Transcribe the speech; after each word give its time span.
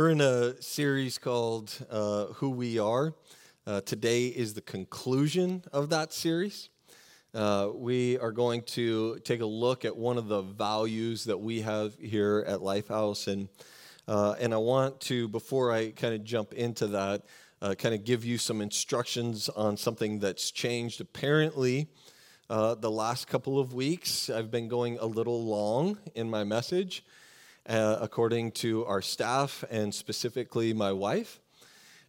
We're 0.00 0.08
in 0.08 0.22
a 0.22 0.62
series 0.62 1.18
called 1.18 1.74
uh, 1.90 2.28
Who 2.36 2.48
We 2.48 2.78
Are. 2.78 3.12
Uh, 3.66 3.82
today 3.82 4.28
is 4.28 4.54
the 4.54 4.62
conclusion 4.62 5.62
of 5.74 5.90
that 5.90 6.14
series. 6.14 6.70
Uh, 7.34 7.68
we 7.74 8.16
are 8.16 8.32
going 8.32 8.62
to 8.62 9.18
take 9.24 9.42
a 9.42 9.46
look 9.46 9.84
at 9.84 9.94
one 9.94 10.16
of 10.16 10.26
the 10.26 10.40
values 10.40 11.24
that 11.24 11.36
we 11.36 11.60
have 11.60 11.96
here 12.00 12.42
at 12.48 12.60
Lifehouse. 12.60 13.30
And, 13.30 13.50
uh, 14.08 14.36
and 14.40 14.54
I 14.54 14.56
want 14.56 15.00
to, 15.02 15.28
before 15.28 15.70
I 15.70 15.90
kind 15.90 16.14
of 16.14 16.24
jump 16.24 16.54
into 16.54 16.86
that, 16.86 17.26
uh, 17.60 17.74
kind 17.74 17.94
of 17.94 18.02
give 18.02 18.24
you 18.24 18.38
some 18.38 18.62
instructions 18.62 19.50
on 19.50 19.76
something 19.76 20.18
that's 20.18 20.50
changed. 20.50 21.02
Apparently, 21.02 21.88
uh, 22.48 22.74
the 22.74 22.90
last 22.90 23.28
couple 23.28 23.58
of 23.58 23.74
weeks, 23.74 24.30
I've 24.30 24.50
been 24.50 24.68
going 24.68 24.96
a 24.98 25.04
little 25.04 25.44
long 25.44 25.98
in 26.14 26.30
my 26.30 26.42
message 26.42 27.04
uh, 27.70 27.98
according 28.00 28.50
to 28.50 28.84
our 28.86 29.00
staff 29.00 29.64
and 29.70 29.94
specifically 29.94 30.72
my 30.74 30.90
wife. 30.92 31.40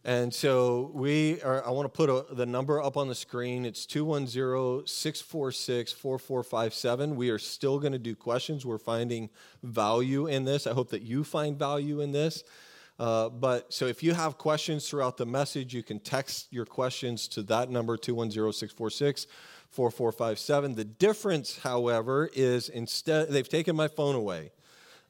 And 0.04 0.34
so 0.34 0.90
we 0.92 1.40
are, 1.42 1.64
I 1.64 1.70
want 1.70 1.86
to 1.86 1.96
put 1.96 2.10
a, 2.10 2.34
the 2.34 2.44
number 2.44 2.82
up 2.82 2.96
on 2.96 3.06
the 3.06 3.14
screen. 3.14 3.64
It's 3.64 3.86
210 3.86 4.86
646 4.86 5.92
4457. 5.92 7.14
We 7.14 7.30
are 7.30 7.38
still 7.38 7.78
going 7.78 7.92
to 7.92 8.00
do 8.00 8.16
questions. 8.16 8.66
We're 8.66 8.78
finding 8.78 9.30
value 9.62 10.26
in 10.26 10.44
this. 10.44 10.66
I 10.66 10.72
hope 10.72 10.90
that 10.90 11.02
you 11.02 11.22
find 11.22 11.56
value 11.56 12.00
in 12.00 12.10
this. 12.10 12.42
Uh, 12.98 13.28
but 13.28 13.72
so 13.72 13.86
if 13.86 14.02
you 14.02 14.12
have 14.14 14.38
questions 14.38 14.88
throughout 14.88 15.16
the 15.16 15.26
message, 15.26 15.72
you 15.72 15.84
can 15.84 16.00
text 16.00 16.48
your 16.50 16.66
questions 16.66 17.28
to 17.28 17.42
that 17.44 17.70
number, 17.70 17.96
210 17.96 18.52
646 18.52 19.28
4457. 19.70 20.74
The 20.74 20.84
difference, 20.84 21.58
however, 21.58 22.28
is 22.34 22.68
instead, 22.68 23.28
they've 23.28 23.48
taken 23.48 23.76
my 23.76 23.86
phone 23.86 24.16
away. 24.16 24.50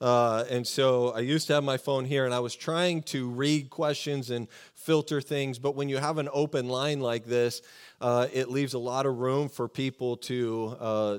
Uh, 0.02 0.44
and 0.50 0.66
so 0.66 1.10
I 1.10 1.20
used 1.20 1.46
to 1.46 1.54
have 1.54 1.62
my 1.62 1.76
phone 1.76 2.04
here, 2.04 2.24
and 2.24 2.34
I 2.34 2.40
was 2.40 2.56
trying 2.56 3.02
to 3.04 3.30
read 3.30 3.70
questions 3.70 4.30
and 4.30 4.48
filter 4.74 5.20
things. 5.20 5.60
But 5.60 5.76
when 5.76 5.88
you 5.88 5.98
have 5.98 6.18
an 6.18 6.28
open 6.32 6.68
line 6.68 6.98
like 6.98 7.24
this, 7.24 7.62
uh, 8.00 8.26
it 8.32 8.50
leaves 8.50 8.74
a 8.74 8.80
lot 8.80 9.06
of 9.06 9.18
room 9.18 9.48
for 9.48 9.68
people 9.68 10.16
to 10.16 10.76
uh, 10.80 11.18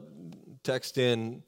text 0.63 0.97
in. 0.97 1.43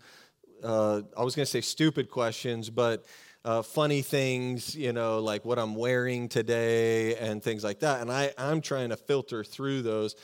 Uh, 0.64 1.02
I 1.18 1.26
was 1.26 1.36
going 1.36 1.46
to 1.46 1.52
say 1.52 1.60
stupid 1.60 2.10
questions, 2.10 2.70
but 2.70 3.06
uh, 3.44 3.62
funny 3.62 4.02
things, 4.02 4.74
you 4.74 4.94
know, 4.94 5.20
like 5.20 5.44
what 5.44 5.60
I'm 5.60 5.76
wearing 5.76 6.30
today 6.30 7.18
and 7.18 7.44
things 7.44 7.66
like 7.66 7.82
that. 7.82 8.00
And 8.00 8.10
I, 8.10 8.32
I'm 8.38 8.62
trying 8.62 8.92
to 8.92 8.96
filter 8.96 9.44
through 9.44 9.82
those. 9.82 10.16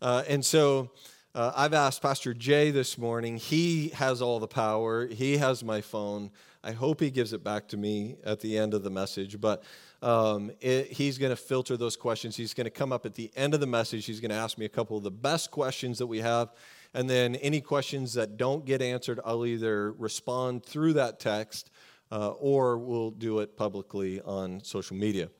Uh, 0.00 0.22
and 0.28 0.44
so 0.44 0.92
uh, 1.34 1.50
I've 1.56 1.74
asked 1.74 2.00
Pastor 2.00 2.32
Jay 2.32 2.70
this 2.70 2.96
morning. 2.96 3.38
He 3.38 3.88
has 3.88 4.22
all 4.22 4.38
the 4.38 4.46
power, 4.46 5.08
he 5.08 5.36
has 5.38 5.64
my 5.64 5.80
phone. 5.80 6.30
I 6.62 6.72
hope 6.72 7.00
he 7.00 7.10
gives 7.10 7.32
it 7.32 7.42
back 7.42 7.68
to 7.68 7.78
me 7.78 8.16
at 8.24 8.40
the 8.40 8.58
end 8.58 8.74
of 8.74 8.82
the 8.82 8.90
message, 8.90 9.40
but 9.40 9.62
um, 10.02 10.50
it, 10.60 10.92
he's 10.92 11.16
going 11.16 11.30
to 11.30 11.36
filter 11.36 11.76
those 11.76 11.96
questions. 11.96 12.36
He's 12.36 12.52
going 12.52 12.66
to 12.66 12.70
come 12.70 12.92
up 12.92 13.06
at 13.06 13.14
the 13.14 13.30
end 13.34 13.54
of 13.54 13.60
the 13.60 13.66
message. 13.66 14.04
He's 14.04 14.20
going 14.20 14.30
to 14.30 14.36
ask 14.36 14.58
me 14.58 14.66
a 14.66 14.70
couple 14.70 14.98
of 14.98 15.02
the 15.02 15.10
best 15.10 15.50
questions 15.50 15.98
that 15.98 16.06
we 16.06 16.18
have. 16.18 16.50
And 16.92 17.08
then 17.08 17.36
any 17.36 17.60
questions 17.62 18.12
that 18.14 18.36
don't 18.36 18.66
get 18.66 18.82
answered, 18.82 19.20
I'll 19.24 19.46
either 19.46 19.92
respond 19.92 20.64
through 20.64 20.94
that 20.94 21.18
text 21.18 21.70
uh, 22.12 22.30
or 22.32 22.76
we'll 22.76 23.12
do 23.12 23.38
it 23.38 23.56
publicly 23.56 24.20
on 24.20 24.62
social 24.62 24.96
media. 24.96 25.30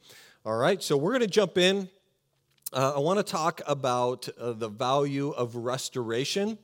All 0.46 0.56
right, 0.56 0.82
so 0.82 0.96
we're 0.96 1.10
going 1.10 1.20
to 1.20 1.26
jump 1.26 1.58
in. 1.58 1.88
Uh, 2.72 2.94
I 2.96 2.98
want 3.00 3.18
to 3.18 3.24
talk 3.24 3.60
about 3.66 4.28
uh, 4.38 4.52
the 4.52 4.68
value 4.68 5.30
of 5.30 5.56
restoration. 5.56 6.56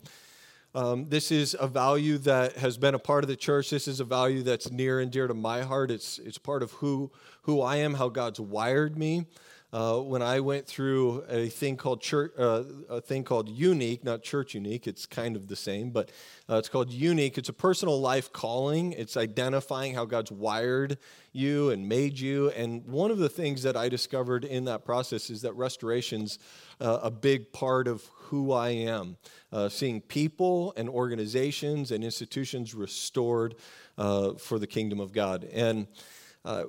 Um, 0.76 1.06
this 1.06 1.32
is 1.32 1.56
a 1.58 1.66
value 1.66 2.18
that 2.18 2.58
has 2.58 2.76
been 2.76 2.94
a 2.94 2.98
part 2.98 3.24
of 3.24 3.28
the 3.28 3.36
church. 3.36 3.70
This 3.70 3.88
is 3.88 3.98
a 3.98 4.04
value 4.04 4.42
that's 4.42 4.70
near 4.70 5.00
and 5.00 5.10
dear 5.10 5.26
to 5.26 5.32
my 5.32 5.62
heart. 5.62 5.90
It's, 5.90 6.18
it's 6.18 6.36
part 6.36 6.62
of 6.62 6.70
who, 6.72 7.10
who 7.44 7.62
I 7.62 7.76
am, 7.76 7.94
how 7.94 8.10
God's 8.10 8.38
wired 8.38 8.98
me. 8.98 9.24
Uh, 9.72 9.98
when 9.98 10.22
I 10.22 10.38
went 10.40 10.66
through 10.66 11.24
a 11.28 11.48
thing 11.48 11.76
called 11.76 12.00
church, 12.00 12.32
uh, 12.38 12.62
a 12.88 13.00
thing 13.00 13.24
called 13.24 13.48
Younique, 13.48 14.04
not 14.04 14.22
Church 14.22 14.54
Unique, 14.54 14.86
it's 14.86 15.06
kind 15.06 15.34
of 15.34 15.48
the 15.48 15.56
same, 15.56 15.90
but 15.90 16.10
uh, 16.48 16.54
it's 16.56 16.68
called 16.68 16.90
Younique. 16.90 17.36
It's 17.36 17.48
a 17.48 17.52
personal 17.52 18.00
life 18.00 18.32
calling. 18.32 18.92
It's 18.92 19.16
identifying 19.16 19.92
how 19.92 20.04
God's 20.04 20.30
wired 20.30 20.98
you 21.32 21.70
and 21.70 21.88
made 21.88 22.18
you. 22.18 22.50
And 22.50 22.86
one 22.86 23.10
of 23.10 23.18
the 23.18 23.28
things 23.28 23.64
that 23.64 23.76
I 23.76 23.88
discovered 23.88 24.44
in 24.44 24.66
that 24.66 24.84
process 24.84 25.30
is 25.30 25.42
that 25.42 25.52
restoration's 25.54 26.38
uh, 26.80 27.00
a 27.02 27.10
big 27.10 27.52
part 27.52 27.88
of 27.88 28.08
who 28.14 28.52
I 28.52 28.68
am. 28.68 29.16
Uh, 29.52 29.68
seeing 29.68 30.00
people 30.00 30.74
and 30.76 30.88
organizations 30.88 31.90
and 31.90 32.04
institutions 32.04 32.72
restored 32.72 33.56
uh, 33.98 34.34
for 34.34 34.60
the 34.60 34.66
kingdom 34.66 35.00
of 35.00 35.12
God. 35.12 35.44
And 35.52 35.88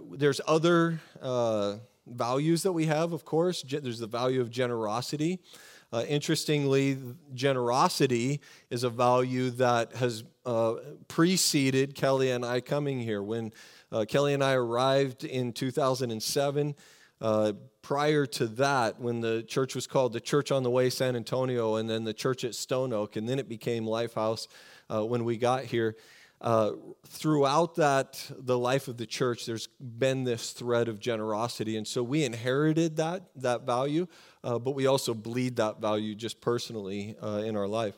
there's 0.09 0.41
other 0.47 1.00
values 2.12 2.63
that 2.63 2.73
we 2.73 2.85
have, 2.85 3.13
of 3.13 3.25
course. 3.25 3.63
There's 3.63 4.00
the 4.00 4.07
value 4.07 4.41
of 4.41 4.50
generosity. 4.50 5.40
Uh, 5.91 6.03
interestingly, 6.07 6.97
generosity 7.34 8.41
is 8.69 8.84
a 8.84 8.90
value 8.90 9.50
that 9.51 9.95
has 9.95 10.23
uh, 10.45 10.75
preceded 11.07 11.95
Kelly 11.95 12.31
and 12.31 12.45
I 12.45 12.59
coming 12.59 13.00
here. 13.00 13.23
When 13.23 13.53
Kelly 14.09 14.34
and 14.34 14.44
I 14.44 14.53
arrived 14.53 15.23
in 15.23 15.53
2007, 15.53 16.75
uh, 17.19 17.53
prior 17.81 18.25
to 18.25 18.47
that, 18.47 19.00
when 19.00 19.22
the 19.22 19.44
church 19.44 19.74
was 19.74 19.88
called 19.88 20.13
the 20.13 20.19
Church 20.19 20.51
on 20.51 20.63
the 20.63 20.69
Way 20.69 20.89
San 20.89 21.16
Antonio, 21.16 21.75
and 21.75 21.89
then 21.89 22.03
the 22.03 22.13
church 22.13 22.44
at 22.44 22.53
Stone 22.53 22.94
Oak, 22.94 23.16
and 23.16 23.28
then 23.28 23.39
it 23.39 23.50
became 23.50 23.85
Lifehouse 23.85 24.47
uh, 24.89 25.03
when 25.06 25.24
we 25.24 25.38
got 25.38 25.63
here. 25.63 25.95
Uh, 26.40 26.74
throughout 27.08 27.75
that, 27.75 28.30
the 28.38 28.58
life 28.58 28.88
of 28.88 28.98
the 28.98 29.08
church, 29.08 29.46
there's 29.46 29.68
been 29.80 30.24
this 30.24 30.52
thread 30.52 30.88
of 30.88 31.00
generosity, 31.00 31.78
and 31.78 31.88
so 31.88 32.03
we 32.03 32.24
inherited 32.24 32.98
that 32.98 33.24
that 33.36 33.66
value, 33.66 34.06
uh, 34.44 34.59
but 34.59 34.75
we 34.75 34.86
also 34.86 35.16
bleed 35.16 35.56
that 35.56 35.81
value 35.81 36.14
just 36.14 36.40
personally 36.40 37.16
uh, 37.24 37.42
in 37.44 37.56
our 37.56 37.68
life. 37.68 37.96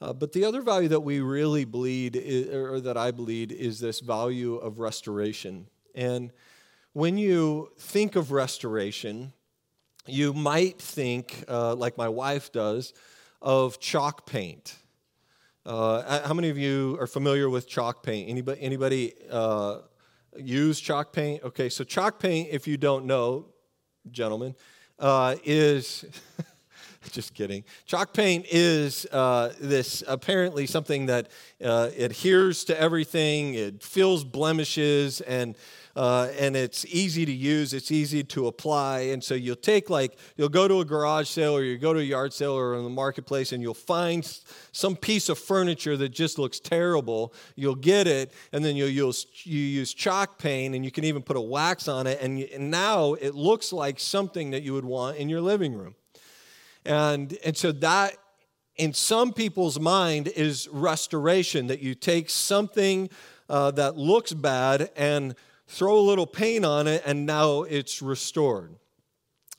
Uh, 0.00 0.14
but 0.14 0.32
the 0.32 0.44
other 0.44 0.62
value 0.62 0.88
that 0.88 1.00
we 1.00 1.20
really 1.20 1.66
bleed, 1.66 2.16
is, 2.16 2.48
or 2.48 2.80
that 2.80 2.96
I 2.96 3.10
bleed, 3.10 3.52
is 3.52 3.78
this 3.78 4.00
value 4.00 4.54
of 4.54 4.78
restoration. 4.78 5.66
And 5.94 6.32
when 6.94 7.18
you 7.18 7.72
think 7.78 8.16
of 8.16 8.32
restoration, 8.32 9.34
you 10.06 10.32
might 10.32 10.80
think, 10.80 11.44
uh, 11.46 11.74
like 11.74 11.98
my 11.98 12.08
wife 12.08 12.50
does, 12.50 12.94
of 13.42 13.78
chalk 13.78 14.24
paint. 14.24 14.76
Uh, 15.70 16.26
how 16.26 16.34
many 16.34 16.48
of 16.48 16.58
you 16.58 16.96
are 16.98 17.06
familiar 17.06 17.48
with 17.48 17.68
chalk 17.68 18.02
paint? 18.02 18.28
Anybody, 18.28 18.60
anybody 18.60 19.14
uh, 19.30 19.78
use 20.36 20.80
chalk 20.80 21.12
paint? 21.12 21.44
Okay, 21.44 21.68
so 21.68 21.84
chalk 21.84 22.18
paint, 22.18 22.48
if 22.50 22.66
you 22.66 22.76
don't 22.76 23.04
know, 23.04 23.46
gentlemen, 24.10 24.56
uh, 24.98 25.36
is. 25.44 26.04
just 27.12 27.34
kidding. 27.34 27.62
Chalk 27.86 28.12
paint 28.12 28.46
is 28.50 29.06
uh, 29.12 29.52
this 29.60 30.02
apparently 30.08 30.66
something 30.66 31.06
that 31.06 31.28
uh, 31.62 31.90
adheres 31.96 32.64
to 32.64 32.78
everything, 32.78 33.54
it 33.54 33.80
fills 33.80 34.24
blemishes, 34.24 35.20
and 35.20 35.56
uh, 35.96 36.28
and 36.38 36.56
it's 36.56 36.84
easy 36.86 37.26
to 37.26 37.32
use, 37.32 37.74
it's 37.74 37.90
easy 37.90 38.22
to 38.24 38.46
apply. 38.46 39.00
And 39.00 39.22
so 39.22 39.34
you'll 39.34 39.56
take, 39.56 39.90
like, 39.90 40.16
you'll 40.36 40.48
go 40.48 40.68
to 40.68 40.80
a 40.80 40.84
garage 40.84 41.28
sale 41.28 41.56
or 41.56 41.62
you 41.62 41.78
go 41.78 41.92
to 41.92 42.00
a 42.00 42.04
yard 42.04 42.32
sale 42.32 42.52
or 42.52 42.74
in 42.76 42.84
the 42.84 42.90
marketplace 42.90 43.52
and 43.52 43.62
you'll 43.62 43.74
find 43.74 44.24
some 44.72 44.96
piece 44.96 45.28
of 45.28 45.38
furniture 45.38 45.96
that 45.96 46.10
just 46.10 46.38
looks 46.38 46.60
terrible. 46.60 47.34
You'll 47.56 47.74
get 47.74 48.06
it, 48.06 48.32
and 48.52 48.64
then 48.64 48.76
you'll 48.76 48.88
use, 48.88 49.26
you 49.44 49.58
use 49.58 49.92
chalk 49.92 50.38
paint 50.38 50.74
and 50.74 50.84
you 50.84 50.90
can 50.90 51.04
even 51.04 51.22
put 51.22 51.36
a 51.36 51.40
wax 51.40 51.88
on 51.88 52.06
it. 52.06 52.20
And, 52.20 52.38
and 52.38 52.70
now 52.70 53.14
it 53.14 53.34
looks 53.34 53.72
like 53.72 53.98
something 53.98 54.50
that 54.50 54.62
you 54.62 54.74
would 54.74 54.84
want 54.84 55.16
in 55.16 55.28
your 55.28 55.40
living 55.40 55.74
room. 55.74 55.94
And, 56.84 57.36
and 57.44 57.56
so 57.56 57.72
that 57.72 58.16
in 58.76 58.94
some 58.94 59.32
people's 59.32 59.78
mind 59.78 60.28
is 60.28 60.66
restoration 60.72 61.66
that 61.66 61.80
you 61.80 61.94
take 61.94 62.30
something 62.30 63.10
uh, 63.50 63.70
that 63.72 63.96
looks 63.96 64.32
bad 64.32 64.90
and 64.96 65.34
throw 65.70 65.98
a 65.98 66.00
little 66.00 66.26
paint 66.26 66.64
on 66.64 66.88
it, 66.88 67.02
and 67.06 67.24
now 67.24 67.62
it's 67.62 68.02
restored. 68.02 68.74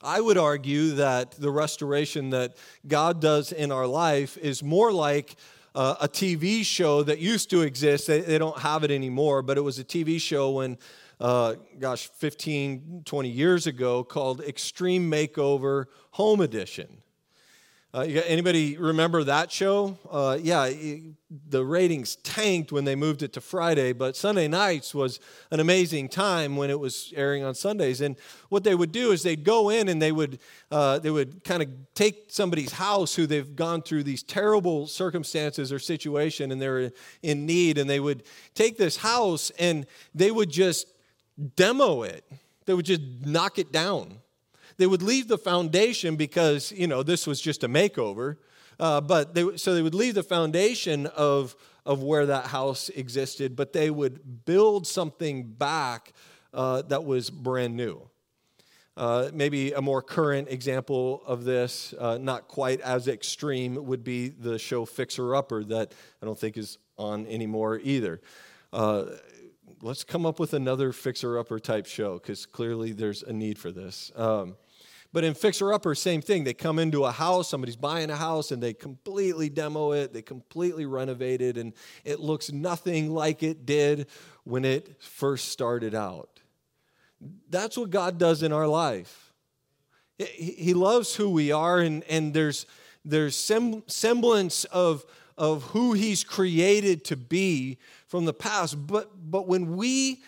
I 0.02 0.20
would 0.20 0.36
argue 0.36 0.92
that 0.92 1.32
the 1.32 1.50
restoration 1.50 2.30
that 2.30 2.56
God 2.86 3.20
does 3.20 3.50
in 3.50 3.72
our 3.72 3.86
life 3.86 4.36
is 4.36 4.62
more 4.62 4.92
like 4.92 5.36
uh, 5.74 5.94
a 6.00 6.08
TV 6.08 6.64
show 6.64 7.02
that 7.02 7.18
used 7.18 7.48
to 7.50 7.62
exist. 7.62 8.08
They, 8.08 8.20
they, 8.20 8.36
don't 8.36 8.58
have 8.58 8.84
it 8.84 8.90
anymore, 8.90 9.40
but 9.42 9.56
it 9.56 9.62
was 9.62 9.78
a 9.78 9.84
TV 9.84 10.20
show 10.20 10.50
when, 10.50 10.76
uh, 11.18 11.54
gosh, 11.78 12.08
15, 12.08 13.02
20 13.06 13.28
years 13.30 13.66
ago 13.66 14.04
called 14.04 14.42
Extreme 14.42 15.10
Makeover 15.10 15.86
Home 16.12 16.40
Edition. 16.40 17.01
Uh, 17.94 18.00
anybody 18.00 18.78
remember 18.78 19.22
that 19.22 19.52
show? 19.52 19.98
Uh, 20.10 20.38
yeah, 20.40 20.70
the 21.50 21.62
ratings 21.62 22.16
tanked 22.16 22.72
when 22.72 22.86
they 22.86 22.94
moved 22.94 23.22
it 23.22 23.34
to 23.34 23.40
Friday, 23.42 23.92
but 23.92 24.16
Sunday 24.16 24.48
nights 24.48 24.94
was 24.94 25.20
an 25.50 25.60
amazing 25.60 26.08
time 26.08 26.56
when 26.56 26.70
it 26.70 26.80
was 26.80 27.12
airing 27.14 27.44
on 27.44 27.54
Sundays. 27.54 28.00
And 28.00 28.16
what 28.48 28.64
they 28.64 28.74
would 28.74 28.92
do 28.92 29.12
is 29.12 29.22
they'd 29.22 29.44
go 29.44 29.68
in 29.68 29.90
and 29.90 30.00
they 30.00 30.10
would 30.10 30.38
uh, 30.70 31.00
they 31.00 31.10
would 31.10 31.44
kind 31.44 31.62
of 31.62 31.68
take 31.94 32.28
somebody's 32.28 32.72
house 32.72 33.14
who 33.14 33.26
they've 33.26 33.54
gone 33.54 33.82
through 33.82 34.04
these 34.04 34.22
terrible 34.22 34.86
circumstances 34.86 35.70
or 35.70 35.78
situation 35.78 36.50
and 36.50 36.62
they're 36.62 36.92
in 37.22 37.44
need, 37.44 37.76
and 37.76 37.90
they 37.90 38.00
would 38.00 38.22
take 38.54 38.78
this 38.78 38.96
house 38.96 39.52
and 39.58 39.86
they 40.14 40.30
would 40.30 40.48
just 40.48 40.86
demo 41.56 42.04
it, 42.04 42.24
they 42.64 42.72
would 42.72 42.86
just 42.86 43.02
knock 43.20 43.58
it 43.58 43.70
down. 43.70 44.16
They 44.76 44.86
would 44.86 45.02
leave 45.02 45.28
the 45.28 45.38
foundation 45.38 46.16
because, 46.16 46.72
you 46.72 46.86
know, 46.86 47.02
this 47.02 47.26
was 47.26 47.40
just 47.40 47.64
a 47.64 47.68
makeover. 47.68 48.36
Uh, 48.80 49.00
but 49.00 49.34
they, 49.34 49.56
so 49.56 49.74
they 49.74 49.82
would 49.82 49.94
leave 49.94 50.14
the 50.14 50.22
foundation 50.22 51.06
of, 51.06 51.54
of 51.86 52.02
where 52.02 52.26
that 52.26 52.46
house 52.46 52.88
existed, 52.88 53.54
but 53.54 53.72
they 53.72 53.90
would 53.90 54.44
build 54.44 54.86
something 54.86 55.44
back 55.44 56.12
uh, 56.54 56.82
that 56.82 57.04
was 57.04 57.30
brand 57.30 57.76
new. 57.76 58.08
Uh, 58.96 59.30
maybe 59.32 59.72
a 59.72 59.80
more 59.80 60.02
current 60.02 60.48
example 60.50 61.22
of 61.26 61.44
this, 61.44 61.94
uh, 61.98 62.18
not 62.20 62.46
quite 62.46 62.80
as 62.82 63.08
extreme, 63.08 63.86
would 63.86 64.04
be 64.04 64.28
the 64.28 64.58
show 64.58 64.84
Fixer 64.84 65.34
Upper 65.34 65.64
that 65.64 65.94
I 66.20 66.26
don't 66.26 66.38
think 66.38 66.58
is 66.58 66.76
on 66.98 67.26
anymore 67.26 67.80
either. 67.82 68.20
Uh, 68.70 69.04
let's 69.82 70.04
come 70.04 70.24
up 70.24 70.38
with 70.38 70.54
another 70.54 70.92
Fixer 70.92 71.38
Upper 71.38 71.58
type 71.58 71.86
show 71.86 72.14
because 72.14 72.46
clearly 72.46 72.92
there's 72.92 73.24
a 73.24 73.32
need 73.32 73.58
for 73.58 73.72
this. 73.72 74.12
Um, 74.14 74.56
but 75.12 75.24
in 75.24 75.34
Fixer 75.34 75.74
Upper, 75.74 75.94
same 75.94 76.22
thing. 76.22 76.44
They 76.44 76.54
come 76.54 76.78
into 76.78 77.04
a 77.04 77.10
house, 77.10 77.50
somebody's 77.50 77.76
buying 77.76 78.08
a 78.08 78.16
house, 78.16 78.50
and 78.52 78.62
they 78.62 78.72
completely 78.72 79.50
demo 79.50 79.92
it, 79.92 80.12
they 80.12 80.22
completely 80.22 80.86
renovate 80.86 81.42
it, 81.42 81.58
and 81.58 81.74
it 82.04 82.20
looks 82.20 82.50
nothing 82.50 83.12
like 83.12 83.42
it 83.42 83.66
did 83.66 84.06
when 84.44 84.64
it 84.64 85.02
first 85.02 85.48
started 85.48 85.94
out. 85.94 86.40
That's 87.50 87.76
what 87.76 87.90
God 87.90 88.18
does 88.18 88.42
in 88.42 88.52
our 88.52 88.66
life. 88.66 89.34
He 90.18 90.72
loves 90.72 91.16
who 91.16 91.28
we 91.28 91.50
are, 91.50 91.80
and, 91.80 92.04
and 92.04 92.32
there's, 92.32 92.66
there's 93.04 93.36
sem- 93.36 93.82
semblance 93.88 94.64
of, 94.66 95.04
of 95.36 95.64
who 95.64 95.92
He's 95.92 96.24
created 96.24 97.04
to 97.06 97.16
be 97.16 97.78
from 98.12 98.26
the 98.26 98.34
past. 98.34 98.86
But, 98.86 99.10
but 99.30 99.48
when 99.48 99.74
we 99.74 100.22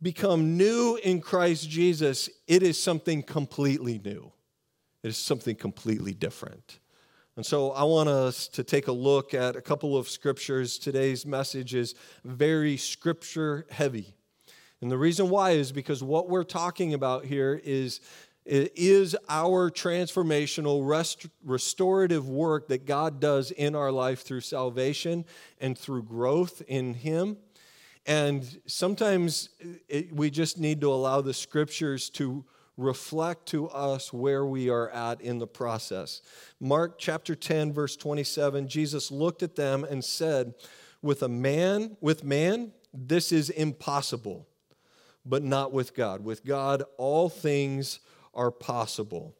become 0.00 0.56
new 0.56 0.98
in 1.04 1.20
Christ 1.20 1.68
Jesus, 1.68 2.30
it 2.46 2.62
is 2.62 2.82
something 2.82 3.22
completely 3.22 4.00
new. 4.02 4.32
It 5.02 5.08
is 5.08 5.18
something 5.18 5.54
completely 5.54 6.14
different. 6.14 6.78
And 7.36 7.44
so 7.44 7.72
I 7.72 7.82
want 7.82 8.08
us 8.08 8.48
to 8.48 8.64
take 8.64 8.88
a 8.88 8.92
look 8.92 9.34
at 9.34 9.56
a 9.56 9.60
couple 9.60 9.94
of 9.94 10.08
scriptures. 10.08 10.78
Today's 10.78 11.26
message 11.26 11.74
is 11.74 11.94
very 12.24 12.78
scripture 12.78 13.66
heavy. 13.68 14.14
And 14.80 14.90
the 14.90 14.96
reason 14.96 15.28
why 15.28 15.50
is 15.50 15.70
because 15.70 16.02
what 16.02 16.30
we're 16.30 16.44
talking 16.44 16.94
about 16.94 17.26
here 17.26 17.60
is, 17.62 18.00
is 18.48 19.14
our 19.28 19.70
transformational, 19.70 20.86
rest, 20.86 21.26
restorative 21.44 22.28
work 22.28 22.68
that 22.68 22.86
God 22.86 23.20
does 23.20 23.50
in 23.50 23.74
our 23.74 23.92
life 23.92 24.22
through 24.22 24.40
salvation 24.40 25.26
and 25.60 25.76
through 25.76 26.04
growth 26.04 26.62
in 26.66 26.94
Him. 26.94 27.36
And 28.06 28.60
sometimes 28.66 29.50
eh, 29.60 29.66
it, 29.88 30.12
we 30.12 30.30
just 30.30 30.58
need 30.58 30.80
to 30.80 30.90
allow 30.90 31.20
the 31.20 31.34
scriptures 31.34 32.08
to 32.10 32.44
reflect 32.78 33.46
to 33.46 33.68
us 33.68 34.12
where 34.12 34.46
we 34.46 34.70
are 34.70 34.88
at 34.90 35.20
in 35.20 35.38
the 35.38 35.46
process. 35.46 36.22
Mark 36.58 36.98
chapter 36.98 37.34
10 37.34 37.72
verse 37.72 37.96
27 37.96 38.68
Jesus 38.68 39.10
looked 39.10 39.42
at 39.42 39.56
them 39.56 39.84
and 39.84 40.02
said, 40.02 40.54
"With 41.02 41.22
a 41.22 41.28
man, 41.28 41.96
with 42.00 42.24
man, 42.24 42.72
this 42.94 43.30
is 43.32 43.50
impossible, 43.50 44.46
but 45.26 45.42
not 45.42 45.72
with 45.72 45.94
God. 45.94 46.24
With 46.24 46.44
God, 46.44 46.84
all 46.96 47.28
things 47.28 48.00
are 48.38 48.52
possible. 48.52 49.34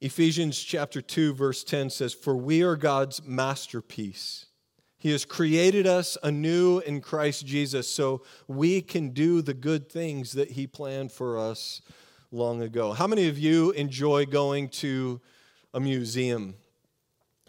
Ephesians 0.00 0.58
chapter 0.58 1.00
2, 1.00 1.34
verse 1.34 1.62
10 1.62 1.90
says, 1.90 2.12
For 2.12 2.36
we 2.36 2.62
are 2.62 2.76
God's 2.76 3.22
masterpiece. 3.24 4.46
He 4.98 5.12
has 5.12 5.24
created 5.24 5.86
us 5.86 6.18
anew 6.22 6.80
in 6.80 7.00
Christ 7.00 7.46
Jesus 7.46 7.88
so 7.88 8.22
we 8.48 8.82
can 8.82 9.10
do 9.10 9.40
the 9.40 9.54
good 9.54 9.88
things 9.90 10.32
that 10.32 10.50
He 10.50 10.66
planned 10.66 11.12
for 11.12 11.38
us 11.38 11.80
long 12.32 12.60
ago. 12.62 12.92
How 12.92 13.06
many 13.06 13.28
of 13.28 13.38
you 13.38 13.70
enjoy 13.70 14.26
going 14.26 14.68
to 14.68 15.20
a 15.72 15.80
museum? 15.80 16.56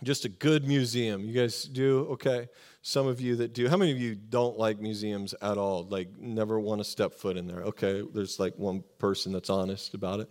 Just 0.04 0.26
a 0.26 0.30
good 0.30 0.68
museum. 0.68 1.26
You 1.26 1.34
guys 1.34 1.64
do? 1.64 2.08
Okay 2.12 2.48
some 2.82 3.08
of 3.08 3.22
you 3.22 3.36
that 3.38 3.54
do. 3.54 3.70
How 3.70 3.78
many 3.78 3.92
of 3.92 4.00
you 4.00 4.16
don't 4.16 4.58
like 4.58 4.80
museums 4.80 5.36
at 5.42 5.58
all? 5.58 5.86
Like, 5.90 6.18
never 6.18 6.60
want 6.60 6.80
to 6.80 6.84
step 6.84 7.14
foot 7.14 7.38
in 7.38 7.48
there? 7.48 7.62
Okay, 7.62 8.04
there's 8.14 8.40
like 8.40 8.58
one 8.58 8.84
person 8.98 9.32
that's 9.32 9.50
honest 9.50 9.94
about 9.94 10.22
it. 10.22 10.30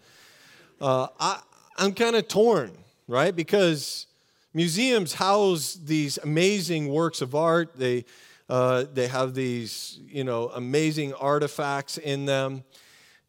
Uh, 0.81 1.08
I, 1.19 1.41
I'm 1.76 1.93
kind 1.93 2.17
of 2.17 2.26
torn, 2.26 2.73
right? 3.06 3.35
Because 3.35 4.06
museums 4.52 5.14
house 5.14 5.75
these 5.75 6.19
amazing 6.19 6.88
works 6.88 7.23
of 7.23 7.35
art. 7.35 7.76
They, 7.76 8.05
uh, 8.49 8.85
they 8.93 9.06
have 9.06 9.35
these, 9.35 10.00
you 10.06 10.25
know, 10.25 10.49
amazing 10.49 11.14
artifacts 11.14 11.99
in 11.99 12.25
them. 12.25 12.64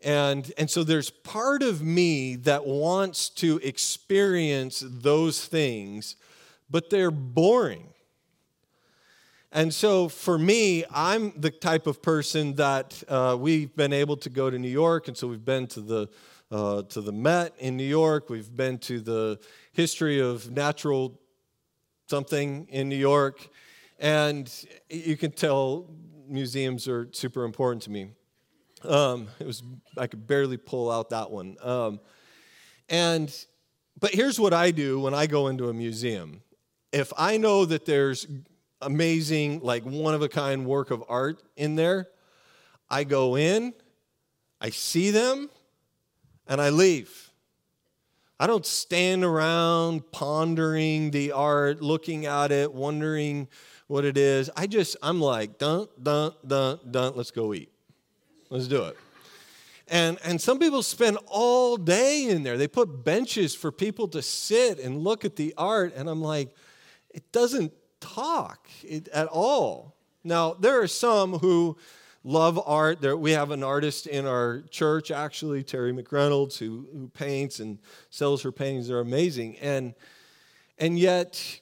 And, 0.03 0.51
and 0.57 0.67
so 0.67 0.83
there's 0.83 1.11
part 1.11 1.61
of 1.61 1.83
me 1.83 2.37
that 2.37 2.65
wants 2.65 3.29
to 3.29 3.59
experience 3.61 4.83
those 4.83 5.45
things, 5.45 6.15
but 6.71 6.89
they're 6.89 7.11
boring 7.11 7.91
and 9.51 9.73
so 9.73 10.07
for 10.07 10.37
me, 10.37 10.85
I'm 10.89 11.33
the 11.35 11.51
type 11.51 11.85
of 11.85 12.01
person 12.01 12.55
that 12.55 13.03
uh, 13.09 13.35
we've 13.37 13.75
been 13.75 13.91
able 13.91 14.15
to 14.17 14.29
go 14.29 14.49
to 14.49 14.57
New 14.57 14.69
York, 14.69 15.09
and 15.09 15.17
so 15.17 15.27
we've 15.27 15.43
been 15.43 15.67
to 15.67 15.81
the 15.81 16.07
uh, 16.51 16.83
to 16.83 17.01
the 17.01 17.11
Met 17.11 17.53
in 17.59 17.75
New 17.75 17.83
York. 17.83 18.29
We've 18.29 18.55
been 18.55 18.77
to 18.79 18.99
the 18.99 19.39
history 19.73 20.19
of 20.19 20.51
natural 20.51 21.19
something 22.07 22.67
in 22.69 22.87
New 22.87 22.97
York, 22.97 23.49
and 23.99 24.49
you 24.89 25.17
can 25.17 25.31
tell 25.31 25.89
museums 26.27 26.87
are 26.87 27.09
super 27.11 27.43
important 27.43 27.83
to 27.83 27.89
me. 27.89 28.11
Um, 28.83 29.27
it 29.39 29.45
was 29.47 29.63
I 29.97 30.07
could 30.07 30.27
barely 30.27 30.57
pull 30.57 30.89
out 30.89 31.09
that 31.09 31.29
one. 31.29 31.57
Um, 31.61 31.99
and 32.87 33.33
but 33.99 34.11
here's 34.11 34.39
what 34.39 34.53
I 34.53 34.71
do 34.71 34.99
when 34.99 35.13
I 35.13 35.27
go 35.27 35.47
into 35.47 35.67
a 35.69 35.73
museum. 35.73 36.41
If 36.91 37.11
I 37.17 37.37
know 37.37 37.65
that 37.65 37.85
there's 37.85 38.27
amazing, 38.81 39.61
like 39.61 39.83
one 39.83 40.13
of 40.13 40.21
a 40.21 40.29
kind 40.29 40.65
work 40.65 40.91
of 40.91 41.03
art 41.07 41.41
in 41.55 41.75
there. 41.75 42.07
I 42.89 43.03
go 43.03 43.37
in, 43.37 43.73
I 44.59 44.69
see 44.69 45.11
them, 45.11 45.49
and 46.47 46.59
I 46.59 46.69
leave. 46.69 47.31
I 48.39 48.47
don't 48.47 48.65
stand 48.65 49.23
around 49.23 50.11
pondering 50.11 51.11
the 51.11 51.31
art, 51.31 51.81
looking 51.81 52.25
at 52.25 52.51
it, 52.51 52.73
wondering 52.73 53.47
what 53.87 54.03
it 54.03 54.17
is. 54.17 54.49
I 54.55 54.67
just, 54.67 54.97
I'm 55.03 55.21
like, 55.21 55.57
dun, 55.57 55.87
dun, 56.01 56.33
dun, 56.45 56.79
dun, 56.89 57.13
let's 57.15 57.31
go 57.31 57.53
eat. 57.53 57.71
Let's 58.49 58.67
do 58.67 58.85
it. 58.85 58.97
And, 59.87 60.17
and 60.23 60.39
some 60.39 60.57
people 60.57 60.83
spend 60.83 61.17
all 61.27 61.75
day 61.77 62.29
in 62.29 62.43
there. 62.43 62.57
They 62.57 62.67
put 62.67 63.03
benches 63.03 63.53
for 63.53 63.71
people 63.71 64.07
to 64.07 64.21
sit 64.21 64.79
and 64.79 65.03
look 65.03 65.25
at 65.25 65.35
the 65.35 65.53
art. 65.57 65.93
And 65.95 66.09
I'm 66.09 66.21
like, 66.21 66.55
it 67.09 67.31
doesn't 67.31 67.73
talk 68.01 68.67
at 69.13 69.27
all. 69.27 69.95
Now, 70.23 70.53
there 70.53 70.81
are 70.81 70.87
some 70.87 71.39
who 71.39 71.77
love 72.23 72.61
art. 72.65 73.01
There, 73.01 73.15
we 73.15 73.31
have 73.31 73.51
an 73.51 73.63
artist 73.63 74.05
in 74.07 74.25
our 74.25 74.63
church, 74.69 75.09
actually, 75.11 75.63
Terry 75.63 75.93
McReynolds, 75.93 76.57
who, 76.57 76.87
who 76.91 77.07
paints 77.07 77.59
and 77.59 77.79
sells 78.09 78.43
her 78.43 78.51
paintings. 78.51 78.89
They're 78.89 78.99
amazing. 78.99 79.57
And, 79.57 79.95
and 80.77 80.99
yet, 80.99 81.61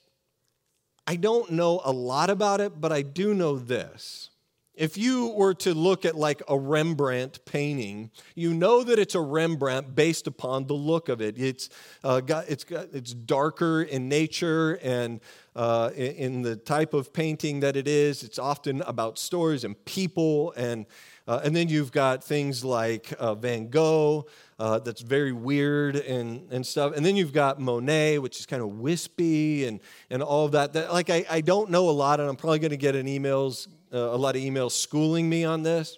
I 1.08 1.15
don't 1.15 1.51
know 1.51 1.81
a 1.84 1.91
lot 1.91 2.29
about 2.29 2.62
it, 2.62 2.81
but 2.81 2.91
I 2.91 3.01
do 3.01 3.34
know 3.34 3.58
this. 3.58 4.29
If 4.75 4.98
you 4.98 5.29
were 5.31 5.55
to 5.55 5.74
look 5.74 6.05
at 6.05 6.15
like 6.15 6.41
a 6.48 6.58
Rembrandt 6.58 7.43
painting, 7.43 8.12
you 8.34 8.53
know 8.53 8.81
that 8.84 8.98
it's 8.98 9.13
a 9.13 9.19
Rembrandt 9.19 9.93
based 9.93 10.25
upon 10.25 10.67
the 10.67 10.74
look 10.74 11.10
of 11.10 11.19
it. 11.19 11.38
It's 11.38 11.69
uh, 12.01 12.22
got, 12.22 12.48
it's 12.48 12.63
got, 12.63 12.88
it's 12.93 13.13
darker 13.13 13.81
in 13.81 14.08
nature 14.08 14.79
and 14.81 15.19
uh, 15.56 15.91
in, 15.96 16.41
the 16.41 16.56
type 16.56 16.94
of 16.94 17.12
painting 17.12 17.60
that 17.62 17.75
it 17.75 17.88
is. 17.88 18.24
It's 18.24 18.39
often 18.39 18.82
about 18.82 19.18
stories 19.18 19.63
and 19.63 19.84
people, 19.86 20.53
and 20.56 20.86
uh, 21.27 21.41
and 21.44 21.56
then 21.56 21.70
you've 21.70 21.91
got 21.91 22.24
things 22.24 22.63
like 22.65 23.13
uh, 23.20 23.36
Van 23.36 23.70
Gogh. 23.70 24.27
Uh, 24.58 24.79
that's 24.79 25.01
very 25.01 25.32
weird 25.32 25.96
and, 25.96 26.51
and 26.51 26.65
stuff. 26.65 26.94
And 26.96 27.06
then 27.06 27.15
you've 27.15 27.32
got 27.32 27.60
Monet, 27.60 28.18
which 28.20 28.39
is 28.39 28.46
kind 28.46 28.62
of 28.62 28.79
wispy 28.79 29.65
and, 29.65 29.79
and 30.10 30.22
all 30.22 30.46
of 30.46 30.51
that. 30.51 30.74
that 30.74 30.91
like, 30.91 31.10
I, 31.10 31.25
I 31.29 31.41
don't 31.41 31.70
know 31.70 31.89
a 31.89 31.91
lot, 31.91 32.20
and 32.20 32.27
I'm 32.27 32.36
probably 32.36 32.60
going 32.60 32.72
to 32.72 32.77
get 32.77 32.96
an 32.96 33.06
emails 33.06 33.68
uh, 33.94 33.98
a 33.98 34.18
lot 34.18 34.36
of 34.36 34.41
emails 34.41 34.72
schooling 34.72 35.29
me 35.29 35.44
on 35.44 35.63
this. 35.63 35.98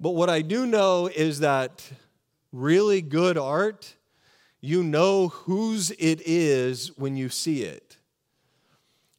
But 0.00 0.10
what 0.10 0.30
I 0.30 0.42
do 0.42 0.66
know 0.66 1.08
is 1.08 1.40
that 1.40 1.90
really 2.52 3.02
good 3.02 3.36
art, 3.36 3.94
you 4.60 4.82
know 4.82 5.28
whose 5.28 5.90
it 5.92 6.20
is 6.24 6.96
when 6.96 7.16
you 7.16 7.28
see 7.28 7.62
it. 7.62 7.97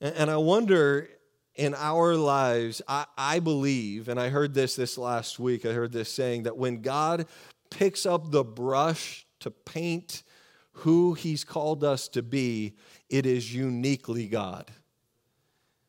And 0.01 0.31
I 0.31 0.37
wonder 0.37 1.09
in 1.55 1.75
our 1.75 2.15
lives, 2.15 2.81
I, 2.87 3.05
I, 3.17 3.39
believe, 3.39 4.07
and 4.07 4.19
I 4.19 4.29
heard 4.29 4.53
this 4.53 4.75
this 4.75 4.97
last 4.97 5.39
week, 5.39 5.65
I 5.65 5.73
heard 5.73 5.91
this 5.91 6.09
saying 6.09 6.43
that 6.43 6.57
when 6.57 6.81
God 6.81 7.27
picks 7.69 8.05
up 8.05 8.31
the 8.31 8.43
brush 8.43 9.27
to 9.41 9.51
paint 9.51 10.23
who 10.71 11.13
he's 11.13 11.43
called 11.43 11.83
us 11.83 12.07
to 12.09 12.21
be, 12.21 12.75
it 13.09 13.25
is 13.25 13.53
uniquely 13.53 14.27
God. 14.27 14.71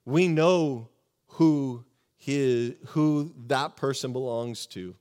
We 0.04 0.26
know 0.26 0.88
who 1.28 1.84
his, 2.16 2.74
who 2.88 3.32
that 3.46 3.76
person 3.76 4.12
belongs 4.12 4.66
to. 4.66 4.96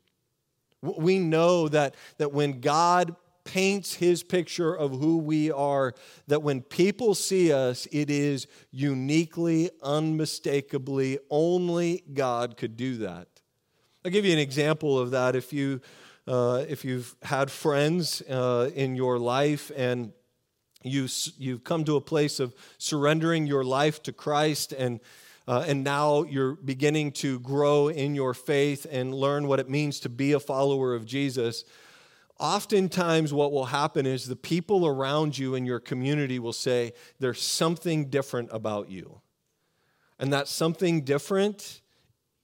We 0.82 1.18
know 1.18 1.68
that, 1.68 1.96
that 2.20 2.32
when 2.32 2.62
God 2.62 3.16
paints 3.50 3.96
his 3.96 4.22
picture 4.22 4.76
of 4.76 4.92
who 4.92 5.18
we 5.18 5.52
are, 5.52 5.96
that 6.28 6.44
when 6.44 6.62
people 6.62 7.16
see 7.16 7.52
us, 7.52 7.88
it 7.92 8.12
is 8.12 8.46
uniquely, 8.70 9.72
unmistakably, 9.82 11.18
only 11.32 12.04
God 12.14 12.58
could 12.58 12.78
do 12.78 12.98
that. 12.98 13.28
I'll 14.06 14.12
give 14.12 14.24
you 14.24 14.34
an 14.34 14.40
example 14.40 15.00
of 15.00 15.10
that. 15.12 15.36
If, 15.36 15.52
you, 15.52 15.82
uh, 16.28 16.64
if 16.70 16.86
you've 16.86 17.16
had 17.24 17.50
friends 17.50 18.22
uh, 18.30 18.70
in 18.76 18.96
your 18.96 19.18
life 19.18 19.72
and 19.76 20.14
you, 20.84 21.08
you've 21.40 21.64
come 21.64 21.84
to 21.86 21.96
a 21.96 22.02
place 22.02 22.40
of 22.40 22.54
surrendering 22.78 23.48
your 23.48 23.64
life 23.64 24.04
to 24.04 24.14
Christ 24.14 24.74
and 24.74 25.00
uh, 25.48 25.66
and 25.68 25.84
now 25.84 26.22
you're 26.22 26.54
beginning 26.54 27.12
to 27.12 27.40
grow 27.40 27.88
in 27.88 28.14
your 28.14 28.36
faith 28.36 28.86
and 28.92 29.16
learn 29.16 29.48
what 29.48 29.60
it 29.60 29.68
means 29.68 30.00
to 30.00 30.08
be 30.08 30.34
a 30.34 30.40
follower 30.40 30.94
of 30.94 31.08
Jesus. 31.08 31.66
Oftentimes, 32.40 33.34
what 33.34 33.52
will 33.52 33.66
happen 33.66 34.06
is 34.06 34.26
the 34.26 34.36
people 34.36 34.88
around 34.88 35.38
you 35.38 35.56
in 35.56 35.66
your 35.66 35.80
community 35.80 36.40
will 36.40 36.54
say, 36.54 36.94
There's 37.20 37.42
something 37.42 38.06
different 38.10 38.50
about 38.54 38.90
you. 38.90 39.22
And 40.18 40.32
that 40.32 40.48
something 40.48 41.02
different 41.02 41.82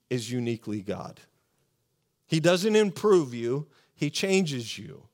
is 0.09 0.31
uniquely 0.31 0.81
God. 0.81 1.21
He 2.27 2.39
doesn't 2.39 2.75
improve 2.75 3.33
you, 3.33 3.67
He 3.93 4.09
changes 4.09 4.77
you. 4.77 5.07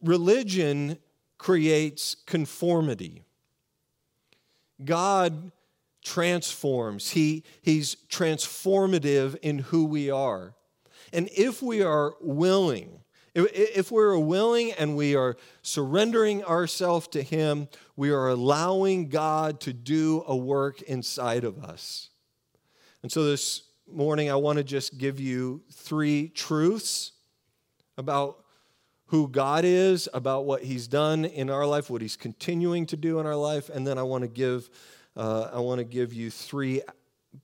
Religion 0.00 0.98
creates 1.38 2.14
conformity. 2.26 3.24
God 4.84 5.50
transforms, 6.04 7.10
he, 7.10 7.42
He's 7.62 7.96
transformative 8.08 9.36
in 9.42 9.58
who 9.58 9.86
we 9.86 10.10
are. 10.10 10.54
And 11.12 11.28
if 11.36 11.62
we 11.62 11.82
are 11.82 12.14
willing, 12.20 13.00
if 13.34 13.90
we're 13.90 14.18
willing 14.18 14.72
and 14.72 14.96
we 14.96 15.16
are 15.16 15.36
surrendering 15.62 16.44
ourselves 16.44 17.08
to 17.08 17.22
Him, 17.22 17.68
we 17.96 18.10
are 18.10 18.28
allowing 18.28 19.08
God 19.08 19.60
to 19.60 19.72
do 19.72 20.24
a 20.26 20.36
work 20.36 20.82
inside 20.82 21.44
of 21.44 21.62
us. 21.62 22.10
And 23.02 23.10
so 23.10 23.24
this 23.24 23.64
morning, 23.90 24.30
I 24.30 24.36
want 24.36 24.58
to 24.58 24.64
just 24.64 24.98
give 24.98 25.20
you 25.20 25.62
three 25.72 26.28
truths 26.28 27.12
about 27.98 28.44
who 29.06 29.28
God 29.28 29.64
is, 29.64 30.08
about 30.14 30.44
what 30.44 30.62
He's 30.62 30.88
done 30.88 31.24
in 31.24 31.50
our 31.50 31.66
life, 31.66 31.90
what 31.90 32.02
He's 32.02 32.16
continuing 32.16 32.86
to 32.86 32.96
do 32.96 33.20
in 33.20 33.26
our 33.26 33.36
life, 33.36 33.68
and 33.68 33.86
then 33.86 33.98
I 33.98 34.02
want 34.02 34.22
to 34.22 34.28
give 34.28 34.70
uh, 35.16 35.50
I 35.52 35.60
want 35.60 35.78
to 35.78 35.84
give 35.84 36.12
you 36.12 36.30
three 36.30 36.82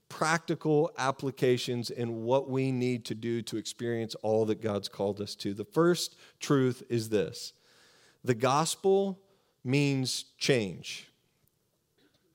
practical 0.09 0.92
applications 0.99 1.90
in 1.90 2.23
what 2.23 2.49
we 2.49 2.70
need 2.73 3.04
to 3.06 3.14
do 3.14 3.42
to 3.42 3.56
experience 3.56 4.14
all 4.16 4.44
that 4.47 4.61
God's 4.61 4.88
called 4.88 5.20
us 5.20 5.35
to. 5.37 5.54
The 5.54 5.64
first 5.64 6.16
truth 6.38 6.82
is 6.88 7.09
this 7.09 7.52
the 8.25 8.35
gospel 8.35 9.20
means 9.64 10.26
change. 10.38 11.11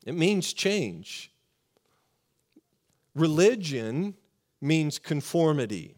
It 0.05 0.15
means 0.15 0.53
change. 0.53 1.31
Religion 3.15 4.15
means 4.62 5.00
conformity. 5.00 5.95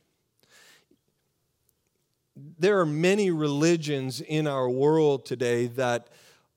There 2.60 2.80
are 2.80 2.86
many 2.86 3.32
religions 3.32 4.22
in 4.22 4.46
our 4.46 4.70
world 4.70 5.26
today 5.26 5.68
that 5.68 6.10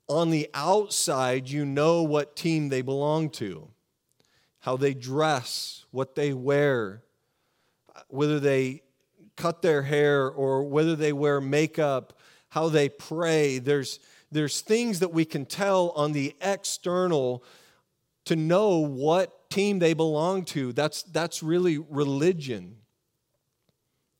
on 0.07 0.29
the 0.29 0.49
outside, 0.53 1.49
you 1.49 1.65
know 1.65 2.03
what 2.03 2.35
team 2.35 2.69
they 2.69 2.81
belong 2.81 3.29
to, 3.31 3.70
how 4.61 4.77
they 4.77 4.93
dress, 4.93 5.85
what 5.91 6.15
they 6.15 6.33
wear, 6.33 7.03
whether 8.07 8.39
they 8.39 8.81
cut 9.35 9.61
their 9.61 9.81
hair 9.81 10.29
or 10.29 10.63
whether 10.63 10.95
they 10.95 11.11
wear 11.11 11.41
makeup, 11.41 12.17
how 12.49 12.69
they 12.69 12.87
pray. 12.89 13.59
There's, 13.59 13.99
there's 14.31 14.61
things 14.61 14.99
that 14.99 15.11
we 15.11 15.25
can 15.25 15.45
tell 15.45 15.89
on 15.91 16.13
the 16.13 16.35
external 16.41 17.43
to 18.25 18.35
know 18.35 18.77
what 18.77 19.49
team 19.49 19.79
they 19.79 19.93
belong 19.93 20.45
to. 20.45 20.73
That's, 20.73 21.03
that's 21.03 21.41
really 21.41 21.77
religion. 21.77 22.77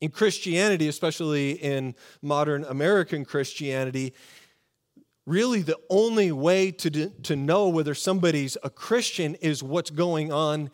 In 0.00 0.10
Christianity, 0.10 0.88
especially 0.88 1.52
in 1.52 1.94
modern 2.20 2.64
American 2.64 3.24
Christianity, 3.24 4.12
really 5.26 5.62
the 5.62 5.78
only 5.88 6.32
way 6.32 6.70
to, 6.70 7.08
to 7.08 7.36
know 7.36 7.68
whether 7.68 7.94
somebody's 7.94 8.56
a 8.62 8.70
Christian 8.70 9.34
is 9.36 9.62
what's 9.62 9.90
going 9.90 10.32
on 10.32 10.70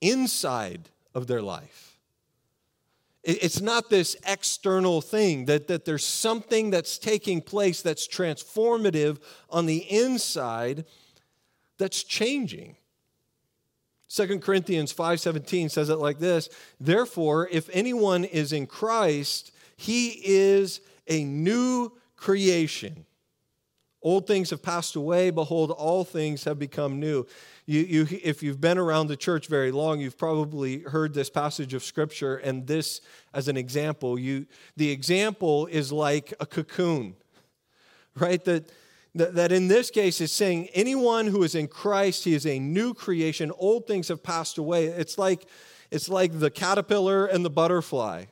inside 0.00 0.88
of 1.14 1.26
their 1.26 1.42
life. 1.42 1.98
It's 3.22 3.60
not 3.60 3.90
this 3.90 4.16
external 4.26 5.02
thing, 5.02 5.44
that, 5.44 5.68
that 5.68 5.84
there's 5.84 6.04
something 6.04 6.70
that's 6.70 6.96
taking 6.96 7.42
place 7.42 7.82
that's 7.82 8.08
transformative 8.08 9.18
on 9.50 9.66
the 9.66 9.78
inside 9.90 10.86
that's 11.76 12.02
changing. 12.02 12.76
2 14.08 14.40
Corinthians 14.40 14.92
5:17 14.92 15.70
says 15.70 15.90
it 15.90 15.96
like 15.96 16.18
this, 16.18 16.48
"Therefore, 16.80 17.46
if 17.52 17.68
anyone 17.72 18.24
is 18.24 18.52
in 18.52 18.66
Christ, 18.66 19.52
he 19.76 20.20
is 20.24 20.80
a 21.06 21.22
new 21.22 21.92
creation." 22.16 23.04
Old 24.02 24.26
things 24.26 24.50
have 24.50 24.62
passed 24.62 24.96
away. 24.96 25.30
Behold, 25.30 25.70
all 25.70 26.04
things 26.04 26.44
have 26.44 26.58
become 26.58 26.98
new. 26.98 27.26
You, 27.66 27.80
you, 27.80 28.06
if 28.22 28.42
you've 28.42 28.60
been 28.60 28.78
around 28.78 29.08
the 29.08 29.16
church 29.16 29.46
very 29.46 29.70
long, 29.70 30.00
you've 30.00 30.16
probably 30.16 30.80
heard 30.80 31.12
this 31.12 31.28
passage 31.28 31.74
of 31.74 31.84
scripture 31.84 32.36
and 32.36 32.66
this 32.66 33.02
as 33.34 33.48
an 33.48 33.58
example. 33.58 34.18
You, 34.18 34.46
the 34.76 34.90
example 34.90 35.66
is 35.66 35.92
like 35.92 36.32
a 36.40 36.46
cocoon, 36.46 37.14
right? 38.16 38.42
That, 38.44 38.72
that, 39.14 39.34
that 39.34 39.52
in 39.52 39.68
this 39.68 39.90
case 39.90 40.20
is 40.22 40.32
saying 40.32 40.68
anyone 40.72 41.26
who 41.26 41.42
is 41.42 41.54
in 41.54 41.68
Christ, 41.68 42.24
he 42.24 42.34
is 42.34 42.46
a 42.46 42.58
new 42.58 42.94
creation. 42.94 43.52
Old 43.58 43.86
things 43.86 44.08
have 44.08 44.22
passed 44.22 44.56
away. 44.56 44.86
It's 44.86 45.18
like, 45.18 45.46
it's 45.90 46.08
like 46.08 46.38
the 46.40 46.50
caterpillar 46.50 47.26
and 47.26 47.44
the 47.44 47.50
butterfly. 47.50 48.24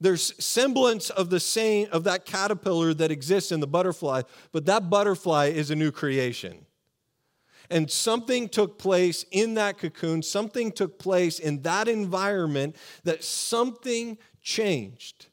There's 0.00 0.32
semblance 0.42 1.10
of 1.10 1.30
the 1.30 1.40
same 1.40 1.88
of 1.90 2.04
that 2.04 2.24
caterpillar 2.24 2.94
that 2.94 3.10
exists 3.10 3.50
in 3.50 3.60
the 3.60 3.66
butterfly, 3.66 4.22
but 4.52 4.66
that 4.66 4.88
butterfly 4.88 5.46
is 5.46 5.70
a 5.70 5.76
new 5.76 5.90
creation. 5.90 6.66
And 7.70 7.90
something 7.90 8.48
took 8.48 8.78
place 8.78 9.24
in 9.30 9.54
that 9.54 9.78
cocoon, 9.78 10.22
something 10.22 10.72
took 10.72 10.98
place 10.98 11.38
in 11.38 11.62
that 11.62 11.88
environment 11.88 12.76
that 13.04 13.24
something 13.24 14.18
changed. 14.40 15.26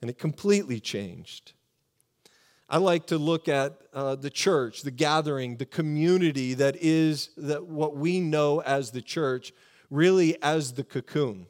And 0.00 0.10
it 0.10 0.18
completely 0.18 0.80
changed. 0.80 1.52
I 2.68 2.78
like 2.78 3.06
to 3.06 3.18
look 3.18 3.48
at 3.48 3.80
uh, 3.92 4.14
the 4.16 4.30
church, 4.30 4.82
the 4.82 4.90
gathering, 4.90 5.56
the 5.56 5.66
community 5.66 6.54
that 6.54 6.76
is 6.80 7.30
that 7.36 7.66
what 7.66 7.96
we 7.96 8.20
know 8.20 8.60
as 8.62 8.90
the 8.92 9.02
church, 9.02 9.52
really 9.90 10.40
as 10.42 10.74
the 10.74 10.84
cocoon. 10.84 11.46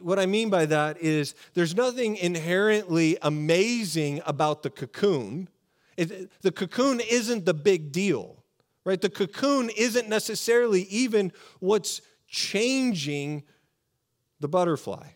What 0.00 0.18
I 0.18 0.26
mean 0.26 0.50
by 0.50 0.66
that 0.66 1.00
is 1.00 1.34
there's 1.54 1.74
nothing 1.74 2.16
inherently 2.16 3.16
amazing 3.22 4.20
about 4.26 4.62
the 4.62 4.70
cocoon. 4.70 5.48
It, 5.96 6.30
the 6.42 6.52
cocoon 6.52 7.00
isn't 7.00 7.44
the 7.44 7.54
big 7.54 7.92
deal, 7.92 8.42
right? 8.84 9.00
The 9.00 9.10
cocoon 9.10 9.70
isn't 9.76 10.08
necessarily 10.08 10.82
even 10.82 11.32
what's 11.60 12.00
changing 12.26 13.44
the 14.40 14.48
butterfly. 14.48 15.08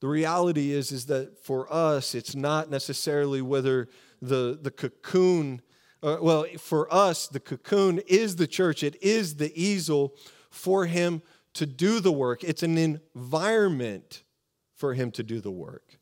The 0.00 0.08
reality 0.08 0.72
is, 0.72 0.92
is 0.92 1.06
that 1.06 1.38
for 1.38 1.72
us, 1.72 2.14
it's 2.14 2.34
not 2.34 2.70
necessarily 2.70 3.40
whether 3.40 3.88
the, 4.20 4.58
the 4.60 4.70
cocoon, 4.70 5.62
uh, 6.02 6.18
well, 6.20 6.44
for 6.58 6.92
us, 6.92 7.28
the 7.28 7.40
cocoon 7.40 8.00
is 8.06 8.36
the 8.36 8.46
church, 8.46 8.82
it 8.82 9.02
is 9.02 9.36
the 9.36 9.52
easel 9.60 10.14
for 10.56 10.86
him 10.86 11.22
to 11.54 11.66
do 11.66 12.00
the 12.00 12.12
work, 12.12 12.42
it's 12.42 12.62
an 12.62 12.78
environment 12.78 14.22
for 14.74 14.94
him 14.94 15.10
to 15.12 15.22
do 15.22 15.40
the 15.40 15.50
work. 15.50 15.98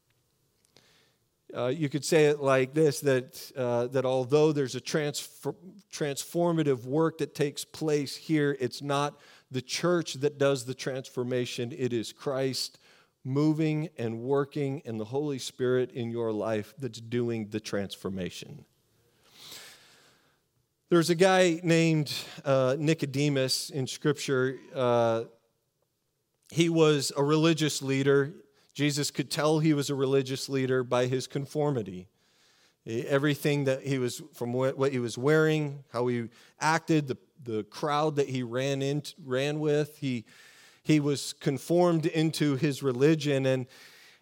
Uh, 1.56 1.66
you 1.66 1.88
could 1.88 2.04
say 2.04 2.24
it 2.26 2.40
like 2.40 2.74
this 2.74 3.00
that, 3.00 3.52
uh, 3.56 3.86
that 3.88 4.04
although 4.04 4.50
there's 4.52 4.74
a 4.74 4.80
transfer, 4.80 5.54
transformative 5.92 6.84
work 6.84 7.18
that 7.18 7.34
takes 7.34 7.64
place 7.64 8.16
here, 8.16 8.56
it's 8.58 8.82
not 8.82 9.20
the 9.50 9.62
church 9.62 10.14
that 10.14 10.38
does 10.38 10.64
the 10.64 10.74
transformation, 10.74 11.72
it 11.76 11.92
is 11.92 12.12
Christ 12.12 12.80
moving 13.24 13.88
and 13.96 14.20
working 14.20 14.82
and 14.84 14.98
the 14.98 15.04
Holy 15.04 15.38
Spirit 15.38 15.92
in 15.92 16.10
your 16.10 16.32
life 16.32 16.74
that's 16.78 17.00
doing 17.00 17.48
the 17.50 17.60
transformation. 17.60 18.64
There's 20.90 21.08
a 21.08 21.14
guy 21.14 21.60
named 21.62 22.12
uh, 22.44 22.76
Nicodemus 22.78 23.70
in 23.70 23.86
Scripture. 23.86 24.58
Uh, 24.74 25.24
he 26.50 26.68
was 26.68 27.10
a 27.16 27.24
religious 27.24 27.80
leader. 27.80 28.34
Jesus 28.74 29.10
could 29.10 29.30
tell 29.30 29.60
he 29.60 29.72
was 29.72 29.88
a 29.88 29.94
religious 29.94 30.46
leader 30.50 30.84
by 30.84 31.06
his 31.06 31.26
conformity. 31.26 32.08
Everything 32.86 33.64
that 33.64 33.82
he 33.82 33.98
was, 33.98 34.22
from 34.34 34.52
what 34.52 34.92
he 34.92 34.98
was 34.98 35.16
wearing, 35.16 35.84
how 35.90 36.06
he 36.08 36.28
acted, 36.60 37.08
the, 37.08 37.16
the 37.42 37.64
crowd 37.64 38.16
that 38.16 38.28
he 38.28 38.42
ran, 38.42 38.82
in, 38.82 39.02
ran 39.24 39.60
with. 39.60 39.96
He, 39.96 40.26
he 40.82 41.00
was 41.00 41.32
conformed 41.32 42.04
into 42.04 42.56
his 42.56 42.82
religion, 42.82 43.46
and, 43.46 43.66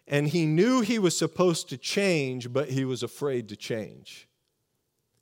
and 0.07 0.29
he 0.29 0.45
knew 0.45 0.79
he 0.79 0.97
was 0.97 1.17
supposed 1.17 1.67
to 1.69 1.77
change, 1.77 2.53
but 2.53 2.69
he 2.69 2.85
was 2.85 3.03
afraid 3.03 3.49
to 3.49 3.57
change. 3.57 4.29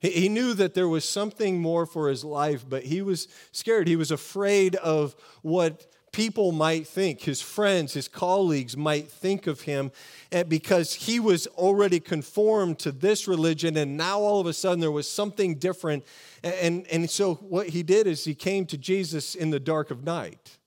He, 0.01 0.29
knew 0.29 0.55
that 0.55 0.73
there 0.73 0.87
was 0.87 1.07
something 1.07 1.61
more 1.61 1.85
for 1.85 2.09
his 2.09 2.23
life, 2.23 2.65
but 2.67 2.83
he 2.83 3.03
was 3.03 3.27
scared. 3.51 3.87
He 3.87 3.95
was 3.95 4.09
afraid 4.09 4.75
of 4.77 5.15
what 5.43 5.85
people 6.11 6.51
might 6.51 6.87
think, 6.87 7.21
his 7.21 7.39
friends, 7.39 7.93
his 7.93 8.07
colleagues 8.07 8.75
might 8.75 9.09
think 9.09 9.47
of 9.47 9.61
him 9.61 9.91
eh, 10.31 10.43
because 10.43 10.93
he 10.93 11.19
was 11.19 11.47
already 11.47 11.99
conformed 11.99 12.79
to 12.79 12.91
this 12.91 13.27
religion 13.27 13.77
and 13.77 13.95
now 13.95 14.19
all 14.19 14.39
of 14.41 14.47
a 14.47 14.53
sudden 14.53 14.79
there 14.79 14.91
was 14.91 15.09
something 15.09 15.55
different. 15.55 16.03
And, 16.43 16.85
and 16.87 17.09
so 17.09 17.35
what 17.35 17.69
he 17.69 17.83
did 17.83 18.07
is 18.07 18.25
he 18.25 18.35
came 18.35 18.65
to 18.65 18.77
Jesus 18.77 19.35
in 19.35 19.51
the 19.51 19.59
dark 19.59 19.91
of 19.91 20.03
night. 20.03 20.57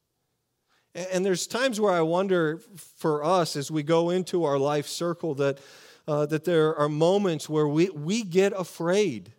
And 0.94 1.26
there's 1.26 1.46
times 1.48 1.80
where 1.80 1.92
I 1.92 2.02
wonder 2.02 2.60
for 2.98 3.24
us 3.24 3.56
as 3.56 3.70
we 3.70 3.82
go 3.82 4.10
into 4.10 4.44
our 4.44 4.58
life 4.58 4.86
circle 4.86 5.34
that, 5.34 5.58
uh, 6.06 6.26
that 6.26 6.44
there 6.44 6.76
are 6.76 6.88
moments 6.88 7.49
where 7.49 7.66
we, 7.66 7.90
we 7.90 8.23
get 8.23 8.52
afraid. 8.52 9.32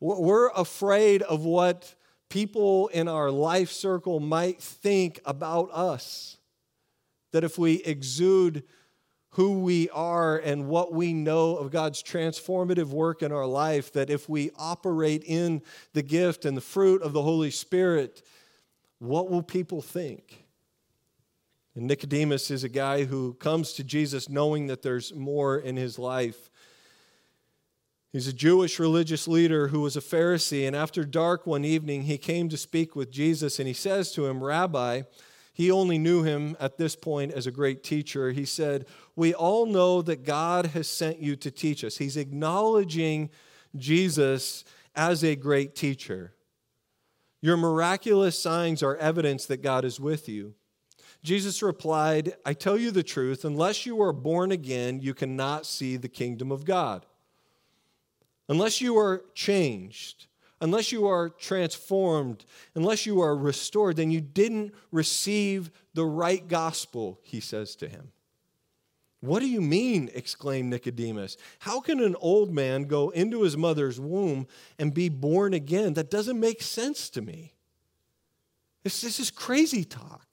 We're 0.00 0.50
afraid 0.50 1.22
of 1.22 1.44
what 1.44 1.94
people 2.28 2.88
in 2.88 3.08
our 3.08 3.30
life 3.30 3.70
circle 3.70 4.20
might 4.20 4.60
think 4.60 5.20
about 5.24 5.70
us. 5.72 6.38
That 7.32 7.44
if 7.44 7.58
we 7.58 7.82
exude 7.84 8.64
who 9.30 9.60
we 9.60 9.88
are 9.90 10.36
and 10.38 10.68
what 10.68 10.92
we 10.92 11.14
know 11.14 11.56
of 11.56 11.70
God's 11.70 12.02
transformative 12.02 12.88
work 12.88 13.22
in 13.22 13.32
our 13.32 13.46
life, 13.46 13.92
that 13.92 14.10
if 14.10 14.28
we 14.28 14.50
operate 14.58 15.24
in 15.24 15.62
the 15.94 16.02
gift 16.02 16.44
and 16.44 16.56
the 16.56 16.62
fruit 16.62 17.00
of 17.02 17.12
the 17.12 17.22
Holy 17.22 17.50
Spirit, 17.50 18.22
what 18.98 19.30
will 19.30 19.42
people 19.42 19.80
think? 19.80 20.41
And 21.74 21.86
Nicodemus 21.86 22.50
is 22.50 22.64
a 22.64 22.68
guy 22.68 23.04
who 23.04 23.34
comes 23.34 23.72
to 23.74 23.84
Jesus 23.84 24.28
knowing 24.28 24.66
that 24.66 24.82
there's 24.82 25.14
more 25.14 25.58
in 25.58 25.76
his 25.76 25.98
life. 25.98 26.50
He's 28.12 28.28
a 28.28 28.32
Jewish 28.32 28.78
religious 28.78 29.26
leader 29.26 29.68
who 29.68 29.80
was 29.80 29.96
a 29.96 30.02
Pharisee, 30.02 30.66
and 30.66 30.76
after 30.76 31.02
dark 31.02 31.46
one 31.46 31.64
evening, 31.64 32.02
he 32.02 32.18
came 32.18 32.50
to 32.50 32.58
speak 32.58 32.94
with 32.94 33.10
Jesus, 33.10 33.58
and 33.58 33.66
he 33.66 33.72
says 33.72 34.12
to 34.12 34.26
him, 34.26 34.44
Rabbi, 34.44 35.02
he 35.54 35.70
only 35.70 35.98
knew 35.98 36.22
him 36.22 36.54
at 36.60 36.76
this 36.76 36.94
point 36.94 37.32
as 37.32 37.46
a 37.46 37.50
great 37.50 37.82
teacher. 37.82 38.32
He 38.32 38.44
said, 38.44 38.86
We 39.16 39.32
all 39.32 39.64
know 39.64 40.02
that 40.02 40.24
God 40.24 40.66
has 40.66 40.88
sent 40.88 41.20
you 41.20 41.36
to 41.36 41.50
teach 41.50 41.84
us. 41.84 41.96
He's 41.96 42.18
acknowledging 42.18 43.30
Jesus 43.76 44.64
as 44.94 45.22
a 45.24 45.36
great 45.36 45.74
teacher. 45.74 46.34
Your 47.40 47.56
miraculous 47.56 48.38
signs 48.38 48.82
are 48.82 48.96
evidence 48.96 49.46
that 49.46 49.62
God 49.62 49.84
is 49.84 49.98
with 49.98 50.28
you. 50.28 50.54
Jesus 51.22 51.62
replied, 51.62 52.34
I 52.44 52.54
tell 52.54 52.78
you 52.78 52.90
the 52.90 53.02
truth, 53.02 53.44
unless 53.44 53.86
you 53.86 54.02
are 54.02 54.12
born 54.12 54.52
again, 54.52 55.00
you 55.00 55.14
cannot 55.14 55.66
see 55.66 55.96
the 55.96 56.08
kingdom 56.08 56.50
of 56.50 56.64
God. 56.64 57.06
Unless 58.48 58.80
you 58.80 58.98
are 58.98 59.22
changed, 59.34 60.26
unless 60.60 60.92
you 60.92 61.06
are 61.06 61.28
transformed, 61.28 62.44
unless 62.74 63.06
you 63.06 63.20
are 63.20 63.36
restored, 63.36 63.96
then 63.96 64.10
you 64.10 64.20
didn't 64.20 64.74
receive 64.90 65.70
the 65.94 66.04
right 66.04 66.46
gospel, 66.48 67.20
he 67.22 67.40
says 67.40 67.76
to 67.76 67.88
him. 67.88 68.12
What 69.20 69.38
do 69.38 69.48
you 69.48 69.60
mean? 69.60 70.10
exclaimed 70.14 70.70
Nicodemus. 70.70 71.36
How 71.60 71.80
can 71.80 72.00
an 72.00 72.16
old 72.20 72.52
man 72.52 72.84
go 72.84 73.10
into 73.10 73.42
his 73.42 73.56
mother's 73.56 74.00
womb 74.00 74.48
and 74.80 74.92
be 74.92 75.08
born 75.08 75.54
again? 75.54 75.94
That 75.94 76.10
doesn't 76.10 76.40
make 76.40 76.60
sense 76.60 77.08
to 77.10 77.22
me. 77.22 77.54
This, 78.82 79.00
this 79.00 79.20
is 79.20 79.30
crazy 79.30 79.84
talk. 79.84 80.26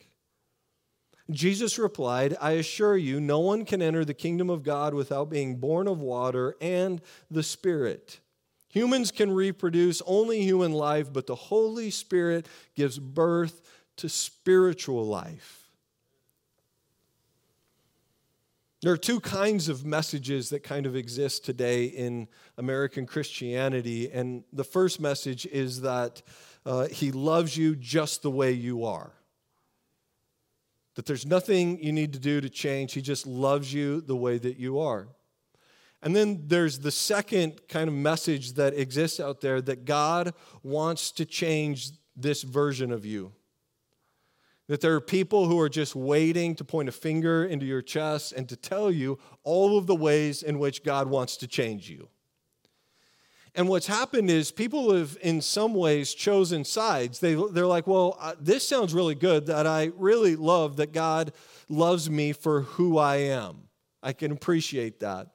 Jesus 1.31 1.77
replied, 1.77 2.35
I 2.41 2.51
assure 2.51 2.97
you, 2.97 3.19
no 3.19 3.39
one 3.39 3.63
can 3.63 3.81
enter 3.81 4.03
the 4.03 4.13
kingdom 4.13 4.49
of 4.49 4.63
God 4.63 4.93
without 4.93 5.29
being 5.29 5.57
born 5.57 5.87
of 5.87 5.99
water 5.99 6.55
and 6.59 7.01
the 7.29 7.43
Spirit. 7.43 8.19
Humans 8.69 9.11
can 9.11 9.31
reproduce 9.31 10.01
only 10.05 10.41
human 10.41 10.71
life, 10.71 11.11
but 11.13 11.27
the 11.27 11.35
Holy 11.35 11.91
Spirit 11.91 12.47
gives 12.75 12.97
birth 12.97 13.61
to 13.97 14.09
spiritual 14.09 15.05
life. 15.05 15.69
There 18.81 18.93
are 18.93 18.97
two 18.97 19.19
kinds 19.19 19.69
of 19.69 19.85
messages 19.85 20.49
that 20.49 20.63
kind 20.63 20.85
of 20.85 20.95
exist 20.95 21.43
today 21.43 21.85
in 21.85 22.27
American 22.57 23.05
Christianity. 23.05 24.09
And 24.09 24.45
the 24.53 24.63
first 24.63 25.01
message 25.01 25.45
is 25.45 25.81
that 25.81 26.21
uh, 26.65 26.87
He 26.87 27.11
loves 27.11 27.57
you 27.57 27.75
just 27.75 28.21
the 28.21 28.31
way 28.31 28.53
you 28.53 28.85
are 28.85 29.11
that 30.95 31.05
there's 31.05 31.25
nothing 31.25 31.81
you 31.83 31.91
need 31.91 32.13
to 32.13 32.19
do 32.19 32.41
to 32.41 32.49
change. 32.49 32.93
He 32.93 33.01
just 33.01 33.25
loves 33.25 33.73
you 33.73 34.01
the 34.01 34.15
way 34.15 34.37
that 34.37 34.57
you 34.57 34.79
are. 34.79 35.07
And 36.01 36.15
then 36.15 36.43
there's 36.47 36.79
the 36.79 36.91
second 36.91 37.67
kind 37.67 37.87
of 37.87 37.93
message 37.93 38.53
that 38.53 38.73
exists 38.73 39.19
out 39.19 39.41
there 39.41 39.61
that 39.61 39.85
God 39.85 40.33
wants 40.63 41.11
to 41.13 41.25
change 41.25 41.91
this 42.15 42.43
version 42.43 42.91
of 42.91 43.05
you. 43.05 43.33
That 44.67 44.81
there 44.81 44.93
are 44.93 45.01
people 45.01 45.47
who 45.47 45.59
are 45.59 45.69
just 45.69 45.95
waiting 45.95 46.55
to 46.55 46.63
point 46.63 46.89
a 46.89 46.91
finger 46.91 47.43
into 47.43 47.65
your 47.65 47.81
chest 47.81 48.33
and 48.33 48.47
to 48.49 48.55
tell 48.55 48.91
you 48.91 49.19
all 49.43 49.77
of 49.77 49.87
the 49.87 49.95
ways 49.95 50.43
in 50.43 50.59
which 50.59 50.83
God 50.83 51.09
wants 51.09 51.37
to 51.37 51.47
change 51.47 51.89
you. 51.89 52.07
And 53.55 53.67
what's 53.67 53.87
happened 53.87 54.29
is 54.29 54.51
people 54.51 54.93
have, 54.93 55.17
in 55.21 55.41
some 55.41 55.73
ways, 55.73 56.13
chosen 56.13 56.63
sides. 56.63 57.19
They, 57.19 57.33
they're 57.51 57.65
like, 57.65 57.87
well, 57.87 58.17
uh, 58.19 58.35
this 58.39 58.67
sounds 58.67 58.93
really 58.93 59.15
good 59.15 59.47
that 59.47 59.65
I 59.65 59.91
really 59.97 60.35
love 60.35 60.77
that 60.77 60.93
God 60.93 61.33
loves 61.67 62.09
me 62.09 62.31
for 62.31 62.61
who 62.61 62.97
I 62.97 63.17
am. 63.17 63.63
I 64.03 64.13
can 64.13 64.31
appreciate 64.31 64.99
that. 64.99 65.27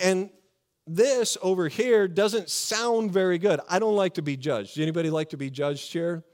And 0.00 0.30
this 0.86 1.36
over 1.42 1.68
here 1.68 2.08
doesn't 2.08 2.50
sound 2.50 3.12
very 3.12 3.38
good. 3.38 3.60
I 3.68 3.78
don't 3.78 3.96
like 3.96 4.14
to 4.14 4.22
be 4.22 4.36
judged. 4.36 4.78
Anybody 4.78 5.10
like 5.10 5.30
to 5.30 5.36
be 5.36 5.50
judged 5.50 5.92
here? 5.92 6.24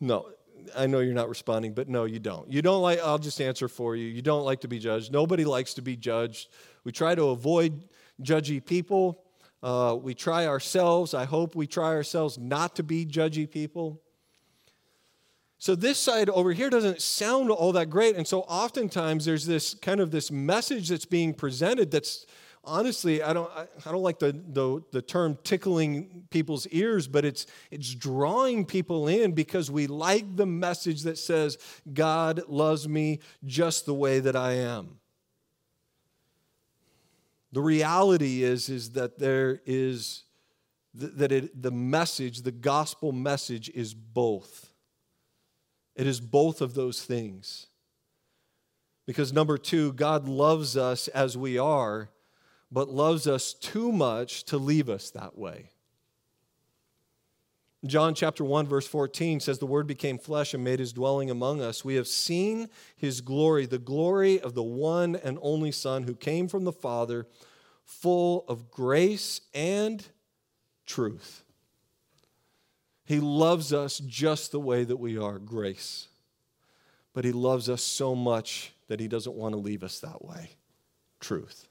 No. 0.00 0.28
I 0.76 0.86
know 0.86 1.00
you're 1.00 1.14
not 1.14 1.28
responding, 1.28 1.72
but 1.72 1.88
no, 1.88 2.04
you 2.04 2.18
don't. 2.18 2.50
You 2.50 2.62
don't 2.62 2.82
like, 2.82 3.00
I'll 3.00 3.18
just 3.18 3.40
answer 3.40 3.68
for 3.68 3.96
you. 3.96 4.06
You 4.06 4.22
don't 4.22 4.44
like 4.44 4.60
to 4.60 4.68
be 4.68 4.78
judged. 4.78 5.12
Nobody 5.12 5.44
likes 5.44 5.74
to 5.74 5.82
be 5.82 5.96
judged. 5.96 6.48
We 6.84 6.92
try 6.92 7.14
to 7.14 7.28
avoid 7.28 7.84
judgy 8.22 8.64
people. 8.64 9.24
Uh, 9.62 9.96
we 10.00 10.14
try 10.14 10.46
ourselves, 10.46 11.14
I 11.14 11.24
hope 11.24 11.56
we 11.56 11.66
try 11.66 11.88
ourselves 11.88 12.38
not 12.38 12.76
to 12.76 12.82
be 12.82 13.04
judgy 13.04 13.50
people. 13.50 14.00
So 15.60 15.74
this 15.74 15.98
side 15.98 16.30
over 16.30 16.52
here 16.52 16.70
doesn't 16.70 17.02
sound 17.02 17.50
all 17.50 17.72
that 17.72 17.90
great. 17.90 18.14
And 18.14 18.26
so 18.26 18.42
oftentimes 18.42 19.24
there's 19.24 19.44
this 19.44 19.74
kind 19.74 19.98
of 19.98 20.12
this 20.12 20.30
message 20.30 20.88
that's 20.88 21.04
being 21.04 21.34
presented 21.34 21.90
that's 21.90 22.26
honestly, 22.62 23.22
I 23.22 23.32
don't, 23.32 23.50
I 23.56 23.90
don't 23.90 24.02
like 24.02 24.20
the, 24.20 24.32
the, 24.32 24.82
the 24.92 25.02
term 25.02 25.36
tickling 25.42 26.26
people's 26.30 26.68
ears, 26.68 27.08
but 27.08 27.24
it's, 27.24 27.46
it's 27.72 27.92
drawing 27.92 28.66
people 28.66 29.08
in 29.08 29.32
because 29.32 29.70
we 29.70 29.88
like 29.88 30.36
the 30.36 30.46
message 30.46 31.02
that 31.02 31.18
says, 31.18 31.58
God 31.92 32.42
loves 32.46 32.88
me 32.88 33.18
just 33.44 33.86
the 33.86 33.94
way 33.94 34.20
that 34.20 34.36
I 34.36 34.52
am. 34.52 34.98
The 37.52 37.60
reality 37.62 38.42
is, 38.42 38.68
is 38.68 38.90
that 38.92 39.18
there 39.18 39.60
is 39.64 40.24
that 40.94 41.30
it, 41.30 41.62
the 41.62 41.70
message, 41.70 42.42
the 42.42 42.52
gospel 42.52 43.12
message 43.12 43.70
is 43.70 43.94
both. 43.94 44.72
It 45.94 46.06
is 46.06 46.20
both 46.20 46.60
of 46.60 46.74
those 46.74 47.04
things. 47.04 47.66
Because 49.06 49.32
number 49.32 49.56
two, 49.58 49.92
God 49.92 50.28
loves 50.28 50.76
us 50.76 51.08
as 51.08 51.36
we 51.36 51.56
are, 51.56 52.10
but 52.70 52.88
loves 52.88 53.26
us 53.26 53.54
too 53.54 53.92
much 53.92 54.44
to 54.44 54.58
leave 54.58 54.88
us 54.88 55.10
that 55.10 55.38
way. 55.38 55.70
John 57.86 58.14
chapter 58.14 58.42
1 58.42 58.66
verse 58.66 58.88
14 58.88 59.38
says 59.40 59.58
the 59.58 59.66
word 59.66 59.86
became 59.86 60.18
flesh 60.18 60.52
and 60.52 60.64
made 60.64 60.80
his 60.80 60.92
dwelling 60.92 61.30
among 61.30 61.62
us. 61.62 61.84
We 61.84 61.94
have 61.94 62.08
seen 62.08 62.68
his 62.96 63.20
glory, 63.20 63.66
the 63.66 63.78
glory 63.78 64.40
of 64.40 64.54
the 64.54 64.64
one 64.64 65.14
and 65.14 65.38
only 65.42 65.70
son 65.70 66.02
who 66.02 66.16
came 66.16 66.48
from 66.48 66.64
the 66.64 66.72
Father, 66.72 67.26
full 67.84 68.44
of 68.48 68.70
grace 68.70 69.40
and 69.54 70.04
truth. 70.86 71.44
He 73.04 73.20
loves 73.20 73.72
us 73.72 74.00
just 74.00 74.52
the 74.52 74.60
way 74.60 74.84
that 74.84 74.98
we 74.98 75.16
are, 75.16 75.38
grace. 75.38 76.08
But 77.14 77.24
he 77.24 77.32
loves 77.32 77.70
us 77.70 77.82
so 77.82 78.14
much 78.14 78.72
that 78.88 79.00
he 79.00 79.08
doesn't 79.08 79.34
want 79.34 79.54
to 79.54 79.58
leave 79.58 79.82
us 79.82 80.00
that 80.00 80.24
way, 80.24 80.50
truth. 81.20 81.68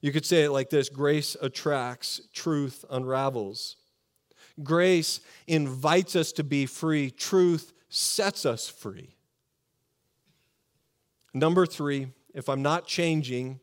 You 0.00 0.12
could 0.12 0.24
say 0.24 0.44
it 0.44 0.50
like 0.50 0.70
this 0.70 0.88
grace 0.88 1.36
attracts, 1.42 2.22
truth 2.32 2.84
unravels. 2.90 3.76
Grace 4.62 5.20
invites 5.46 6.16
us 6.16 6.32
to 6.32 6.44
be 6.44 6.66
free, 6.66 7.10
truth 7.10 7.72
sets 7.88 8.46
us 8.46 8.68
free. 8.68 9.14
Number 11.32 11.66
three, 11.66 12.08
if 12.34 12.48
I'm 12.48 12.62
not 12.62 12.86
changing, 12.86 13.60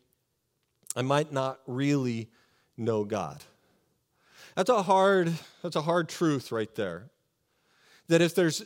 I 0.95 1.01
might 1.01 1.31
not 1.31 1.59
really 1.67 2.29
know 2.77 3.03
God. 3.03 3.43
That's 4.55 4.69
a 4.69 4.83
hard, 4.83 5.33
that's 5.61 5.75
a 5.75 5.81
hard 5.81 6.09
truth 6.09 6.51
right 6.51 6.73
there. 6.75 7.09
That 8.07 8.21
if 8.21 8.33
there's 8.33 8.63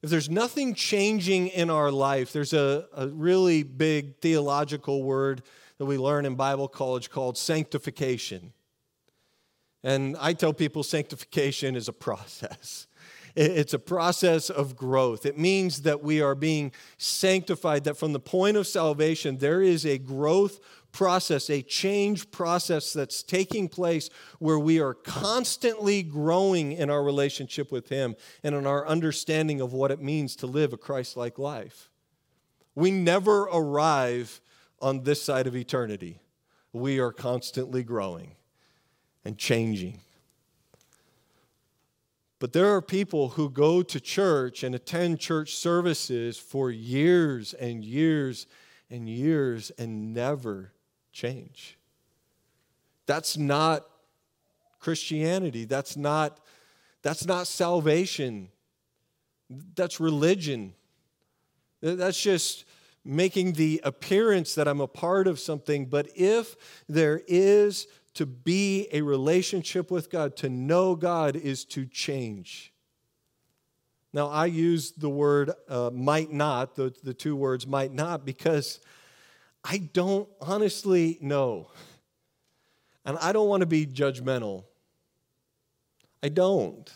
if 0.00 0.10
there's 0.10 0.30
nothing 0.30 0.74
changing 0.74 1.48
in 1.48 1.70
our 1.70 1.90
life, 1.90 2.32
there's 2.32 2.52
a, 2.52 2.86
a 2.94 3.08
really 3.08 3.64
big 3.64 4.20
theological 4.20 5.02
word 5.02 5.42
that 5.78 5.86
we 5.86 5.98
learn 5.98 6.24
in 6.24 6.36
Bible 6.36 6.68
college 6.68 7.10
called 7.10 7.36
sanctification. 7.36 8.52
And 9.84 10.16
I 10.18 10.32
tell 10.32 10.52
people 10.52 10.82
sanctification 10.82 11.76
is 11.76 11.88
a 11.88 11.92
process. 11.92 12.86
It's 13.36 13.74
a 13.74 13.78
process 13.78 14.50
of 14.50 14.74
growth. 14.74 15.24
It 15.24 15.38
means 15.38 15.82
that 15.82 16.02
we 16.02 16.20
are 16.20 16.34
being 16.34 16.72
sanctified, 16.96 17.84
that 17.84 17.96
from 17.96 18.12
the 18.12 18.18
point 18.18 18.56
of 18.56 18.66
salvation, 18.66 19.36
there 19.36 19.62
is 19.62 19.86
a 19.86 19.96
growth 19.96 20.58
process, 20.90 21.48
a 21.48 21.62
change 21.62 22.32
process 22.32 22.92
that's 22.92 23.22
taking 23.22 23.68
place 23.68 24.10
where 24.40 24.58
we 24.58 24.80
are 24.80 24.92
constantly 24.92 26.02
growing 26.02 26.72
in 26.72 26.90
our 26.90 27.04
relationship 27.04 27.70
with 27.70 27.90
Him 27.90 28.16
and 28.42 28.56
in 28.56 28.66
our 28.66 28.84
understanding 28.88 29.60
of 29.60 29.72
what 29.72 29.92
it 29.92 30.02
means 30.02 30.34
to 30.36 30.48
live 30.48 30.72
a 30.72 30.76
Christ 30.76 31.16
like 31.16 31.38
life. 31.38 31.90
We 32.74 32.90
never 32.90 33.42
arrive 33.42 34.40
on 34.80 35.04
this 35.04 35.22
side 35.22 35.46
of 35.46 35.54
eternity, 35.54 36.18
we 36.72 36.98
are 36.98 37.12
constantly 37.12 37.84
growing 37.84 38.34
and 39.28 39.36
changing. 39.36 40.00
But 42.38 42.54
there 42.54 42.74
are 42.74 42.80
people 42.80 43.28
who 43.28 43.50
go 43.50 43.82
to 43.82 44.00
church 44.00 44.62
and 44.62 44.74
attend 44.74 45.20
church 45.20 45.54
services 45.54 46.38
for 46.38 46.70
years 46.70 47.52
and 47.52 47.84
years 47.84 48.46
and 48.88 49.06
years 49.06 49.70
and 49.76 50.14
never 50.14 50.72
change. 51.12 51.76
That's 53.04 53.36
not 53.36 53.84
Christianity. 54.80 55.66
That's 55.66 55.94
not, 55.94 56.40
that's 57.02 57.26
not 57.26 57.46
salvation. 57.48 58.48
That's 59.74 60.00
religion. 60.00 60.72
That's 61.82 62.18
just 62.20 62.64
making 63.04 63.52
the 63.52 63.82
appearance 63.84 64.54
that 64.54 64.66
I'm 64.66 64.80
a 64.80 64.88
part 64.88 65.26
of 65.26 65.38
something. 65.38 65.84
But 65.84 66.08
if 66.16 66.56
there 66.88 67.20
is 67.26 67.88
to 68.18 68.26
be 68.26 68.88
a 68.90 69.00
relationship 69.00 69.92
with 69.92 70.10
God, 70.10 70.34
to 70.38 70.48
know 70.48 70.96
God, 70.96 71.36
is 71.36 71.64
to 71.66 71.86
change. 71.86 72.72
Now, 74.12 74.26
I 74.26 74.46
use 74.46 74.90
the 74.90 75.08
word 75.08 75.52
uh, 75.68 75.90
might 75.94 76.32
not, 76.32 76.74
the, 76.74 76.92
the 77.04 77.14
two 77.14 77.36
words 77.36 77.64
might 77.64 77.92
not, 77.92 78.26
because 78.26 78.80
I 79.62 79.76
don't 79.92 80.28
honestly 80.40 81.16
know. 81.20 81.70
And 83.04 83.16
I 83.18 83.30
don't 83.30 83.48
want 83.48 83.60
to 83.60 83.66
be 83.66 83.86
judgmental. 83.86 84.64
I 86.20 86.28
don't. 86.28 86.92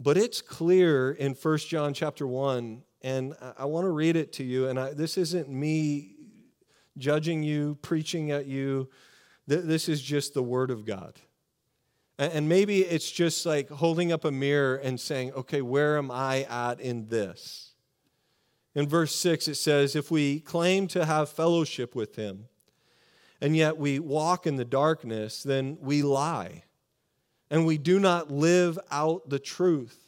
But 0.00 0.16
it's 0.16 0.42
clear 0.42 1.12
in 1.12 1.34
1 1.34 1.58
John 1.58 1.94
chapter 1.94 2.26
1, 2.26 2.82
and 3.00 3.34
I 3.56 3.66
want 3.66 3.84
to 3.84 3.90
read 3.90 4.16
it 4.16 4.32
to 4.34 4.42
you. 4.42 4.66
And 4.66 4.76
I, 4.76 4.92
this 4.92 5.16
isn't 5.16 5.48
me 5.48 6.16
judging 6.98 7.42
you, 7.42 7.78
preaching 7.82 8.30
at 8.30 8.46
you. 8.46 8.88
This 9.46 9.88
is 9.88 10.02
just 10.02 10.34
the 10.34 10.42
Word 10.42 10.70
of 10.70 10.84
God. 10.84 11.14
And 12.18 12.48
maybe 12.48 12.80
it's 12.80 13.10
just 13.10 13.46
like 13.46 13.70
holding 13.70 14.10
up 14.10 14.24
a 14.24 14.32
mirror 14.32 14.76
and 14.76 14.98
saying, 14.98 15.32
okay, 15.32 15.62
where 15.62 15.96
am 15.96 16.10
I 16.10 16.44
at 16.50 16.80
in 16.80 17.08
this? 17.08 17.68
In 18.74 18.88
verse 18.88 19.14
6, 19.14 19.48
it 19.48 19.54
says, 19.54 19.96
If 19.96 20.10
we 20.10 20.40
claim 20.40 20.88
to 20.88 21.04
have 21.04 21.28
fellowship 21.28 21.94
with 21.94 22.16
him, 22.16 22.46
and 23.40 23.56
yet 23.56 23.76
we 23.76 23.98
walk 23.98 24.46
in 24.46 24.56
the 24.56 24.64
darkness, 24.64 25.42
then 25.42 25.78
we 25.80 26.02
lie, 26.02 26.64
and 27.50 27.66
we 27.66 27.78
do 27.78 27.98
not 27.98 28.30
live 28.30 28.78
out 28.90 29.28
the 29.28 29.38
truth. 29.38 30.07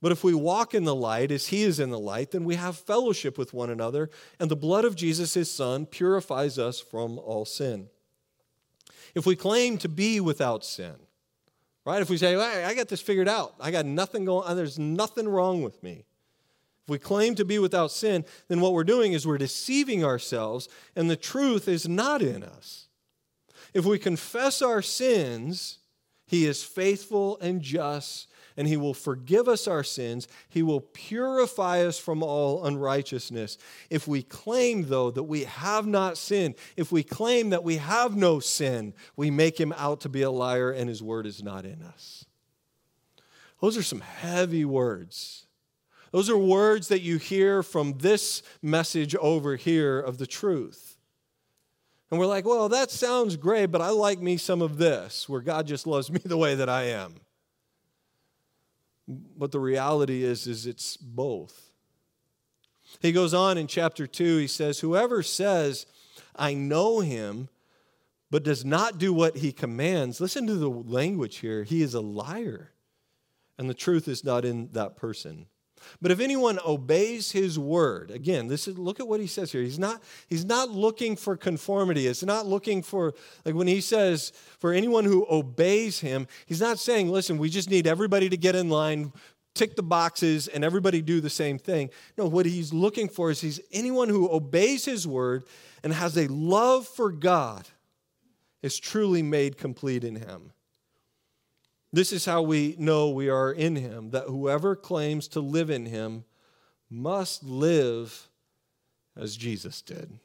But 0.00 0.12
if 0.12 0.22
we 0.22 0.32
walk 0.32 0.74
in 0.74 0.84
the 0.84 0.94
light 0.94 1.32
as 1.32 1.48
he 1.48 1.62
is 1.62 1.80
in 1.80 1.90
the 1.90 1.98
light, 1.98 2.30
then 2.30 2.44
we 2.44 2.54
have 2.54 2.78
fellowship 2.78 3.36
with 3.36 3.52
one 3.52 3.68
another, 3.68 4.10
and 4.38 4.50
the 4.50 4.56
blood 4.56 4.84
of 4.84 4.94
Jesus, 4.94 5.34
his 5.34 5.50
son, 5.50 5.86
purifies 5.86 6.58
us 6.58 6.78
from 6.78 7.18
all 7.18 7.44
sin. 7.44 7.88
If 9.14 9.26
we 9.26 9.34
claim 9.34 9.78
to 9.78 9.88
be 9.88 10.20
without 10.20 10.64
sin, 10.64 10.94
right? 11.84 12.00
If 12.00 12.10
we 12.10 12.16
say, 12.16 12.36
well, 12.36 12.68
I 12.68 12.74
got 12.74 12.88
this 12.88 13.00
figured 13.00 13.28
out, 13.28 13.54
I 13.58 13.70
got 13.70 13.86
nothing 13.86 14.24
going 14.24 14.46
on, 14.46 14.56
there's 14.56 14.78
nothing 14.78 15.26
wrong 15.26 15.62
with 15.62 15.82
me. 15.82 16.04
If 16.84 16.90
we 16.90 16.98
claim 16.98 17.34
to 17.34 17.44
be 17.44 17.58
without 17.58 17.90
sin, 17.90 18.24
then 18.46 18.60
what 18.60 18.74
we're 18.74 18.84
doing 18.84 19.14
is 19.14 19.26
we're 19.26 19.38
deceiving 19.38 20.04
ourselves, 20.04 20.68
and 20.94 21.10
the 21.10 21.16
truth 21.16 21.66
is 21.66 21.88
not 21.88 22.22
in 22.22 22.44
us. 22.44 22.86
If 23.74 23.84
we 23.84 23.98
confess 23.98 24.62
our 24.62 24.80
sins, 24.80 25.78
He 26.26 26.46
is 26.46 26.62
faithful 26.62 27.36
and 27.40 27.60
just, 27.60 28.28
and 28.58 28.66
He 28.66 28.76
will 28.76 28.92
forgive 28.92 29.48
us 29.48 29.68
our 29.68 29.84
sins. 29.84 30.26
He 30.48 30.64
will 30.64 30.80
purify 30.80 31.86
us 31.86 31.96
from 31.96 32.24
all 32.24 32.66
unrighteousness. 32.66 33.56
If 33.88 34.08
we 34.08 34.22
claim, 34.22 34.88
though, 34.88 35.12
that 35.12 35.22
we 35.22 35.44
have 35.44 35.86
not 35.86 36.18
sinned, 36.18 36.56
if 36.76 36.90
we 36.90 37.04
claim 37.04 37.50
that 37.50 37.62
we 37.62 37.76
have 37.76 38.16
no 38.16 38.40
sin, 38.40 38.94
we 39.16 39.30
make 39.30 39.58
Him 39.58 39.72
out 39.78 40.00
to 40.00 40.08
be 40.08 40.22
a 40.22 40.30
liar, 40.30 40.72
and 40.72 40.88
His 40.88 41.00
word 41.00 41.24
is 41.24 41.40
not 41.40 41.64
in 41.64 41.82
us. 41.82 42.26
Those 43.60 43.78
are 43.78 43.82
some 43.82 44.00
heavy 44.00 44.64
words. 44.64 45.46
Those 46.10 46.28
are 46.28 46.36
words 46.36 46.88
that 46.88 47.00
you 47.00 47.18
hear 47.18 47.62
from 47.62 47.98
this 47.98 48.42
message 48.60 49.14
over 49.14 49.54
here 49.54 50.00
of 50.00 50.18
the 50.18 50.26
truth. 50.26 50.96
And 52.10 52.18
we're 52.18 52.26
like, 52.26 52.44
well, 52.44 52.68
that 52.70 52.90
sounds 52.90 53.36
great, 53.36 53.66
but 53.66 53.82
I 53.82 53.90
like 53.90 54.20
me 54.20 54.36
some 54.36 54.62
of 54.62 54.78
this, 54.78 55.28
where 55.28 55.42
God 55.42 55.68
just 55.68 55.86
loves 55.86 56.10
me 56.10 56.18
the 56.24 56.38
way 56.38 56.56
that 56.56 56.68
I 56.68 56.84
am. 56.84 57.20
But 59.08 59.52
the 59.52 59.60
reality 59.60 60.22
is, 60.22 60.46
is 60.46 60.66
it's 60.66 60.96
both. 60.96 61.72
He 63.00 63.12
goes 63.12 63.32
on 63.32 63.58
in 63.58 63.66
chapter 63.66 64.06
2, 64.06 64.38
he 64.38 64.46
says, 64.46 64.80
Whoever 64.80 65.22
says, 65.22 65.86
I 66.36 66.54
know 66.54 67.00
him, 67.00 67.48
but 68.30 68.42
does 68.42 68.64
not 68.64 68.98
do 68.98 69.12
what 69.12 69.38
he 69.38 69.52
commands, 69.52 70.20
listen 70.20 70.46
to 70.46 70.54
the 70.54 70.68
language 70.68 71.36
here. 71.38 71.64
He 71.64 71.82
is 71.82 71.94
a 71.94 72.00
liar, 72.00 72.72
and 73.56 73.68
the 73.68 73.74
truth 73.74 74.08
is 74.08 74.24
not 74.24 74.44
in 74.44 74.70
that 74.72 74.96
person. 74.96 75.46
But 76.00 76.10
if 76.10 76.20
anyone 76.20 76.58
obeys 76.64 77.32
his 77.32 77.58
word, 77.58 78.10
again, 78.10 78.48
this 78.48 78.68
is 78.68 78.78
look 78.78 79.00
at 79.00 79.08
what 79.08 79.20
he 79.20 79.26
says 79.26 79.52
here. 79.52 79.62
He's 79.62 79.78
not 79.78 80.02
he's 80.28 80.44
not 80.44 80.70
looking 80.70 81.16
for 81.16 81.36
conformity. 81.36 82.06
It's 82.06 82.24
not 82.24 82.46
looking 82.46 82.82
for 82.82 83.14
like 83.44 83.54
when 83.54 83.66
he 83.66 83.80
says 83.80 84.32
for 84.58 84.72
anyone 84.72 85.04
who 85.04 85.26
obeys 85.30 86.00
him, 86.00 86.26
he's 86.46 86.60
not 86.60 86.78
saying, 86.78 87.10
listen, 87.10 87.38
we 87.38 87.50
just 87.50 87.70
need 87.70 87.86
everybody 87.86 88.28
to 88.28 88.36
get 88.36 88.54
in 88.54 88.68
line, 88.68 89.12
tick 89.54 89.76
the 89.76 89.82
boxes 89.82 90.48
and 90.48 90.64
everybody 90.64 91.02
do 91.02 91.20
the 91.20 91.30
same 91.30 91.58
thing. 91.58 91.90
No, 92.16 92.26
what 92.26 92.46
he's 92.46 92.72
looking 92.72 93.08
for 93.08 93.30
is 93.30 93.40
he's 93.40 93.60
anyone 93.72 94.08
who 94.08 94.30
obeys 94.30 94.84
his 94.84 95.06
word 95.06 95.44
and 95.82 95.92
has 95.92 96.16
a 96.16 96.28
love 96.28 96.86
for 96.86 97.10
God 97.10 97.68
is 98.62 98.78
truly 98.78 99.22
made 99.22 99.56
complete 99.56 100.04
in 100.04 100.16
him. 100.16 100.52
This 101.92 102.12
is 102.12 102.24
how 102.24 102.42
we 102.42 102.74
know 102.78 103.08
we 103.08 103.30
are 103.30 103.50
in 103.50 103.76
him, 103.76 104.10
that 104.10 104.24
whoever 104.24 104.76
claims 104.76 105.26
to 105.28 105.40
live 105.40 105.70
in 105.70 105.86
him 105.86 106.24
must 106.90 107.42
live 107.42 108.28
as 109.16 109.36
Jesus 109.36 109.80
did. 109.80 110.18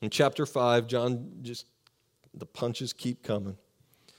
In 0.00 0.08
chapter 0.08 0.46
5, 0.46 0.86
John 0.86 1.30
just, 1.42 1.66
the 2.32 2.46
punches 2.46 2.92
keep 2.92 3.22
coming. 3.22 3.56
It 4.06 4.14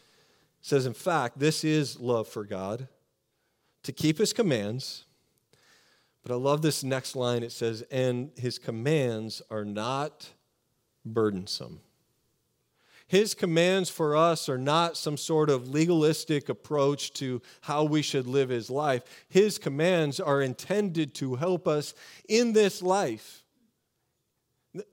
says, 0.62 0.86
in 0.86 0.94
fact, 0.94 1.40
this 1.40 1.64
is 1.64 2.00
love 2.00 2.28
for 2.28 2.44
God, 2.44 2.88
to 3.84 3.92
keep 3.92 4.20
his 4.20 4.32
commands. 4.32 5.06
But 6.22 6.32
I 6.32 6.36
love 6.36 6.62
this 6.62 6.84
next 6.84 7.16
line. 7.16 7.42
It 7.42 7.52
says, 7.52 7.82
and 7.90 8.30
his 8.38 8.60
commands 8.60 9.42
are 9.50 9.66
not 9.66 10.30
burdensome. 11.04 11.82
His 13.12 13.34
commands 13.34 13.90
for 13.90 14.16
us 14.16 14.48
are 14.48 14.58
not 14.58 14.96
some 14.96 15.18
sort 15.18 15.50
of 15.50 15.68
legalistic 15.68 16.48
approach 16.48 17.12
to 17.16 17.42
how 17.60 17.84
we 17.84 18.02
should 18.02 18.26
live 18.26 18.48
his 18.48 18.70
life. 18.70 19.04
His 19.28 19.58
commands 19.58 20.22
are 20.22 20.42
intended 20.42 21.14
to 21.16 21.36
help 21.36 21.68
us 21.68 21.94
in 22.30 22.54
this 22.54 22.82
life. 22.82 23.44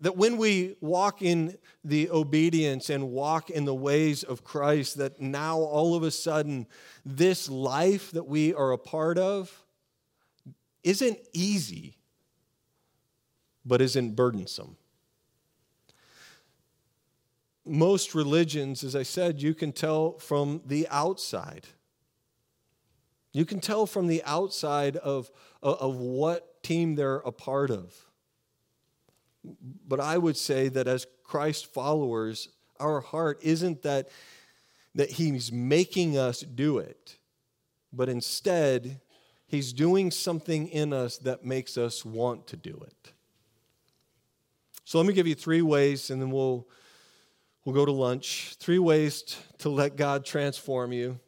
That 0.00 0.16
when 0.16 0.36
we 0.36 0.74
walk 0.80 1.22
in 1.22 1.58
the 1.84 2.10
obedience 2.10 2.90
and 2.90 3.12
walk 3.12 3.50
in 3.50 3.66
the 3.66 3.72
ways 3.72 4.24
of 4.24 4.42
Christ, 4.42 4.96
that 4.96 5.20
now 5.20 5.58
all 5.58 5.94
of 5.94 6.02
a 6.02 6.10
sudden, 6.10 6.66
this 7.06 7.48
life 7.48 8.10
that 8.10 8.26
we 8.26 8.52
are 8.52 8.72
a 8.72 8.78
part 8.78 9.16
of 9.16 9.64
isn't 10.82 11.20
easy, 11.32 11.98
but 13.64 13.80
isn't 13.80 14.16
burdensome 14.16 14.76
most 17.68 18.14
religions, 18.14 18.82
as 18.82 18.96
I 18.96 19.02
said, 19.02 19.42
you 19.42 19.54
can 19.54 19.72
tell 19.72 20.18
from 20.18 20.62
the 20.66 20.86
outside. 20.90 21.66
You 23.32 23.44
can 23.44 23.60
tell 23.60 23.86
from 23.86 24.06
the 24.06 24.22
outside 24.24 24.96
of, 24.96 25.30
of 25.62 25.96
what 25.96 26.62
team 26.62 26.94
they're 26.94 27.16
a 27.18 27.32
part 27.32 27.70
of. 27.70 27.94
But 29.86 30.00
I 30.00 30.18
would 30.18 30.36
say 30.36 30.68
that 30.68 30.88
as 30.88 31.06
Christ 31.22 31.72
followers, 31.72 32.48
our 32.80 33.00
heart 33.00 33.38
isn't 33.42 33.82
that, 33.82 34.08
that 34.94 35.10
He's 35.10 35.52
making 35.52 36.18
us 36.18 36.40
do 36.40 36.78
it, 36.78 37.18
but 37.92 38.08
instead, 38.08 39.00
He's 39.46 39.72
doing 39.72 40.10
something 40.10 40.68
in 40.68 40.92
us 40.92 41.18
that 41.18 41.44
makes 41.44 41.78
us 41.78 42.04
want 42.04 42.46
to 42.48 42.56
do 42.56 42.82
it. 42.86 43.12
So 44.84 44.98
let 44.98 45.06
me 45.06 45.12
give 45.12 45.26
you 45.26 45.34
three 45.34 45.62
ways, 45.62 46.10
and 46.10 46.20
then 46.20 46.30
we'll, 46.30 46.66
we'll 47.68 47.74
go 47.74 47.84
to 47.84 47.92
lunch. 47.92 48.54
Three 48.58 48.78
ways 48.78 49.36
to 49.58 49.68
let 49.68 49.94
God 49.94 50.24
transform 50.24 50.90
you. 50.90 51.20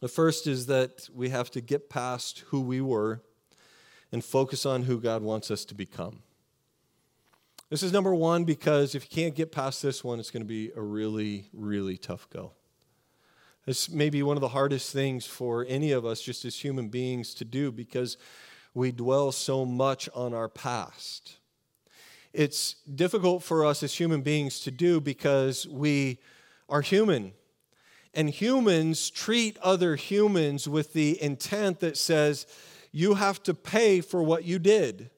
The 0.00 0.06
first 0.06 0.46
is 0.46 0.66
that 0.66 1.08
we 1.12 1.30
have 1.30 1.50
to 1.50 1.60
get 1.60 1.90
past 1.90 2.44
who 2.50 2.60
we 2.60 2.80
were 2.80 3.20
and 4.12 4.24
focus 4.24 4.64
on 4.64 4.84
who 4.84 5.00
God 5.00 5.22
wants 5.22 5.50
us 5.50 5.64
to 5.64 5.74
become. 5.74 6.22
This 7.68 7.82
is 7.82 7.92
number 7.92 8.14
one 8.14 8.44
because 8.44 8.94
if 8.94 9.02
you 9.02 9.08
can't 9.10 9.34
get 9.34 9.50
past 9.50 9.82
this 9.82 10.04
one, 10.04 10.20
it's 10.20 10.30
going 10.30 10.44
to 10.44 10.48
be 10.48 10.70
a 10.76 10.80
really, 10.80 11.48
really 11.52 11.96
tough 11.96 12.30
go. 12.30 12.52
It's 13.66 13.90
maybe 13.90 14.22
one 14.22 14.36
of 14.36 14.40
the 14.40 14.46
hardest 14.46 14.92
things 14.92 15.26
for 15.26 15.66
any 15.68 15.90
of 15.90 16.06
us, 16.06 16.22
just 16.22 16.44
as 16.44 16.54
human 16.54 16.90
beings, 16.90 17.34
to 17.34 17.44
do 17.44 17.72
because 17.72 18.18
we 18.72 18.92
dwell 18.92 19.32
so 19.32 19.66
much 19.66 20.08
on 20.14 20.32
our 20.32 20.48
past. 20.48 21.37
It's 22.32 22.74
difficult 22.94 23.42
for 23.42 23.64
us 23.64 23.82
as 23.82 23.94
human 23.94 24.22
beings 24.22 24.60
to 24.60 24.70
do 24.70 25.00
because 25.00 25.66
we 25.66 26.18
are 26.68 26.82
human. 26.82 27.32
And 28.14 28.30
humans 28.30 29.10
treat 29.10 29.56
other 29.58 29.96
humans 29.96 30.68
with 30.68 30.92
the 30.92 31.20
intent 31.22 31.80
that 31.80 31.96
says, 31.96 32.46
you 32.92 33.14
have 33.14 33.42
to 33.44 33.54
pay 33.54 34.00
for 34.00 34.22
what 34.22 34.44
you 34.44 34.58
did. 34.58 35.10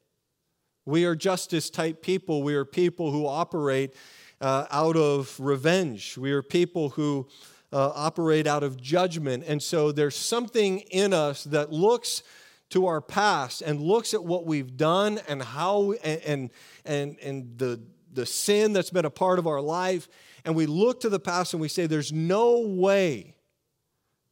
We 0.84 1.04
are 1.04 1.14
justice 1.14 1.70
type 1.70 2.02
people. 2.02 2.42
We 2.42 2.54
are 2.54 2.64
people 2.64 3.12
who 3.12 3.26
operate 3.26 3.94
uh, 4.40 4.66
out 4.70 4.96
of 4.96 5.38
revenge. 5.38 6.18
We 6.18 6.32
are 6.32 6.42
people 6.42 6.90
who 6.90 7.28
uh, 7.72 7.92
operate 7.94 8.46
out 8.46 8.62
of 8.62 8.80
judgment. 8.80 9.44
And 9.46 9.62
so 9.62 9.92
there's 9.92 10.16
something 10.16 10.80
in 10.90 11.12
us 11.12 11.44
that 11.44 11.72
looks 11.72 12.22
to 12.70 12.86
our 12.86 13.00
past 13.00 13.62
and 13.62 13.80
looks 13.80 14.14
at 14.14 14.24
what 14.24 14.46
we've 14.46 14.76
done 14.76 15.20
and 15.28 15.42
how 15.42 15.92
and 16.04 16.50
and 16.84 17.18
and, 17.20 17.58
the 17.58 17.80
the 18.12 18.26
sin 18.26 18.72
that's 18.72 18.90
been 18.90 19.04
a 19.04 19.10
part 19.10 19.38
of 19.38 19.46
our 19.46 19.60
life 19.60 20.08
and 20.44 20.54
we 20.54 20.66
look 20.66 21.00
to 21.00 21.08
the 21.08 21.20
past 21.20 21.52
and 21.52 21.60
we 21.60 21.68
say 21.68 21.86
there's 21.86 22.12
no 22.12 22.60
way 22.60 23.36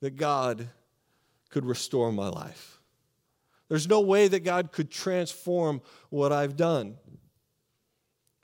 that 0.00 0.16
God 0.16 0.68
could 1.50 1.64
restore 1.64 2.12
my 2.12 2.28
life. 2.28 2.80
There's 3.68 3.88
no 3.88 4.00
way 4.00 4.28
that 4.28 4.40
God 4.40 4.72
could 4.72 4.90
transform 4.90 5.82
what 6.10 6.32
I've 6.32 6.56
done. 6.56 6.96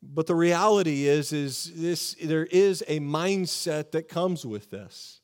But 0.02 0.26
the 0.26 0.34
reality 0.34 1.06
is, 1.06 1.32
is 1.32 1.72
this, 1.74 2.14
there 2.22 2.44
is 2.46 2.84
a 2.86 3.00
mindset 3.00 3.92
that 3.92 4.08
comes 4.08 4.44
with 4.44 4.70
this. 4.70 5.20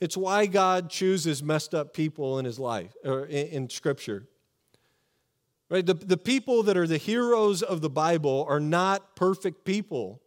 It's 0.00 0.16
why 0.16 0.46
God 0.46 0.90
chooses 0.90 1.42
messed 1.42 1.74
up 1.74 1.94
people 1.94 2.38
in 2.38 2.44
his 2.44 2.58
life, 2.58 2.94
or 3.04 3.26
in, 3.26 3.46
in 3.48 3.68
Scripture. 3.70 4.26
Right? 5.68 5.86
The, 5.86 5.94
the 5.94 6.16
people 6.16 6.64
that 6.64 6.76
are 6.76 6.86
the 6.86 6.96
heroes 6.96 7.62
of 7.62 7.80
the 7.80 7.90
Bible 7.90 8.44
are 8.48 8.60
not 8.60 9.14
perfect 9.14 9.64
people. 9.64 10.20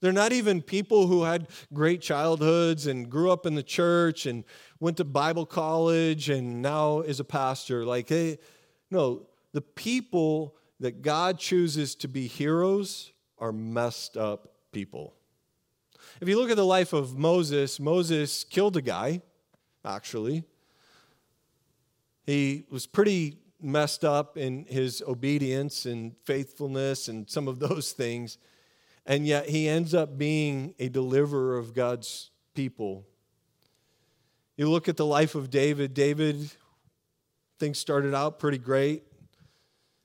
They're 0.00 0.12
not 0.12 0.32
even 0.32 0.60
people 0.60 1.06
who 1.06 1.22
had 1.22 1.48
great 1.72 2.02
childhoods 2.02 2.86
and 2.86 3.08
grew 3.08 3.30
up 3.30 3.46
in 3.46 3.54
the 3.54 3.62
church 3.62 4.26
and 4.26 4.44
went 4.80 4.96
to 4.96 5.04
Bible 5.04 5.46
college 5.46 6.28
and 6.28 6.60
now 6.60 7.00
is 7.00 7.20
a 7.20 7.24
pastor. 7.24 7.86
Like, 7.86 8.08
hey, 8.08 8.38
no, 8.90 9.26
the 9.52 9.62
people 9.62 10.56
that 10.80 11.02
God 11.02 11.38
chooses 11.38 11.94
to 11.96 12.08
be 12.08 12.26
heroes 12.26 13.12
are 13.38 13.52
messed 13.52 14.16
up 14.16 14.52
people. 14.72 15.14
If 16.22 16.28
you 16.28 16.38
look 16.38 16.50
at 16.52 16.56
the 16.56 16.64
life 16.64 16.92
of 16.92 17.18
Moses, 17.18 17.80
Moses 17.80 18.44
killed 18.44 18.76
a 18.76 18.80
guy, 18.80 19.22
actually. 19.84 20.44
He 22.24 22.62
was 22.70 22.86
pretty 22.86 23.38
messed 23.60 24.04
up 24.04 24.38
in 24.38 24.64
his 24.66 25.02
obedience 25.04 25.84
and 25.84 26.14
faithfulness 26.22 27.08
and 27.08 27.28
some 27.28 27.48
of 27.48 27.58
those 27.58 27.90
things. 27.90 28.38
And 29.04 29.26
yet 29.26 29.48
he 29.48 29.68
ends 29.68 29.94
up 29.94 30.16
being 30.16 30.76
a 30.78 30.88
deliverer 30.88 31.58
of 31.58 31.74
God's 31.74 32.30
people. 32.54 33.04
You 34.56 34.70
look 34.70 34.88
at 34.88 34.96
the 34.96 35.04
life 35.04 35.34
of 35.34 35.50
David, 35.50 35.92
David, 35.92 36.52
things 37.58 37.80
started 37.80 38.14
out 38.14 38.38
pretty 38.38 38.58
great 38.58 39.02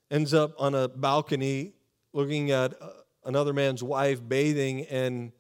ends 0.10 0.34
up 0.34 0.56
on 0.58 0.74
a 0.74 0.88
balcony 0.88 1.74
looking 2.12 2.50
at 2.50 2.82
uh, 2.82 2.90
another 3.26 3.54
man's 3.54 3.84
wife 3.84 4.28
bathing 4.28 4.86
and 4.88 5.32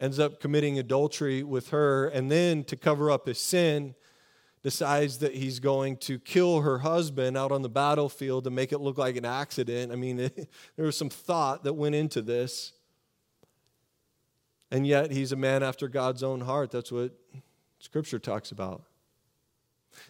ends 0.00 0.18
up 0.18 0.40
committing 0.40 0.78
adultery 0.78 1.42
with 1.42 1.70
her. 1.70 2.08
And 2.08 2.30
then 2.30 2.64
to 2.64 2.76
cover 2.76 3.10
up 3.10 3.26
his 3.26 3.38
sin, 3.38 3.94
decides 4.62 5.18
that 5.18 5.34
he's 5.34 5.58
going 5.58 5.96
to 5.96 6.18
kill 6.18 6.60
her 6.60 6.78
husband 6.78 7.36
out 7.36 7.50
on 7.50 7.62
the 7.62 7.68
battlefield 7.68 8.44
to 8.44 8.50
make 8.50 8.72
it 8.72 8.78
look 8.78 8.98
like 8.98 9.16
an 9.16 9.24
accident. 9.24 9.90
I 9.90 9.96
mean, 9.96 10.16
there 10.76 10.86
was 10.86 10.96
some 10.96 11.08
thought 11.08 11.64
that 11.64 11.74
went 11.74 11.94
into 11.94 12.22
this. 12.22 12.72
And 14.70 14.86
yet, 14.86 15.10
he's 15.10 15.32
a 15.32 15.36
man 15.36 15.62
after 15.62 15.88
God's 15.88 16.22
own 16.22 16.42
heart. 16.42 16.70
That's 16.70 16.92
what 16.92 17.12
Scripture 17.80 18.20
talks 18.20 18.52
about. 18.52 18.84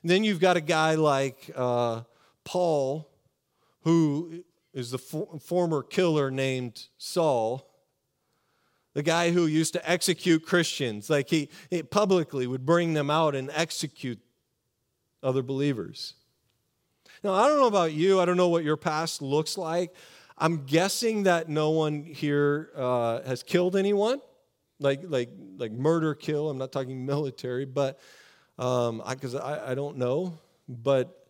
And 0.03 0.11
then 0.11 0.23
you've 0.23 0.41
got 0.41 0.59
a 0.59 0.61
guy 0.61 0.97
like 0.97 1.51
uh, 1.57 2.03
Paul, 2.45 3.09
who 3.85 4.45
is 4.75 4.91
the 4.91 4.99
for- 4.99 5.39
former 5.41 5.83
killer 5.83 6.31
named 6.31 6.89
Saul, 6.99 7.70
the 8.95 9.03
guy 9.03 9.31
who 9.31 9.47
used 9.47 9.73
to 9.75 9.91
execute 9.91 10.45
Christians. 10.45 11.09
Like 11.09 11.29
he, 11.29 11.49
he 11.71 11.83
publicly 11.83 12.47
would 12.47 12.67
bring 12.67 12.95
them 12.95 13.11
out 13.11 13.35
and 13.35 13.51
execute 13.55 14.19
other 15.23 15.43
believers. 15.43 16.15
Now, 17.23 17.35
I 17.35 17.49
don't 17.49 17.59
know 17.59 17.67
about 17.67 17.93
you, 17.93 18.21
I 18.21 18.25
don't 18.25 18.37
know 18.37 18.49
what 18.49 18.65
your 18.65 18.77
past 18.77 19.21
looks 19.21 19.59
like. 19.59 19.95
I'm 20.39 20.65
guessing 20.65 21.25
that 21.25 21.51
no 21.51 21.71
one 21.71 22.03
here 22.03 22.71
uh, 22.75 23.21
has 23.23 23.43
killed 23.43 23.77
anyone, 23.77 24.23
like, 24.79 25.03
like, 25.05 25.29
like 25.59 25.71
murder, 25.71 26.15
kill. 26.15 26.49
I'm 26.49 26.57
not 26.57 26.73
talking 26.73 27.05
military, 27.07 27.67
but 27.67 28.01
because 28.57 29.35
um, 29.35 29.43
I, 29.43 29.57
I, 29.57 29.71
I 29.73 29.75
don't 29.75 29.99
know. 29.99 30.39
But 30.67 31.27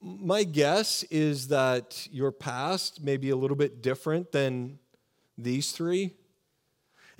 my 0.00 0.44
guess 0.44 1.02
is 1.04 1.48
that 1.48 2.06
your 2.12 2.30
past 2.30 3.02
may 3.02 3.16
be 3.16 3.30
a 3.30 3.36
little 3.36 3.56
bit 3.56 3.82
different 3.82 4.30
than 4.30 4.78
these 5.36 5.72
three. 5.72 6.12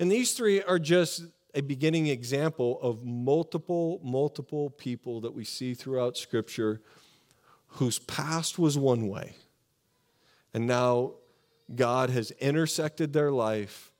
And 0.01 0.11
these 0.11 0.33
three 0.33 0.63
are 0.63 0.79
just 0.79 1.25
a 1.53 1.61
beginning 1.61 2.07
example 2.07 2.79
of 2.81 3.05
multiple, 3.05 4.01
multiple 4.03 4.71
people 4.71 5.21
that 5.21 5.35
we 5.35 5.45
see 5.45 5.75
throughout 5.75 6.17
Scripture 6.17 6.81
whose 7.67 7.99
past 7.99 8.57
was 8.57 8.79
one 8.79 9.07
way. 9.07 9.35
And 10.55 10.65
now 10.65 11.13
God 11.75 12.09
has 12.09 12.31
intersected 12.31 13.13
their 13.13 13.31
life 13.31 13.91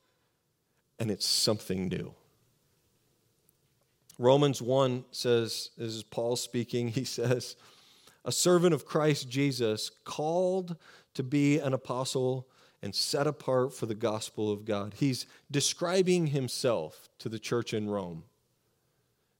and 0.98 1.08
it's 1.08 1.24
something 1.24 1.86
new. 1.86 2.12
Romans 4.18 4.60
1 4.60 5.04
says, 5.12 5.70
this 5.78 5.94
is 5.94 6.02
Paul 6.02 6.34
speaking, 6.34 6.88
he 6.88 7.04
says, 7.04 7.54
a 8.24 8.32
servant 8.32 8.74
of 8.74 8.84
Christ 8.84 9.28
Jesus, 9.28 9.88
called 10.02 10.74
to 11.14 11.22
be 11.22 11.60
an 11.60 11.72
apostle 11.72 12.48
and 12.82 12.94
set 12.94 13.26
apart 13.26 13.72
for 13.72 13.86
the 13.86 13.94
gospel 13.94 14.50
of 14.50 14.64
God. 14.64 14.94
He's 14.96 15.26
describing 15.50 16.28
himself 16.28 17.08
to 17.18 17.28
the 17.28 17.38
church 17.38 17.72
in 17.72 17.88
Rome. 17.88 18.24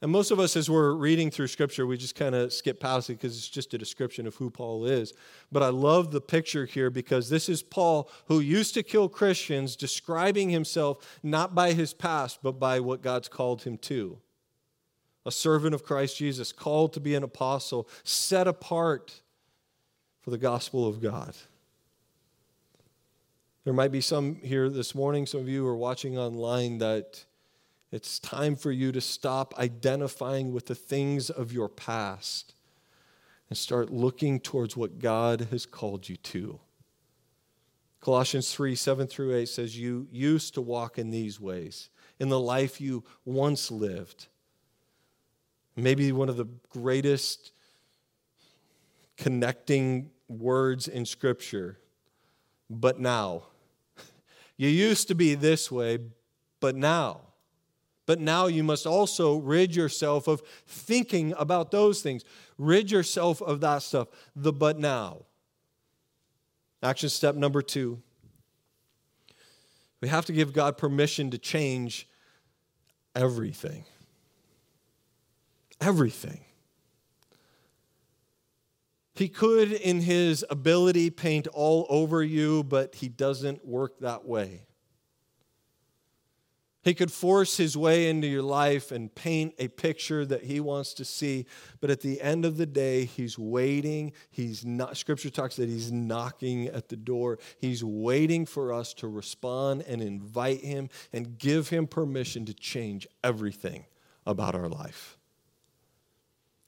And 0.00 0.10
most 0.10 0.32
of 0.32 0.40
us, 0.40 0.56
as 0.56 0.68
we're 0.68 0.94
reading 0.94 1.30
through 1.30 1.46
scripture, 1.46 1.86
we 1.86 1.96
just 1.96 2.16
kind 2.16 2.34
of 2.34 2.52
skip 2.52 2.80
past 2.80 3.08
it 3.08 3.14
because 3.14 3.36
it's 3.36 3.48
just 3.48 3.72
a 3.72 3.78
description 3.78 4.26
of 4.26 4.34
who 4.34 4.50
Paul 4.50 4.84
is. 4.84 5.12
But 5.52 5.62
I 5.62 5.68
love 5.68 6.10
the 6.10 6.20
picture 6.20 6.66
here 6.66 6.90
because 6.90 7.30
this 7.30 7.48
is 7.48 7.62
Paul 7.62 8.10
who 8.26 8.40
used 8.40 8.74
to 8.74 8.82
kill 8.82 9.08
Christians, 9.08 9.76
describing 9.76 10.50
himself 10.50 11.20
not 11.22 11.54
by 11.54 11.72
his 11.72 11.94
past, 11.94 12.40
but 12.42 12.58
by 12.58 12.80
what 12.80 13.00
God's 13.00 13.28
called 13.28 13.62
him 13.62 13.78
to 13.78 14.18
a 15.24 15.30
servant 15.30 15.74
of 15.74 15.84
Christ 15.84 16.16
Jesus, 16.16 16.52
called 16.52 16.92
to 16.94 17.00
be 17.00 17.14
an 17.14 17.22
apostle, 17.22 17.88
set 18.02 18.48
apart 18.48 19.22
for 20.20 20.30
the 20.30 20.38
gospel 20.38 20.86
of 20.86 21.00
God. 21.00 21.34
There 23.64 23.72
might 23.72 23.92
be 23.92 24.00
some 24.00 24.36
here 24.36 24.68
this 24.68 24.94
morning, 24.94 25.26
some 25.26 25.40
of 25.40 25.48
you 25.48 25.66
are 25.66 25.76
watching 25.76 26.18
online, 26.18 26.78
that 26.78 27.24
it's 27.90 28.18
time 28.18 28.56
for 28.56 28.72
you 28.72 28.90
to 28.92 29.00
stop 29.00 29.54
identifying 29.58 30.52
with 30.52 30.66
the 30.66 30.74
things 30.74 31.30
of 31.30 31.52
your 31.52 31.68
past 31.68 32.54
and 33.48 33.56
start 33.56 33.90
looking 33.90 34.40
towards 34.40 34.76
what 34.76 34.98
God 34.98 35.48
has 35.50 35.66
called 35.66 36.08
you 36.08 36.16
to. 36.16 36.58
Colossians 38.00 38.52
3 38.52 38.74
7 38.74 39.06
through 39.06 39.36
8 39.36 39.48
says, 39.48 39.78
You 39.78 40.08
used 40.10 40.54
to 40.54 40.60
walk 40.60 40.98
in 40.98 41.10
these 41.10 41.40
ways, 41.40 41.88
in 42.18 42.28
the 42.28 42.40
life 42.40 42.80
you 42.80 43.04
once 43.24 43.70
lived 43.70 44.26
Maybe 45.76 46.12
one 46.12 46.28
of 46.28 46.36
the 46.36 46.48
greatest 46.68 47.52
connecting 49.16 50.10
words 50.28 50.86
in 50.86 51.06
Scripture. 51.06 51.78
But 52.68 53.00
now, 53.00 53.44
You 54.62 54.68
used 54.68 55.08
to 55.08 55.16
be 55.16 55.34
this 55.34 55.72
way, 55.72 55.98
but 56.60 56.76
now. 56.76 57.22
But 58.06 58.20
now 58.20 58.46
you 58.46 58.62
must 58.62 58.86
also 58.86 59.38
rid 59.38 59.74
yourself 59.74 60.28
of 60.28 60.40
thinking 60.68 61.34
about 61.36 61.72
those 61.72 62.00
things. 62.00 62.22
Rid 62.58 62.88
yourself 62.88 63.42
of 63.42 63.60
that 63.62 63.82
stuff, 63.82 64.06
the 64.36 64.52
but 64.52 64.78
now. 64.78 65.24
Action 66.80 67.08
step 67.08 67.34
number 67.34 67.60
two 67.60 68.00
we 70.00 70.06
have 70.06 70.26
to 70.26 70.32
give 70.32 70.52
God 70.52 70.78
permission 70.78 71.32
to 71.32 71.38
change 71.38 72.08
everything. 73.16 73.84
Everything. 75.80 76.44
He 79.14 79.28
could, 79.28 79.72
in 79.72 80.00
his 80.00 80.44
ability, 80.48 81.10
paint 81.10 81.46
all 81.48 81.86
over 81.90 82.22
you, 82.22 82.64
but 82.64 82.94
he 82.94 83.08
doesn't 83.08 83.66
work 83.66 83.98
that 84.00 84.24
way. 84.24 84.62
He 86.82 86.94
could 86.94 87.12
force 87.12 87.56
his 87.56 87.76
way 87.76 88.08
into 88.08 88.26
your 88.26 88.42
life 88.42 88.90
and 88.90 89.14
paint 89.14 89.54
a 89.58 89.68
picture 89.68 90.26
that 90.26 90.42
he 90.42 90.58
wants 90.58 90.94
to 90.94 91.04
see. 91.04 91.46
But 91.80 91.90
at 91.90 92.00
the 92.00 92.20
end 92.20 92.44
of 92.44 92.56
the 92.56 92.66
day, 92.66 93.04
he's 93.04 93.38
waiting. 93.38 94.12
He's 94.30 94.64
not, 94.64 94.96
scripture 94.96 95.30
talks 95.30 95.56
that 95.56 95.68
he's 95.68 95.92
knocking 95.92 96.66
at 96.66 96.88
the 96.88 96.96
door. 96.96 97.38
He's 97.60 97.84
waiting 97.84 98.46
for 98.46 98.72
us 98.72 98.94
to 98.94 99.06
respond 99.06 99.84
and 99.86 100.02
invite 100.02 100.64
him 100.64 100.88
and 101.12 101.38
give 101.38 101.68
him 101.68 101.86
permission 101.86 102.44
to 102.46 102.54
change 102.54 103.06
everything 103.22 103.84
about 104.26 104.56
our 104.56 104.68
life. 104.68 105.18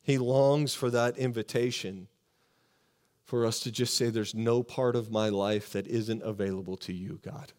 He 0.01 0.19
longs 0.19 0.75
for 0.75 0.91
that 0.91 1.19
invitation 1.19 2.07
for 3.35 3.47
us 3.47 3.59
to 3.59 3.73
just 3.73 3.97
say, 3.97 4.11
There's 4.11 4.33
no 4.33 4.63
part 4.63 4.95
of 4.95 5.11
my 5.11 5.29
life 5.29 5.73
that 5.73 5.89
isn't 5.89 6.23
available 6.23 6.77
to 6.77 6.93
you, 6.93 7.19
God. 7.21 7.53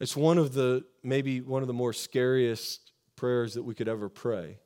It's 0.00 0.16
one 0.16 0.38
of 0.38 0.54
the, 0.54 0.86
maybe 1.02 1.42
one 1.42 1.60
of 1.62 1.66
the 1.68 1.74
more 1.74 1.92
scariest 1.92 2.92
prayers 3.16 3.52
that 3.52 3.64
we 3.64 3.74
could 3.74 3.86
ever 3.86 4.08
pray. 4.08 4.56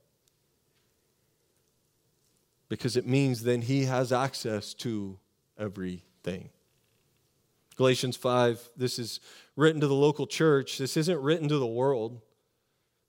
Because 2.68 2.96
it 2.96 3.04
means 3.04 3.42
then 3.42 3.62
he 3.62 3.86
has 3.86 4.12
access 4.12 4.74
to 4.74 5.18
everything. 5.58 6.50
Galatians 7.74 8.16
5, 8.16 8.70
this 8.76 9.00
is 9.00 9.18
written 9.56 9.80
to 9.80 9.88
the 9.88 9.92
local 9.92 10.28
church. 10.28 10.78
This 10.78 10.96
isn't 10.96 11.20
written 11.20 11.48
to 11.48 11.58
the 11.58 11.66
world, 11.66 12.20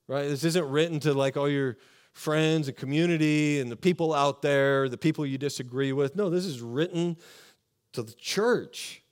right? 0.08 0.28
This 0.28 0.42
isn't 0.42 0.68
written 0.68 0.98
to 0.98 1.14
like 1.14 1.36
all 1.36 1.48
your 1.48 1.76
friends 2.16 2.66
and 2.66 2.76
community 2.76 3.60
and 3.60 3.70
the 3.70 3.76
people 3.76 4.14
out 4.14 4.40
there, 4.40 4.88
the 4.88 4.96
people 4.96 5.26
you 5.26 5.36
disagree 5.36 5.92
with. 5.92 6.16
No, 6.16 6.30
this 6.30 6.46
is 6.46 6.62
written 6.62 7.18
to 7.92 8.02
the 8.02 8.14
church. 8.14 9.02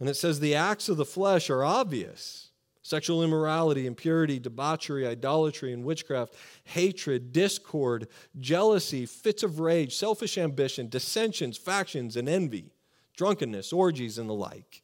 And 0.00 0.08
it 0.08 0.14
says 0.14 0.40
the 0.40 0.56
acts 0.56 0.88
of 0.88 0.96
the 0.96 1.04
flesh 1.04 1.48
are 1.48 1.62
obvious 1.62 2.48
sexual 2.84 3.22
immorality, 3.22 3.86
impurity, 3.86 4.40
debauchery, 4.40 5.06
idolatry, 5.06 5.72
and 5.72 5.84
witchcraft, 5.84 6.34
hatred, 6.64 7.32
discord, 7.32 8.08
jealousy, 8.40 9.06
fits 9.06 9.44
of 9.44 9.60
rage, 9.60 9.94
selfish 9.94 10.36
ambition, 10.36 10.88
dissensions, 10.88 11.56
factions, 11.56 12.16
and 12.16 12.28
envy, 12.28 12.72
drunkenness, 13.16 13.72
orgies, 13.72 14.18
and 14.18 14.28
the 14.28 14.34
like. 14.34 14.82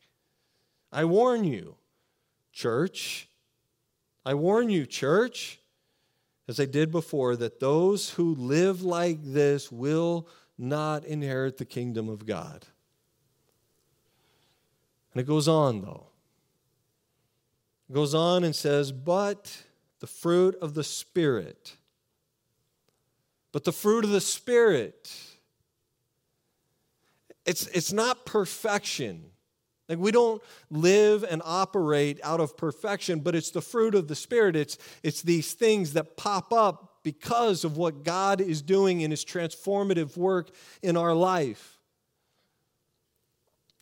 I 0.93 1.05
warn 1.05 1.43
you, 1.43 1.75
church. 2.53 3.29
I 4.25 4.35
warn 4.35 4.71
you, 4.71 4.87
church, 4.87 5.59
as 6.49 6.59
I 6.59 6.65
did 6.65 6.91
before, 6.91 7.37
that 7.37 7.61
those 7.61 8.11
who 8.11 8.35
live 8.35 8.83
like 8.83 9.19
this 9.23 9.71
will 9.71 10.27
not 10.57 11.05
inherit 11.05 11.59
the 11.59 11.67
kingdom 11.67 12.09
of 12.09 12.25
God. 12.27 12.67
And 15.13 15.21
it 15.21 15.27
goes 15.27 15.47
on, 15.47 15.83
though. 15.83 16.07
It 17.89 17.93
goes 17.93 18.15
on 18.15 18.45
and 18.45 18.57
says, 18.57 18.93
But 18.93 19.63
the 20.01 20.07
fruit 20.07 20.57
of 20.63 20.75
the 20.75 20.85
Spirit. 20.85 21.77
But 23.53 23.65
the 23.65 23.73
fruit 23.73 24.05
of 24.05 24.11
the 24.11 24.21
Spirit. 24.21 25.13
It's, 27.45 27.67
it's 27.69 27.93
not 27.93 28.27
perfection. 28.27 29.28
Like 29.89 29.99
we 29.99 30.11
don't 30.11 30.43
live 30.71 31.25
and 31.25 31.41
operate 31.45 32.21
out 32.23 32.41
of 32.41 32.57
perfection, 32.57 33.21
but 33.21 33.35
it's 33.35 33.51
the 33.51 33.63
fruit 33.63 33.95
of 33.95 34.07
the 34.07 34.15
Spirit. 34.15 34.55
It's, 34.55 34.77
it's 35.03 35.23
these 35.23 35.55
things 35.55 35.95
that 35.95 36.17
pop 36.17 36.53
up 36.53 36.99
because 37.03 37.65
of 37.65 37.77
what 37.79 38.05
God 38.05 38.41
is 38.41 38.61
doing 38.61 39.01
in 39.01 39.11
His 39.11 39.25
transformative 39.25 40.17
work 40.17 40.51
in 40.83 40.97
our 40.97 41.15
life. 41.15 41.79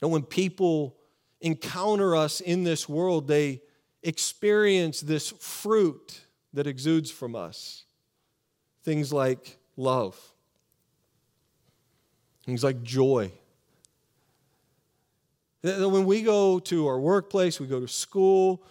And 0.01 0.13
when 0.13 0.23
people 0.23 0.97
encounter 1.41 2.15
us 2.15 2.41
in 2.41 2.65
this 2.65 2.89
world, 2.89 3.27
they 3.27 3.63
experience 4.03 5.01
this 5.01 5.31
fruit 5.31 6.21
that 6.53 6.67
exudes 6.67 7.11
from 7.11 7.35
us. 7.35 7.85
Things 8.85 9.13
like 9.13 9.59
love, 9.77 10.17
things 12.45 12.63
like 12.63 12.83
joy. 12.85 13.33
When 15.67 16.05
we 16.05 16.23
go 16.23 16.61
to 16.61 16.87
our 16.87 17.01
workplace, 17.01 17.59
we 17.59 17.67
go 17.67 17.81
to 17.81 17.89
school, 17.89 18.63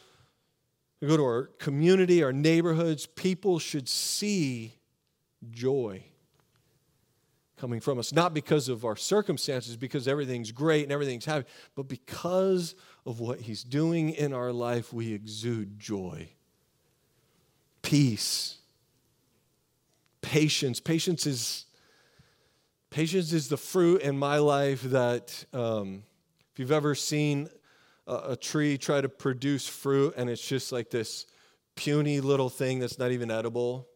we 1.01 1.10
go 1.10 1.17
to 1.17 1.23
our 1.23 1.43
community, 1.60 2.23
our 2.23 2.31
neighborhoods, 2.31 3.05
people 3.05 3.60
should 3.60 3.89
see 3.89 4.75
joy 5.51 6.05
coming 7.58 7.81
from 7.81 7.99
us, 7.99 8.13
not 8.13 8.34
because 8.34 8.69
of 8.69 8.86
our 8.86 8.95
circumstances, 8.95 9.75
because 9.75 10.08
everything's 10.08 10.51
great 10.51 10.84
and 10.84 10.91
everything's 10.91 11.25
happy, 11.25 11.45
but 11.75 11.88
because 11.89 12.75
of 13.05 13.19
what 13.19 13.41
He's 13.41 13.63
doing 13.63 14.12
in 14.12 14.31
our 14.31 14.53
life, 14.53 14.93
we 14.93 15.13
exude 15.13 15.77
joy, 15.77 16.29
peace, 17.81 18.58
patience. 20.21 20.79
Patience 20.79 21.25
is 21.25 21.65
patience 22.89 23.34
is 23.34 23.49
the 23.49 23.58
fruit 23.58 24.01
in 24.01 24.17
my 24.17 24.38
life 24.38 24.81
that 24.84 25.45
um, 25.53 26.03
if 26.55 26.59
you've 26.59 26.71
ever 26.71 26.95
seen 26.95 27.49
a, 28.07 28.29
a 28.29 28.35
tree 28.37 28.77
try 28.77 29.01
to 29.01 29.09
produce 29.09 29.67
fruit 29.67 30.13
and 30.15 30.29
it's 30.29 30.47
just 30.47 30.71
like 30.71 30.89
this 30.89 31.25
puny 31.75 32.21
little 32.21 32.47
thing 32.47 32.79
that's 32.79 32.97
not 32.97 33.11
even 33.11 33.29
edible, 33.29 33.89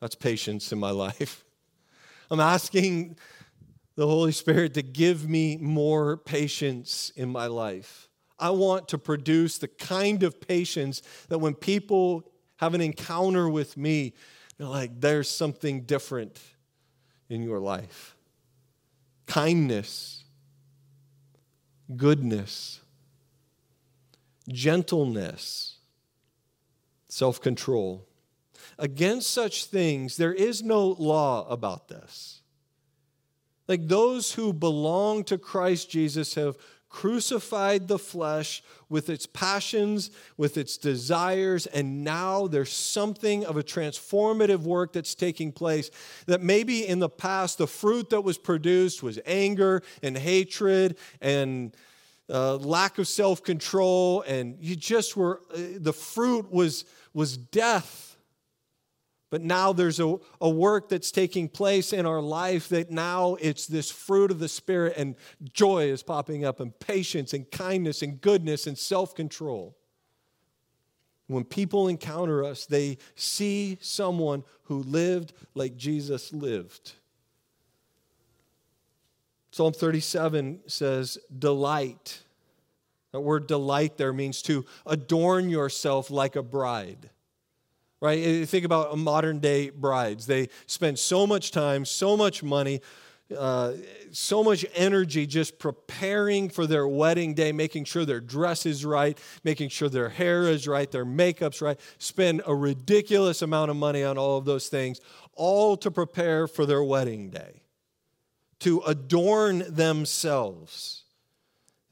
that's 0.00 0.14
patience 0.14 0.72
in 0.72 0.78
my 0.78 0.90
life. 0.92 1.44
I'm 2.30 2.40
asking 2.40 3.18
the 3.96 4.06
Holy 4.06 4.32
Spirit 4.32 4.72
to 4.74 4.82
give 4.82 5.28
me 5.28 5.58
more 5.58 6.16
patience 6.16 7.12
in 7.16 7.28
my 7.28 7.48
life. 7.48 8.08
I 8.38 8.48
want 8.48 8.88
to 8.88 8.96
produce 8.96 9.58
the 9.58 9.68
kind 9.68 10.22
of 10.22 10.40
patience 10.40 11.02
that 11.28 11.38
when 11.38 11.52
people 11.52 12.32
have 12.56 12.72
an 12.72 12.80
encounter 12.80 13.46
with 13.46 13.76
me, 13.76 14.14
they're 14.56 14.66
like, 14.66 15.02
there's 15.02 15.28
something 15.28 15.82
different 15.82 16.40
in 17.28 17.42
your 17.42 17.60
life. 17.60 18.16
Kindness, 19.26 20.23
goodness, 21.96 22.80
gentleness, 24.48 25.78
self 27.08 27.40
control. 27.40 28.06
Against 28.78 29.30
such 29.30 29.66
things, 29.66 30.16
there 30.16 30.32
is 30.32 30.62
no 30.62 30.88
law 30.98 31.46
about 31.48 31.88
this. 31.88 32.40
Like 33.68 33.88
those 33.88 34.32
who 34.32 34.52
belong 34.52 35.24
to 35.24 35.38
Christ 35.38 35.90
Jesus 35.90 36.34
have 36.34 36.56
crucified 36.94 37.88
the 37.88 37.98
flesh 37.98 38.62
with 38.88 39.08
its 39.08 39.26
passions, 39.26 40.12
with 40.36 40.56
its 40.56 40.76
desires, 40.76 41.66
and 41.66 42.04
now 42.04 42.46
there's 42.46 42.72
something 42.72 43.44
of 43.44 43.56
a 43.56 43.64
transformative 43.64 44.60
work 44.60 44.92
that's 44.92 45.16
taking 45.16 45.50
place 45.50 45.90
that 46.26 46.40
maybe 46.40 46.86
in 46.86 47.00
the 47.00 47.08
past 47.08 47.58
the 47.58 47.66
fruit 47.66 48.10
that 48.10 48.20
was 48.20 48.38
produced 48.38 49.02
was 49.02 49.18
anger 49.26 49.82
and 50.04 50.16
hatred 50.16 50.96
and 51.20 51.76
uh, 52.30 52.54
lack 52.58 52.98
of 52.98 53.08
self-control 53.08 54.22
and 54.22 54.56
you 54.60 54.76
just 54.76 55.16
were 55.16 55.42
uh, 55.52 55.58
the 55.78 55.92
fruit 55.92 56.50
was 56.52 56.84
was 57.12 57.36
death 57.36 58.13
but 59.30 59.42
now 59.42 59.72
there's 59.72 60.00
a, 60.00 60.16
a 60.40 60.48
work 60.48 60.88
that's 60.88 61.10
taking 61.10 61.48
place 61.48 61.92
in 61.92 62.06
our 62.06 62.20
life 62.20 62.68
that 62.68 62.90
now 62.90 63.36
it's 63.40 63.66
this 63.66 63.90
fruit 63.90 64.30
of 64.30 64.38
the 64.38 64.48
Spirit, 64.48 64.94
and 64.96 65.16
joy 65.52 65.84
is 65.84 66.02
popping 66.02 66.44
up, 66.44 66.60
and 66.60 66.78
patience, 66.78 67.32
and 67.32 67.50
kindness, 67.50 68.02
and 68.02 68.20
goodness, 68.20 68.66
and 68.66 68.78
self 68.78 69.14
control. 69.14 69.76
When 71.26 71.44
people 71.44 71.88
encounter 71.88 72.44
us, 72.44 72.66
they 72.66 72.98
see 73.14 73.78
someone 73.80 74.44
who 74.64 74.82
lived 74.82 75.32
like 75.54 75.76
Jesus 75.76 76.32
lived. 76.32 76.92
Psalm 79.50 79.72
37 79.72 80.60
says, 80.66 81.16
Delight. 81.36 82.20
That 83.12 83.20
word 83.20 83.46
delight 83.46 83.96
there 83.96 84.12
means 84.12 84.42
to 84.42 84.66
adorn 84.84 85.48
yourself 85.48 86.10
like 86.10 86.36
a 86.36 86.42
bride 86.42 87.10
right? 88.04 88.46
Think 88.46 88.66
about 88.66 88.96
modern 88.98 89.38
day 89.38 89.70
brides. 89.70 90.26
They 90.26 90.50
spend 90.66 90.98
so 90.98 91.26
much 91.26 91.52
time, 91.52 91.86
so 91.86 92.18
much 92.18 92.42
money 92.42 92.82
uh, 93.34 93.72
so 94.12 94.44
much 94.44 94.66
energy 94.74 95.26
just 95.26 95.58
preparing 95.58 96.50
for 96.50 96.66
their 96.66 96.86
wedding 96.86 97.32
day, 97.32 97.52
making 97.52 97.84
sure 97.84 98.04
their 98.04 98.20
dress 98.20 98.66
is 98.66 98.84
right, 98.84 99.18
making 99.42 99.70
sure 99.70 99.88
their 99.88 100.10
hair 100.10 100.42
is 100.42 100.68
right, 100.68 100.90
their 100.90 101.06
makeup's 101.06 101.62
right, 101.62 101.80
spend 101.96 102.42
a 102.46 102.54
ridiculous 102.54 103.40
amount 103.40 103.70
of 103.70 103.78
money 103.78 104.04
on 104.04 104.18
all 104.18 104.36
of 104.36 104.44
those 104.44 104.68
things, 104.68 105.00
all 105.32 105.74
to 105.78 105.90
prepare 105.90 106.46
for 106.46 106.66
their 106.66 106.84
wedding 106.84 107.30
day, 107.30 107.62
to 108.60 108.80
adorn 108.86 109.64
themselves. 109.74 111.03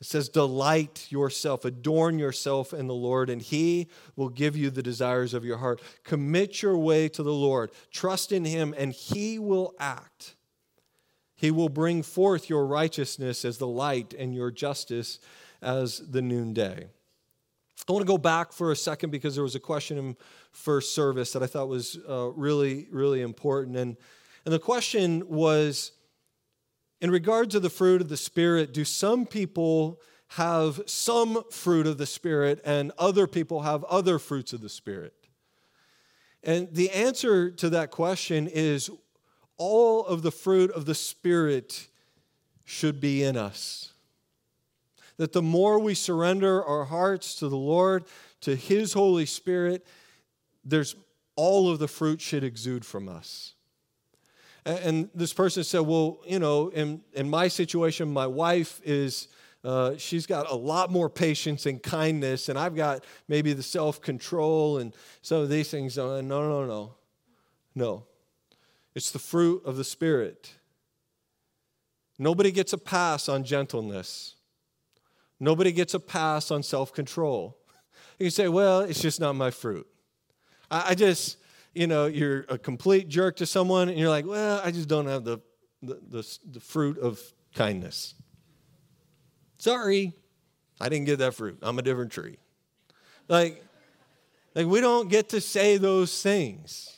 It 0.02 0.06
says, 0.06 0.28
Delight 0.28 1.06
yourself, 1.10 1.64
adorn 1.64 2.18
yourself 2.18 2.74
in 2.74 2.88
the 2.88 2.92
Lord, 2.94 3.30
and 3.30 3.40
He 3.40 3.86
will 4.16 4.30
give 4.30 4.56
you 4.56 4.68
the 4.68 4.82
desires 4.82 5.32
of 5.32 5.44
your 5.44 5.58
heart. 5.58 5.80
Commit 6.02 6.60
your 6.60 6.76
way 6.76 7.08
to 7.10 7.22
the 7.22 7.32
Lord, 7.32 7.70
trust 7.92 8.32
in 8.32 8.44
Him, 8.44 8.74
and 8.76 8.92
He 8.92 9.38
will 9.38 9.74
act. 9.78 10.34
He 11.36 11.52
will 11.52 11.68
bring 11.68 12.02
forth 12.02 12.50
your 12.50 12.66
righteousness 12.66 13.44
as 13.44 13.58
the 13.58 13.68
light 13.68 14.12
and 14.12 14.34
your 14.34 14.50
justice 14.50 15.20
as 15.62 15.98
the 15.98 16.20
noonday. 16.20 16.88
I 17.88 17.92
want 17.92 18.02
to 18.02 18.12
go 18.12 18.18
back 18.18 18.52
for 18.52 18.72
a 18.72 18.76
second 18.76 19.10
because 19.10 19.36
there 19.36 19.44
was 19.44 19.54
a 19.54 19.60
question 19.60 19.98
in 19.98 20.16
first 20.50 20.96
service 20.96 21.32
that 21.32 21.44
I 21.44 21.46
thought 21.46 21.68
was 21.68 21.96
uh, 22.08 22.30
really, 22.30 22.88
really 22.90 23.20
important. 23.20 23.76
And, 23.76 23.96
and 24.44 24.52
the 24.52 24.58
question 24.58 25.28
was, 25.28 25.92
in 27.02 27.10
regard 27.10 27.50
to 27.50 27.58
the 27.58 27.68
fruit 27.68 28.00
of 28.00 28.08
the 28.08 28.16
Spirit, 28.16 28.72
do 28.72 28.84
some 28.84 29.26
people 29.26 30.00
have 30.28 30.80
some 30.86 31.42
fruit 31.50 31.84
of 31.88 31.98
the 31.98 32.06
Spirit 32.06 32.60
and 32.64 32.92
other 32.96 33.26
people 33.26 33.62
have 33.62 33.82
other 33.84 34.20
fruits 34.20 34.52
of 34.52 34.60
the 34.60 34.68
Spirit? 34.68 35.12
And 36.44 36.68
the 36.72 36.90
answer 36.90 37.50
to 37.50 37.70
that 37.70 37.90
question 37.90 38.46
is 38.46 38.88
all 39.56 40.06
of 40.06 40.22
the 40.22 40.30
fruit 40.30 40.70
of 40.70 40.84
the 40.84 40.94
Spirit 40.94 41.88
should 42.64 43.00
be 43.00 43.24
in 43.24 43.36
us. 43.36 43.92
That 45.16 45.32
the 45.32 45.42
more 45.42 45.80
we 45.80 45.94
surrender 45.94 46.64
our 46.64 46.84
hearts 46.84 47.34
to 47.36 47.48
the 47.48 47.56
Lord, 47.56 48.04
to 48.42 48.54
His 48.54 48.92
Holy 48.92 49.26
Spirit, 49.26 49.84
there's 50.64 50.94
all 51.34 51.68
of 51.68 51.80
the 51.80 51.88
fruit 51.88 52.20
should 52.20 52.44
exude 52.44 52.84
from 52.84 53.08
us. 53.08 53.54
And 54.64 55.10
this 55.14 55.32
person 55.32 55.64
said, 55.64 55.80
Well, 55.80 56.20
you 56.26 56.38
know, 56.38 56.68
in, 56.68 57.00
in 57.14 57.28
my 57.28 57.48
situation, 57.48 58.12
my 58.12 58.26
wife 58.26 58.80
is, 58.84 59.28
uh, 59.64 59.96
she's 59.96 60.26
got 60.26 60.50
a 60.50 60.54
lot 60.54 60.90
more 60.90 61.10
patience 61.10 61.66
and 61.66 61.82
kindness, 61.82 62.48
and 62.48 62.58
I've 62.58 62.76
got 62.76 63.04
maybe 63.26 63.52
the 63.52 63.62
self 63.62 64.00
control 64.00 64.78
and 64.78 64.94
some 65.20 65.40
of 65.40 65.48
these 65.48 65.70
things. 65.70 65.96
No, 65.96 66.20
no, 66.20 66.48
no, 66.48 66.64
no. 66.66 66.94
No. 67.74 68.04
It's 68.94 69.10
the 69.10 69.18
fruit 69.18 69.62
of 69.64 69.76
the 69.76 69.84
Spirit. 69.84 70.52
Nobody 72.18 72.52
gets 72.52 72.72
a 72.72 72.78
pass 72.78 73.28
on 73.28 73.42
gentleness, 73.42 74.36
nobody 75.40 75.72
gets 75.72 75.94
a 75.94 76.00
pass 76.00 76.50
on 76.52 76.62
self 76.62 76.92
control. 76.92 77.58
You 78.18 78.30
say, 78.30 78.46
Well, 78.46 78.80
it's 78.80 79.02
just 79.02 79.18
not 79.18 79.34
my 79.34 79.50
fruit. 79.50 79.88
I, 80.70 80.90
I 80.90 80.94
just, 80.94 81.38
you 81.74 81.86
know, 81.86 82.06
you're 82.06 82.44
a 82.48 82.58
complete 82.58 83.08
jerk 83.08 83.36
to 83.36 83.46
someone 83.46 83.88
and 83.88 83.98
you're 83.98 84.08
like, 84.08 84.26
well, 84.26 84.60
I 84.62 84.70
just 84.70 84.88
don't 84.88 85.06
have 85.06 85.24
the, 85.24 85.38
the, 85.82 85.98
the, 86.08 86.38
the 86.50 86.60
fruit 86.60 86.98
of 86.98 87.20
kindness. 87.54 88.14
Sorry, 89.58 90.12
I 90.80 90.88
didn't 90.88 91.06
get 91.06 91.18
that 91.18 91.34
fruit. 91.34 91.58
I'm 91.62 91.78
a 91.78 91.82
different 91.82 92.12
tree. 92.12 92.38
Like, 93.28 93.64
like 94.54 94.66
we 94.66 94.80
don't 94.80 95.08
get 95.08 95.30
to 95.30 95.40
say 95.40 95.76
those 95.76 96.22
things. 96.22 96.96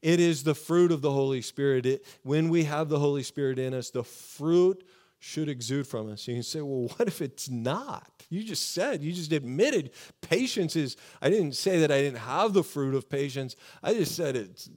It 0.00 0.20
is 0.20 0.44
the 0.44 0.54
fruit 0.54 0.92
of 0.92 1.02
the 1.02 1.10
Holy 1.10 1.42
Spirit. 1.42 1.84
It, 1.84 2.06
when 2.22 2.48
we 2.48 2.64
have 2.64 2.88
the 2.88 3.00
Holy 3.00 3.24
Spirit 3.24 3.58
in 3.58 3.74
us, 3.74 3.90
the 3.90 4.04
fruit 4.04 4.84
should 5.18 5.48
exude 5.48 5.86
from 5.88 6.10
us. 6.10 6.28
You 6.28 6.34
can 6.34 6.44
say, 6.44 6.60
well, 6.60 6.88
what 6.96 7.08
if 7.08 7.20
it's 7.20 7.50
not? 7.50 8.17
You 8.30 8.42
just 8.42 8.72
said, 8.72 9.02
you 9.02 9.12
just 9.12 9.32
admitted 9.32 9.92
patience 10.20 10.76
is, 10.76 10.96
I 11.22 11.30
didn't 11.30 11.56
say 11.56 11.80
that 11.80 11.90
I 11.90 12.02
didn't 12.02 12.20
have 12.20 12.52
the 12.52 12.62
fruit 12.62 12.94
of 12.94 13.08
patience. 13.08 13.56
I 13.82 13.94
just 13.94 14.14
said 14.14 14.36
it's 14.36 14.68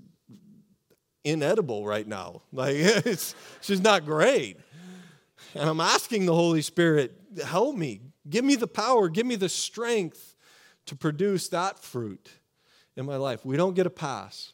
inedible 1.23 1.85
right 1.85 2.07
now. 2.07 2.43
Like, 2.53 2.75
it's, 2.77 3.35
just 3.61 3.83
not 3.83 4.05
great. 4.05 4.57
And 5.55 5.69
I'm 5.69 5.81
asking 5.81 6.25
the 6.25 6.35
Holy 6.35 6.61
Spirit, 6.61 7.13
help 7.45 7.75
me, 7.75 8.01
give 8.29 8.45
me 8.45 8.55
the 8.55 8.67
power, 8.67 9.09
give 9.09 9.25
me 9.25 9.35
the 9.35 9.49
strength 9.49 10.35
to 10.85 10.95
produce 10.95 11.49
that 11.49 11.79
fruit 11.79 12.29
in 12.95 13.05
my 13.05 13.17
life. 13.17 13.45
We 13.45 13.57
don't 13.57 13.75
get 13.75 13.85
a 13.85 13.91
pass. 13.91 14.53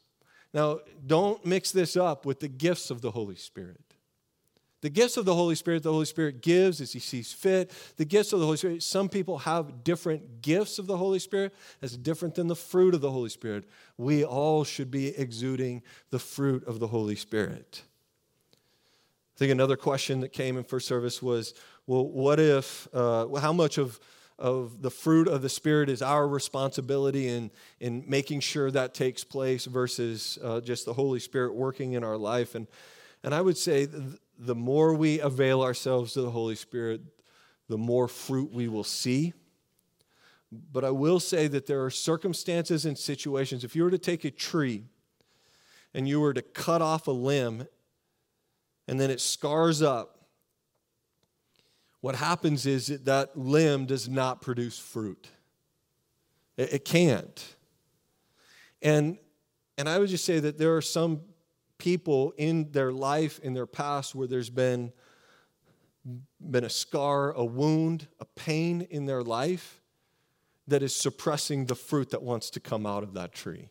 Now, 0.53 0.79
don't 1.05 1.45
mix 1.45 1.71
this 1.71 1.95
up 1.95 2.25
with 2.25 2.39
the 2.39 2.47
gifts 2.47 2.89
of 2.89 3.01
the 3.01 3.11
Holy 3.11 3.35
Spirit. 3.35 3.86
The 4.81 4.89
gifts 4.89 5.17
of 5.17 5.25
the 5.25 5.33
Holy 5.33 5.55
Spirit, 5.55 5.81
the 5.81 5.91
Holy 5.91 6.05
Spirit 6.05 6.41
gives 6.41 6.81
as 6.81 6.93
He 6.93 6.99
sees 6.99 7.33
fit. 7.33 7.71
The 7.97 8.05
gifts 8.05 8.31
of 8.31 8.39
the 8.39 8.45
Holy 8.45 8.57
Spirit, 8.57 8.83
some 8.83 9.09
people 9.09 9.39
have 9.39 9.83
different 9.83 10.41
gifts 10.41 10.77
of 10.77 10.85
the 10.85 10.97
Holy 10.97 11.19
Spirit 11.19 11.53
as 11.81 11.97
different 11.97 12.35
than 12.35 12.47
the 12.47 12.55
fruit 12.55 12.93
of 12.93 13.01
the 13.01 13.11
Holy 13.11 13.29
Spirit. 13.29 13.65
We 13.97 14.23
all 14.23 14.63
should 14.63 14.91
be 14.91 15.17
exuding 15.17 15.81
the 16.11 16.19
fruit 16.19 16.63
of 16.67 16.79
the 16.79 16.87
Holy 16.87 17.15
Spirit. 17.15 17.81
I 19.35 19.39
think 19.39 19.51
another 19.51 19.77
question 19.77 20.19
that 20.21 20.29
came 20.33 20.57
in 20.57 20.63
first 20.63 20.87
service 20.87 21.21
was 21.21 21.53
well, 21.87 22.05
what 22.05 22.39
if, 22.39 22.87
uh, 22.93 23.27
how 23.35 23.53
much 23.53 23.77
of 23.77 23.99
of 24.39 24.81
the 24.81 24.91
fruit 24.91 25.27
of 25.27 25.41
the 25.41 25.49
Spirit 25.49 25.89
is 25.89 26.01
our 26.01 26.27
responsibility 26.27 27.27
in, 27.27 27.49
in 27.79 28.03
making 28.07 28.39
sure 28.39 28.69
that 28.69 28.93
takes 28.93 29.23
place 29.23 29.65
versus 29.65 30.37
uh, 30.43 30.61
just 30.61 30.85
the 30.85 30.93
Holy 30.93 31.19
Spirit 31.19 31.55
working 31.55 31.93
in 31.93 32.03
our 32.03 32.17
life. 32.17 32.53
And, 32.53 32.67
and 33.23 33.33
I 33.33 33.41
would 33.41 33.57
say 33.57 33.87
the 34.37 34.55
more 34.55 34.93
we 34.93 35.19
avail 35.19 35.61
ourselves 35.61 36.13
to 36.13 36.21
the 36.21 36.31
Holy 36.31 36.55
Spirit, 36.55 37.01
the 37.67 37.77
more 37.77 38.07
fruit 38.07 38.51
we 38.51 38.67
will 38.67 38.83
see. 38.83 39.33
But 40.51 40.85
I 40.85 40.91
will 40.91 41.19
say 41.19 41.47
that 41.47 41.65
there 41.65 41.83
are 41.83 41.89
circumstances 41.89 42.85
and 42.85 42.97
situations. 42.97 43.63
If 43.63 43.75
you 43.75 43.83
were 43.83 43.91
to 43.91 43.97
take 43.97 44.23
a 44.23 44.31
tree 44.31 44.85
and 45.93 46.07
you 46.07 46.21
were 46.21 46.33
to 46.33 46.41
cut 46.41 46.81
off 46.81 47.07
a 47.07 47.11
limb 47.11 47.67
and 48.87 48.99
then 48.99 49.11
it 49.11 49.19
scars 49.19 49.81
up, 49.81 50.13
what 51.99 52.15
happens 52.15 52.65
is 52.65 52.87
that, 52.87 53.05
that 53.05 53.37
limb 53.37 53.85
does 53.85 54.07
not 54.07 54.41
produce 54.41 54.79
fruit. 54.79 55.27
It, 56.55 56.73
it 56.73 56.85
can't. 56.85 57.55
And, 58.81 59.17
and 59.77 59.89
I 59.89 59.99
would 59.99 60.09
just 60.09 60.23
say 60.23 60.39
that 60.39 60.57
there 60.57 60.77
are 60.77 60.81
some 60.81 61.21
people 61.77 62.33
in 62.37 62.71
their 62.71 62.91
life, 62.91 63.39
in 63.39 63.53
their 63.53 63.65
past, 63.65 64.15
where 64.15 64.27
there's 64.27 64.49
been, 64.49 64.91
been 66.39 66.63
a 66.63 66.69
scar, 66.69 67.31
a 67.31 67.45
wound, 67.45 68.07
a 68.19 68.25
pain 68.25 68.87
in 68.89 69.05
their 69.05 69.23
life 69.23 69.81
that 70.67 70.83
is 70.83 70.95
suppressing 70.95 71.65
the 71.65 71.75
fruit 71.75 72.09
that 72.09 72.21
wants 72.21 72.49
to 72.51 72.59
come 72.59 72.85
out 72.85 73.03
of 73.03 73.13
that 73.13 73.33
tree. 73.33 73.69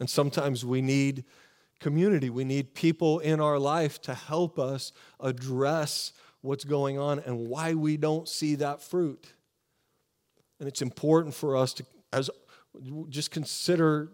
And 0.00 0.10
sometimes 0.10 0.64
we 0.64 0.82
need 0.82 1.24
community, 1.78 2.30
we 2.30 2.44
need 2.44 2.74
people 2.74 3.18
in 3.20 3.40
our 3.40 3.58
life 3.58 4.00
to 4.02 4.14
help 4.14 4.58
us 4.58 4.92
address 5.20 6.12
what's 6.40 6.64
going 6.64 6.98
on 6.98 7.20
and 7.20 7.48
why 7.48 7.74
we 7.74 7.96
don't 7.96 8.28
see 8.28 8.56
that 8.56 8.82
fruit. 8.82 9.32
And 10.58 10.68
it's 10.68 10.82
important 10.82 11.34
for 11.34 11.56
us 11.56 11.72
to 11.74 11.84
as 12.12 12.30
just 13.08 13.30
consider 13.30 14.10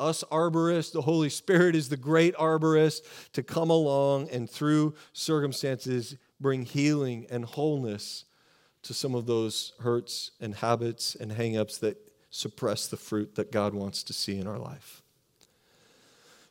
us 0.00 0.24
arborists, 0.32 0.92
the 0.92 1.02
Holy 1.02 1.28
Spirit 1.28 1.76
is 1.76 1.88
the 1.88 1.96
great 1.96 2.34
arborist 2.36 3.02
to 3.34 3.42
come 3.42 3.70
along 3.70 4.28
and 4.30 4.48
through 4.50 4.94
circumstances 5.12 6.16
bring 6.40 6.62
healing 6.62 7.26
and 7.30 7.44
wholeness 7.44 8.24
to 8.82 8.94
some 8.94 9.14
of 9.14 9.26
those 9.26 9.74
hurts 9.80 10.30
and 10.40 10.54
habits 10.54 11.14
and 11.14 11.32
hangups 11.32 11.78
that 11.80 11.98
suppress 12.30 12.86
the 12.86 12.96
fruit 12.96 13.34
that 13.34 13.52
God 13.52 13.74
wants 13.74 14.02
to 14.04 14.12
see 14.12 14.38
in 14.38 14.46
our 14.46 14.58
life. 14.58 15.02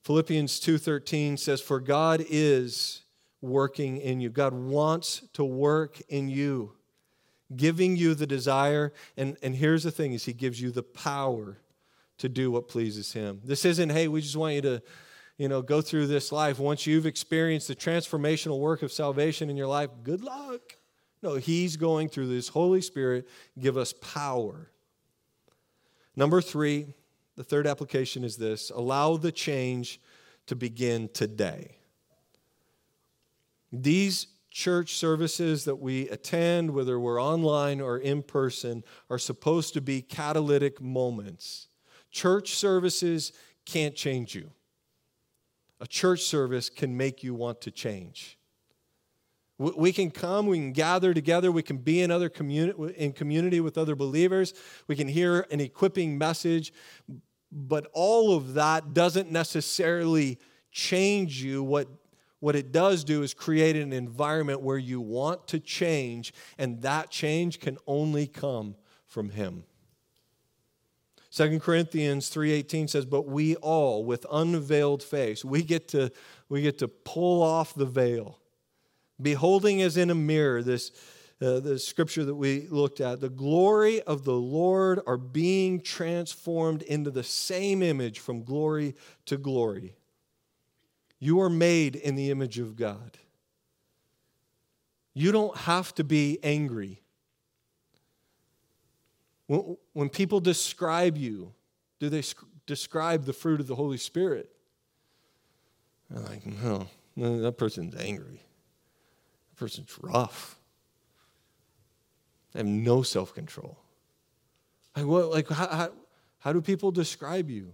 Philippians 0.04 0.60
2:13 0.60 1.38
says 1.38 1.62
for 1.62 1.80
God 1.80 2.24
is 2.30 3.02
working 3.41 3.97
in 3.97 4.20
you. 4.22 4.30
God 4.30 4.54
wants 4.54 5.24
to 5.34 5.43
work 5.43 6.02
in 6.10 6.30
you, 6.30 6.74
giving 7.56 7.95
you 7.95 8.14
the 8.14 8.28
desire 8.28 8.93
and 9.18 9.38
and 9.41 9.56
here's 9.56 9.84
the 9.84 9.91
thing 9.91 10.14
is 10.14 10.26
he 10.26 10.34
gives 10.34 10.62
you 10.62 10.72
the 10.72 10.84
power 10.84 11.58
to 12.20 12.30
do 12.30 12.51
what 12.51 12.67
pleases 12.67 13.11
him. 13.11 13.41
This 13.43 13.65
isn't, 13.65 13.89
hey, 13.89 14.07
we 14.07 14.22
just 14.22 14.36
want 14.36 14.55
you 14.55 14.61
to, 14.61 14.82
you 15.38 15.47
know, 15.47 15.61
go 15.61 15.82
through 15.82 16.07
this 16.07 16.32
life. 16.32 16.59
Once 16.59 16.86
you've 16.86 17.05
experienced 17.05 17.67
the 17.67 17.76
transformational 17.76 18.59
work 18.59 18.84
of 18.84 18.91
salvation 18.91 19.49
in 19.49 19.57
your 19.57 19.67
life, 19.67 19.89
good 20.03 20.22
luck. 20.22 20.61
No, 21.24 21.36
he's 21.36 21.76
going 21.78 22.09
through 22.09 22.28
this 22.28 22.49
Holy 22.49 22.82
Spirit, 22.82 23.28
give 23.57 23.78
us 23.78 23.93
power. 23.93 24.70
Number 26.15 26.41
three, 26.41 26.93
the 27.36 27.43
third 27.43 27.67
application 27.67 28.24
is 28.24 28.38
this 28.38 28.70
allow 28.70 29.15
the 29.17 29.32
change 29.32 30.01
to 30.47 30.55
begin 30.55 31.09
today. 31.13 31.78
These 33.72 34.28
church 34.51 34.95
services 34.95 35.63
that 35.65 35.76
we 35.76 36.09
attend, 36.09 36.72
whether 36.72 36.99
we're 36.99 37.22
online 37.22 37.80
or 37.80 37.97
in 37.97 38.24
person, 38.24 38.84
are 39.09 39.20
supposed 39.20 39.74
to 39.76 39.82
be 39.82 40.01
catalytic 40.01 40.82
moments 40.82 41.68
Church 42.12 42.55
services 42.55 43.34
can't 43.66 43.95
change 43.95 44.36
you. 44.36 44.51
a 45.80 45.88
church 45.88 46.22
service 46.24 46.70
can 46.70 46.97
make 46.97 47.24
you 47.24 47.34
want 47.34 47.62
to 47.62 47.72
change. 47.72 48.38
We 49.57 49.91
can 49.91 50.10
come, 50.10 50.47
we 50.47 50.57
can 50.57 50.72
gather 50.72 51.14
together, 51.14 51.51
we 51.51 51.64
can 51.64 51.78
be 51.78 52.01
in 52.01 52.12
other 52.12 52.30
communi- 52.30 52.93
in 52.95 53.12
community 53.12 53.60
with 53.60 53.78
other 53.78 53.95
believers, 53.95 54.53
we 54.88 54.95
can 54.95 55.07
hear 55.07 55.45
an 55.51 55.60
equipping 55.60 56.18
message, 56.18 56.72
but 57.51 57.88
all 57.91 58.36
of 58.36 58.53
that 58.53 58.93
doesn't 58.93 59.32
necessarily 59.32 60.39
change 60.72 61.43
you. 61.43 61.62
What, 61.62 61.89
what 62.39 62.55
it 62.55 62.72
does 62.72 63.03
do 63.03 63.22
is 63.22 63.34
create 63.34 63.76
an 63.76 63.91
environment 63.91 64.62
where 64.62 64.78
you 64.78 65.01
want 65.01 65.45
to 65.49 65.60
change, 65.60 66.34
and 66.57 66.82
that 66.84 67.10
change 67.10 67.60
can 67.60 67.78
only 67.86 68.28
come 68.28 68.76
from 69.07 69.30
Him. 69.30 69.66
2 71.32 71.60
Corinthians 71.60 72.30
3:18 72.30 72.88
says, 72.88 73.06
"But 73.06 73.28
we 73.28 73.56
all 73.58 74.04
with 74.04 74.26
unveiled 74.32 75.04
face, 75.04 75.46
we 75.46 75.62
get 75.62 75.88
to 75.90 76.12
we 76.50 76.62
get 76.62 76.80
to 76.80 76.88
pull 76.88 77.44
off 77.44 77.76
the 77.76 77.86
veil 77.86 78.40
beholding 79.22 79.82
as 79.82 79.98
in 79.98 80.10
a 80.10 80.16
mirror 80.16 80.64
this 80.64 80.92
uh, 81.42 81.60
the 81.62 81.80
scripture 81.80 82.26
that 82.26 82.36
we 82.36 82.68
looked 82.68 83.00
at 83.00 83.22
the 83.22 83.30
glory 83.30 84.02
of 84.02 84.26
the 84.26 84.34
lord 84.34 85.00
are 85.08 85.18
being 85.18 85.80
transformed 85.80 86.82
into 86.84 87.10
the 87.10 87.24
same 87.24 87.82
image 87.82 88.20
from 88.20 88.44
glory 88.44 88.96
to 89.26 89.38
glory. 89.38 89.96
You 91.20 91.40
are 91.42 91.50
made 91.50 91.96
in 91.96 92.16
the 92.16 92.30
image 92.30 92.60
of 92.60 92.76
god. 92.76 93.18
You 95.14 95.32
don't 95.32 95.56
have 95.58 95.94
to 95.96 96.04
be 96.04 96.40
angry 96.44 97.02
when, 99.50 99.78
when 99.93 100.10
people 100.10 100.39
describe 100.39 101.18
you 101.18 101.52
do 102.00 102.08
they 102.08 102.22
sc- 102.22 102.45
describe 102.68 103.26
the 103.26 103.34
fruit 103.34 103.60
of 103.60 103.66
the 103.68 103.76
holy 103.76 103.97
spirit 103.97 104.52
they're 106.10 106.24
like 106.24 106.45
no, 106.45 106.88
no 107.16 107.41
that 107.41 107.58
person's 107.58 107.95
angry 107.95 108.41
That 109.50 109.56
person's 109.58 109.97
rough. 110.00 110.60
They 112.54 112.60
have 112.60 112.68
no 112.68 113.04
self 113.04 113.34
control. 113.34 113.78
Like, 114.95 115.06
what, 115.06 115.30
like 115.30 115.47
how, 115.50 115.68
how, 115.68 115.89
how 116.39 116.54
do 116.54 116.62
people 116.62 116.91
describe 116.91 117.50
you? 117.50 117.74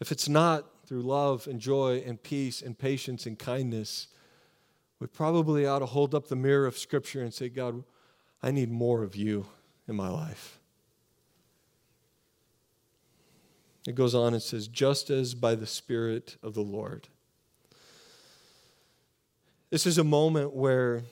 If 0.00 0.10
it's 0.12 0.28
not 0.28 0.66
through 0.86 1.02
love 1.02 1.46
and 1.46 1.60
joy 1.60 2.02
and 2.06 2.22
peace 2.22 2.62
and 2.62 2.76
patience 2.76 3.26
and 3.26 3.38
kindness, 3.38 4.08
we 4.98 5.06
probably 5.06 5.66
ought 5.66 5.80
to 5.80 5.86
hold 5.86 6.14
up 6.14 6.28
the 6.28 6.36
mirror 6.36 6.66
of 6.66 6.76
Scripture 6.76 7.22
and 7.22 7.32
say, 7.32 7.48
God, 7.48 7.84
I 8.42 8.50
need 8.50 8.70
more 8.70 9.02
of 9.02 9.14
you 9.14 9.46
in 9.92 9.96
my 9.96 10.08
life. 10.08 10.58
It 13.86 13.94
goes 13.94 14.14
on 14.14 14.32
and 14.32 14.42
says, 14.42 14.68
just 14.68 15.10
as 15.10 15.34
by 15.34 15.54
the 15.54 15.66
Spirit 15.66 16.36
of 16.42 16.54
the 16.54 16.62
Lord. 16.62 17.08
This 19.70 19.86
is 19.86 19.98
a 19.98 20.04
moment 20.04 20.54
where 20.54 21.02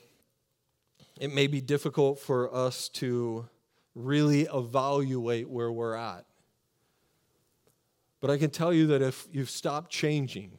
it 1.19 1.31
may 1.31 1.45
be 1.47 1.61
difficult 1.61 2.19
for 2.19 2.53
us 2.53 2.89
to 2.89 3.47
really 3.93 4.47
evaluate 4.51 5.47
where 5.47 5.71
we're 5.71 5.95
at. 5.95 6.25
But 8.19 8.31
I 8.31 8.37
can 8.37 8.49
tell 8.49 8.73
you 8.73 8.87
that 8.87 9.01
if 9.01 9.27
you've 9.31 9.49
stopped 9.49 9.91
changing, 9.91 10.57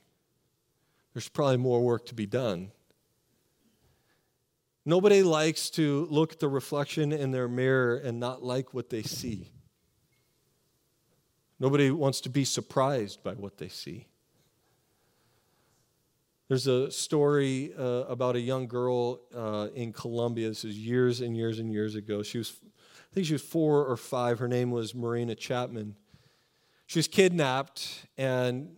there's 1.12 1.28
probably 1.28 1.56
more 1.56 1.80
work 1.80 2.06
to 2.06 2.14
be 2.14 2.26
done. 2.26 2.70
Nobody 4.84 5.22
likes 5.22 5.70
to 5.70 6.06
look 6.10 6.32
at 6.32 6.40
the 6.40 6.48
reflection 6.48 7.12
in 7.12 7.30
their 7.30 7.48
mirror 7.48 7.96
and 7.96 8.18
not 8.18 8.42
like 8.42 8.74
what 8.74 8.90
they 8.90 9.02
see. 9.02 9.52
Nobody 11.60 11.92
wants 11.92 12.20
to 12.22 12.28
be 12.28 12.44
surprised 12.44 13.22
by 13.22 13.34
what 13.34 13.58
they 13.58 13.68
see. 13.68 14.08
There's 16.48 16.66
a 16.66 16.90
story 16.90 17.72
uh, 17.78 18.04
about 18.08 18.34
a 18.34 18.40
young 18.40 18.66
girl 18.66 19.20
uh, 19.34 19.68
in 19.74 19.92
Colombia. 19.92 20.48
This 20.48 20.64
is 20.64 20.76
years 20.76 21.20
and 21.20 21.36
years 21.36 21.60
and 21.60 21.72
years 21.72 21.94
ago. 21.94 22.24
She 22.24 22.38
was, 22.38 22.52
I 22.64 23.14
think 23.14 23.26
she 23.26 23.32
was 23.32 23.42
four 23.42 23.86
or 23.86 23.96
five. 23.96 24.40
Her 24.40 24.48
name 24.48 24.72
was 24.72 24.94
Marina 24.94 25.36
Chapman. 25.36 25.94
She 26.86 26.98
was 26.98 27.06
kidnapped 27.06 28.06
and 28.18 28.74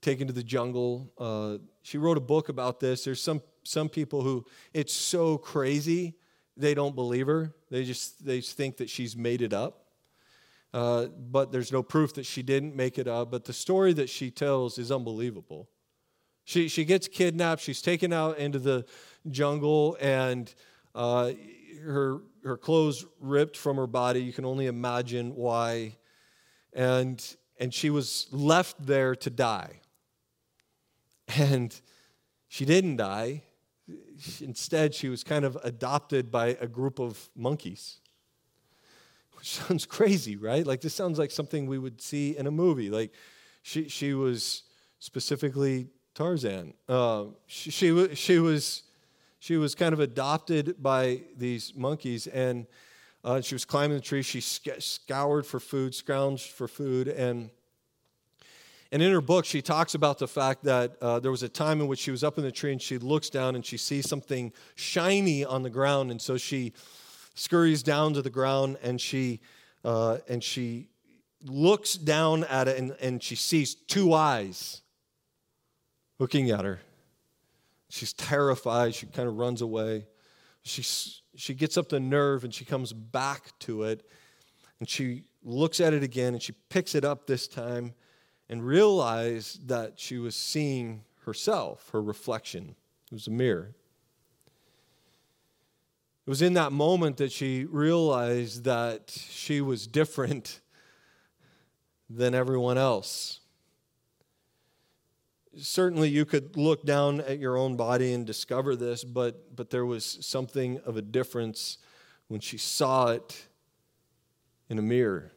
taken 0.00 0.28
to 0.28 0.32
the 0.32 0.44
jungle. 0.44 1.12
Uh, 1.18 1.58
she 1.82 1.98
wrote 1.98 2.16
a 2.16 2.22
book 2.22 2.48
about 2.48 2.80
this. 2.80 3.04
There's 3.04 3.20
some 3.20 3.42
some 3.62 3.88
people 3.88 4.22
who 4.22 4.44
it's 4.72 4.92
so 4.92 5.38
crazy 5.38 6.14
they 6.56 6.74
don't 6.74 6.94
believe 6.94 7.26
her. 7.26 7.52
They 7.70 7.84
just 7.84 8.24
they 8.24 8.40
think 8.40 8.76
that 8.78 8.90
she's 8.90 9.16
made 9.16 9.42
it 9.42 9.52
up. 9.52 9.86
Uh, 10.72 11.06
but 11.06 11.50
there's 11.50 11.72
no 11.72 11.82
proof 11.82 12.14
that 12.14 12.26
she 12.26 12.42
didn't 12.42 12.76
make 12.76 12.98
it 12.98 13.08
up. 13.08 13.30
But 13.30 13.44
the 13.44 13.52
story 13.52 13.92
that 13.94 14.08
she 14.08 14.30
tells 14.30 14.78
is 14.78 14.92
unbelievable. 14.92 15.68
She, 16.44 16.68
she 16.68 16.84
gets 16.84 17.08
kidnapped. 17.08 17.62
She's 17.62 17.82
taken 17.82 18.12
out 18.12 18.38
into 18.38 18.58
the 18.58 18.84
jungle, 19.30 19.96
and 20.00 20.52
uh, 20.94 21.32
her, 21.84 22.18
her 22.44 22.56
clothes 22.56 23.04
ripped 23.20 23.56
from 23.56 23.76
her 23.76 23.86
body. 23.86 24.22
You 24.22 24.32
can 24.32 24.44
only 24.44 24.66
imagine 24.66 25.34
why. 25.34 25.96
And, 26.72 27.24
and 27.58 27.74
she 27.74 27.90
was 27.90 28.26
left 28.30 28.84
there 28.84 29.14
to 29.16 29.30
die. 29.30 29.80
And 31.36 31.78
she 32.48 32.64
didn't 32.64 32.96
die. 32.96 33.42
Instead, 34.40 34.94
she 34.94 35.08
was 35.08 35.24
kind 35.24 35.44
of 35.44 35.56
adopted 35.62 36.30
by 36.30 36.56
a 36.60 36.66
group 36.66 36.98
of 36.98 37.30
monkeys. 37.36 37.98
Which 39.38 39.56
sounds 39.56 39.86
crazy, 39.86 40.36
right? 40.36 40.66
Like, 40.66 40.80
this 40.80 40.94
sounds 40.94 41.18
like 41.18 41.30
something 41.30 41.66
we 41.66 41.78
would 41.78 42.00
see 42.00 42.36
in 42.36 42.46
a 42.46 42.50
movie. 42.50 42.90
Like, 42.90 43.12
she, 43.62 43.88
she 43.88 44.14
was 44.14 44.62
specifically 44.98 45.88
Tarzan. 46.14 46.74
Uh, 46.88 47.26
she, 47.46 47.70
she, 47.70 48.14
she, 48.14 48.38
was, 48.38 48.82
she 49.38 49.56
was 49.56 49.74
kind 49.74 49.92
of 49.92 50.00
adopted 50.00 50.82
by 50.82 51.22
these 51.36 51.74
monkeys, 51.74 52.26
and 52.26 52.66
uh, 53.24 53.40
she 53.40 53.54
was 53.54 53.64
climbing 53.64 53.96
the 53.96 54.02
tree. 54.02 54.22
She 54.22 54.40
sc- 54.40 54.80
scoured 54.80 55.46
for 55.46 55.60
food, 55.60 55.92
scrounged 55.92 56.50
for 56.52 56.68
food, 56.68 57.08
and 57.08 57.50
and 58.92 59.02
in 59.02 59.12
her 59.12 59.20
book, 59.20 59.44
she 59.44 59.62
talks 59.62 59.94
about 59.94 60.18
the 60.18 60.26
fact 60.26 60.64
that 60.64 60.96
uh, 61.00 61.20
there 61.20 61.30
was 61.30 61.44
a 61.44 61.48
time 61.48 61.80
in 61.80 61.86
which 61.86 62.00
she 62.00 62.10
was 62.10 62.24
up 62.24 62.38
in 62.38 62.44
the 62.44 62.50
tree 62.50 62.72
and 62.72 62.82
she 62.82 62.98
looks 62.98 63.30
down 63.30 63.54
and 63.54 63.64
she 63.64 63.76
sees 63.76 64.08
something 64.08 64.52
shiny 64.74 65.44
on 65.44 65.62
the 65.62 65.70
ground, 65.70 66.10
and 66.10 66.20
so 66.20 66.36
she 66.36 66.72
scurries 67.34 67.82
down 67.82 68.14
to 68.14 68.22
the 68.22 68.30
ground 68.30 68.76
and 68.82 69.00
she 69.00 69.40
uh, 69.84 70.18
and 70.28 70.42
she 70.42 70.88
looks 71.44 71.94
down 71.94 72.44
at 72.44 72.68
it 72.68 72.78
and, 72.78 72.96
and 73.00 73.22
she 73.22 73.34
sees 73.34 73.74
two 73.74 74.12
eyes 74.12 74.82
looking 76.18 76.50
at 76.50 76.64
her. 76.64 76.80
She's 77.88 78.12
terrified. 78.12 78.94
She 78.94 79.06
kind 79.06 79.26
of 79.26 79.38
runs 79.38 79.62
away. 79.62 80.06
She, 80.62 80.82
she 81.34 81.54
gets 81.54 81.78
up 81.78 81.88
the 81.88 81.98
nerve 81.98 82.44
and 82.44 82.52
she 82.52 82.66
comes 82.66 82.92
back 82.92 83.58
to 83.60 83.84
it 83.84 84.04
and 84.78 84.88
she 84.88 85.24
looks 85.42 85.80
at 85.80 85.94
it 85.94 86.02
again 86.02 86.34
and 86.34 86.42
she 86.42 86.52
picks 86.68 86.94
it 86.94 87.04
up 87.04 87.26
this 87.26 87.48
time 87.48 87.94
and 88.50 88.62
realized 88.62 89.68
that 89.68 89.98
she 89.98 90.18
was 90.18 90.36
seeing 90.36 91.04
herself, 91.24 91.88
her 91.92 92.02
reflection. 92.02 92.74
It 93.10 93.14
was 93.14 93.26
a 93.26 93.30
mirror. 93.30 93.74
It 96.26 96.28
was 96.28 96.42
in 96.42 96.52
that 96.52 96.70
moment 96.70 97.16
that 97.16 97.32
she 97.32 97.64
realized 97.64 98.64
that 98.64 99.10
she 99.10 99.62
was 99.62 99.86
different 99.86 100.60
than 102.10 102.34
everyone 102.34 102.76
else 102.76 103.40
certainly 105.56 106.08
you 106.08 106.24
could 106.24 106.56
look 106.56 106.84
down 106.84 107.20
at 107.20 107.38
your 107.38 107.56
own 107.56 107.76
body 107.76 108.12
and 108.12 108.26
discover 108.26 108.76
this, 108.76 109.04
but, 109.04 109.54
but 109.56 109.70
there 109.70 109.86
was 109.86 110.18
something 110.20 110.80
of 110.84 110.96
a 110.96 111.02
difference 111.02 111.78
when 112.28 112.40
she 112.40 112.56
saw 112.56 113.08
it 113.08 113.46
in 114.68 114.78
a 114.78 114.82
mirror. 114.82 115.32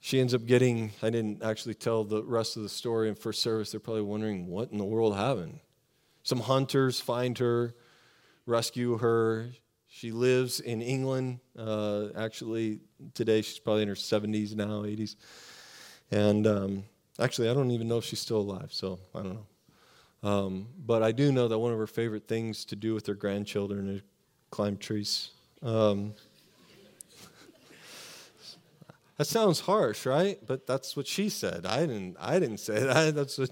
She 0.00 0.18
ends 0.18 0.34
up 0.34 0.46
getting, 0.46 0.92
I 1.02 1.10
didn't 1.10 1.42
actually 1.42 1.74
tell 1.74 2.04
the 2.04 2.22
rest 2.22 2.56
of 2.56 2.62
the 2.62 2.68
story 2.68 3.08
in 3.08 3.14
first 3.14 3.42
service. 3.42 3.70
They're 3.70 3.80
probably 3.80 4.02
wondering, 4.02 4.46
what 4.46 4.72
in 4.72 4.78
the 4.78 4.84
world 4.84 5.14
happened? 5.14 5.60
Some 6.22 6.40
hunters 6.40 7.00
find 7.00 7.36
her, 7.38 7.74
rescue 8.46 8.98
her. 8.98 9.50
She 9.88 10.10
lives 10.12 10.60
in 10.60 10.80
England. 10.80 11.40
Uh, 11.58 12.08
actually, 12.16 12.80
today 13.14 13.42
she's 13.42 13.58
probably 13.58 13.82
in 13.82 13.88
her 13.88 13.94
70s 13.94 14.54
now, 14.54 14.82
80s. 14.82 15.16
And 16.10 16.46
um, 16.46 16.84
Actually, 17.20 17.50
I 17.50 17.54
don't 17.54 17.70
even 17.70 17.86
know 17.86 17.98
if 17.98 18.04
she's 18.04 18.20
still 18.20 18.38
alive, 18.38 18.72
so 18.72 18.98
I 19.14 19.22
don't 19.22 19.34
know. 19.34 20.28
Um, 20.28 20.68
but 20.78 21.02
I 21.02 21.12
do 21.12 21.30
know 21.32 21.48
that 21.48 21.58
one 21.58 21.70
of 21.70 21.78
her 21.78 21.86
favorite 21.86 22.26
things 22.26 22.64
to 22.66 22.76
do 22.76 22.94
with 22.94 23.06
her 23.06 23.14
grandchildren 23.14 23.90
is 23.90 24.02
climb 24.50 24.78
trees. 24.78 25.30
Um, 25.62 26.14
that 29.20 29.26
sounds 29.26 29.60
harsh, 29.60 30.06
right? 30.06 30.38
But 30.46 30.66
that's 30.66 30.96
what 30.96 31.06
she 31.06 31.28
said. 31.28 31.66
I 31.66 31.80
didn't. 31.80 32.16
I 32.18 32.38
didn't 32.38 32.56
say 32.56 32.80
that. 32.84 33.14
That's 33.14 33.36
what. 33.36 33.50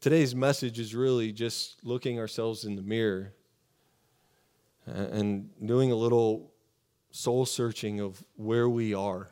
Today's 0.00 0.36
message 0.36 0.78
is 0.78 0.94
really 0.94 1.32
just 1.32 1.84
looking 1.84 2.20
ourselves 2.20 2.64
in 2.64 2.76
the 2.76 2.82
mirror 2.82 3.32
and 4.86 5.50
doing 5.66 5.90
a 5.90 5.96
little 5.96 6.52
soul 7.10 7.44
searching 7.44 7.98
of 7.98 8.22
where 8.36 8.68
we 8.68 8.94
are 8.94 9.30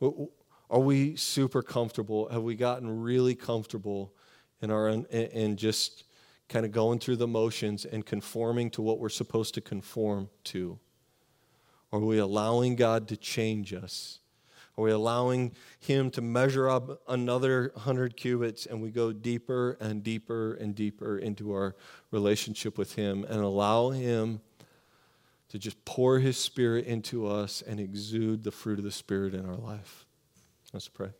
Are 0.00 0.80
we 0.80 1.14
super 1.14 1.62
comfortable? 1.62 2.28
Have 2.30 2.42
we 2.42 2.56
gotten 2.56 3.02
really 3.02 3.36
comfortable 3.36 4.12
in 4.60 4.72
our 4.72 4.88
own, 4.88 5.04
in 5.04 5.56
just 5.56 6.05
kind 6.48 6.64
of 6.64 6.72
going 6.72 6.98
through 6.98 7.16
the 7.16 7.26
motions 7.26 7.84
and 7.84 8.04
conforming 8.04 8.70
to 8.70 8.82
what 8.82 8.98
we're 8.98 9.08
supposed 9.08 9.54
to 9.54 9.60
conform 9.60 10.28
to? 10.44 10.78
Are 11.92 12.00
we 12.00 12.18
allowing 12.18 12.76
God 12.76 13.08
to 13.08 13.16
change 13.16 13.72
us? 13.72 14.20
Are 14.76 14.84
we 14.84 14.90
allowing 14.90 15.52
Him 15.80 16.10
to 16.10 16.20
measure 16.20 16.68
up 16.68 17.00
another 17.08 17.70
100 17.74 18.16
cubits 18.16 18.66
and 18.66 18.82
we 18.82 18.90
go 18.90 19.12
deeper 19.12 19.76
and 19.80 20.02
deeper 20.02 20.54
and 20.54 20.74
deeper 20.74 21.16
into 21.16 21.52
our 21.52 21.74
relationship 22.10 22.76
with 22.76 22.94
Him 22.94 23.24
and 23.24 23.40
allow 23.40 23.90
Him 23.90 24.40
to 25.48 25.58
just 25.58 25.82
pour 25.84 26.18
His 26.18 26.36
Spirit 26.36 26.84
into 26.84 27.26
us 27.26 27.62
and 27.62 27.80
exude 27.80 28.44
the 28.44 28.52
fruit 28.52 28.78
of 28.78 28.84
the 28.84 28.92
Spirit 28.92 29.34
in 29.34 29.46
our 29.46 29.56
life? 29.56 30.04
Let's 30.74 30.88
pray. 30.88 31.10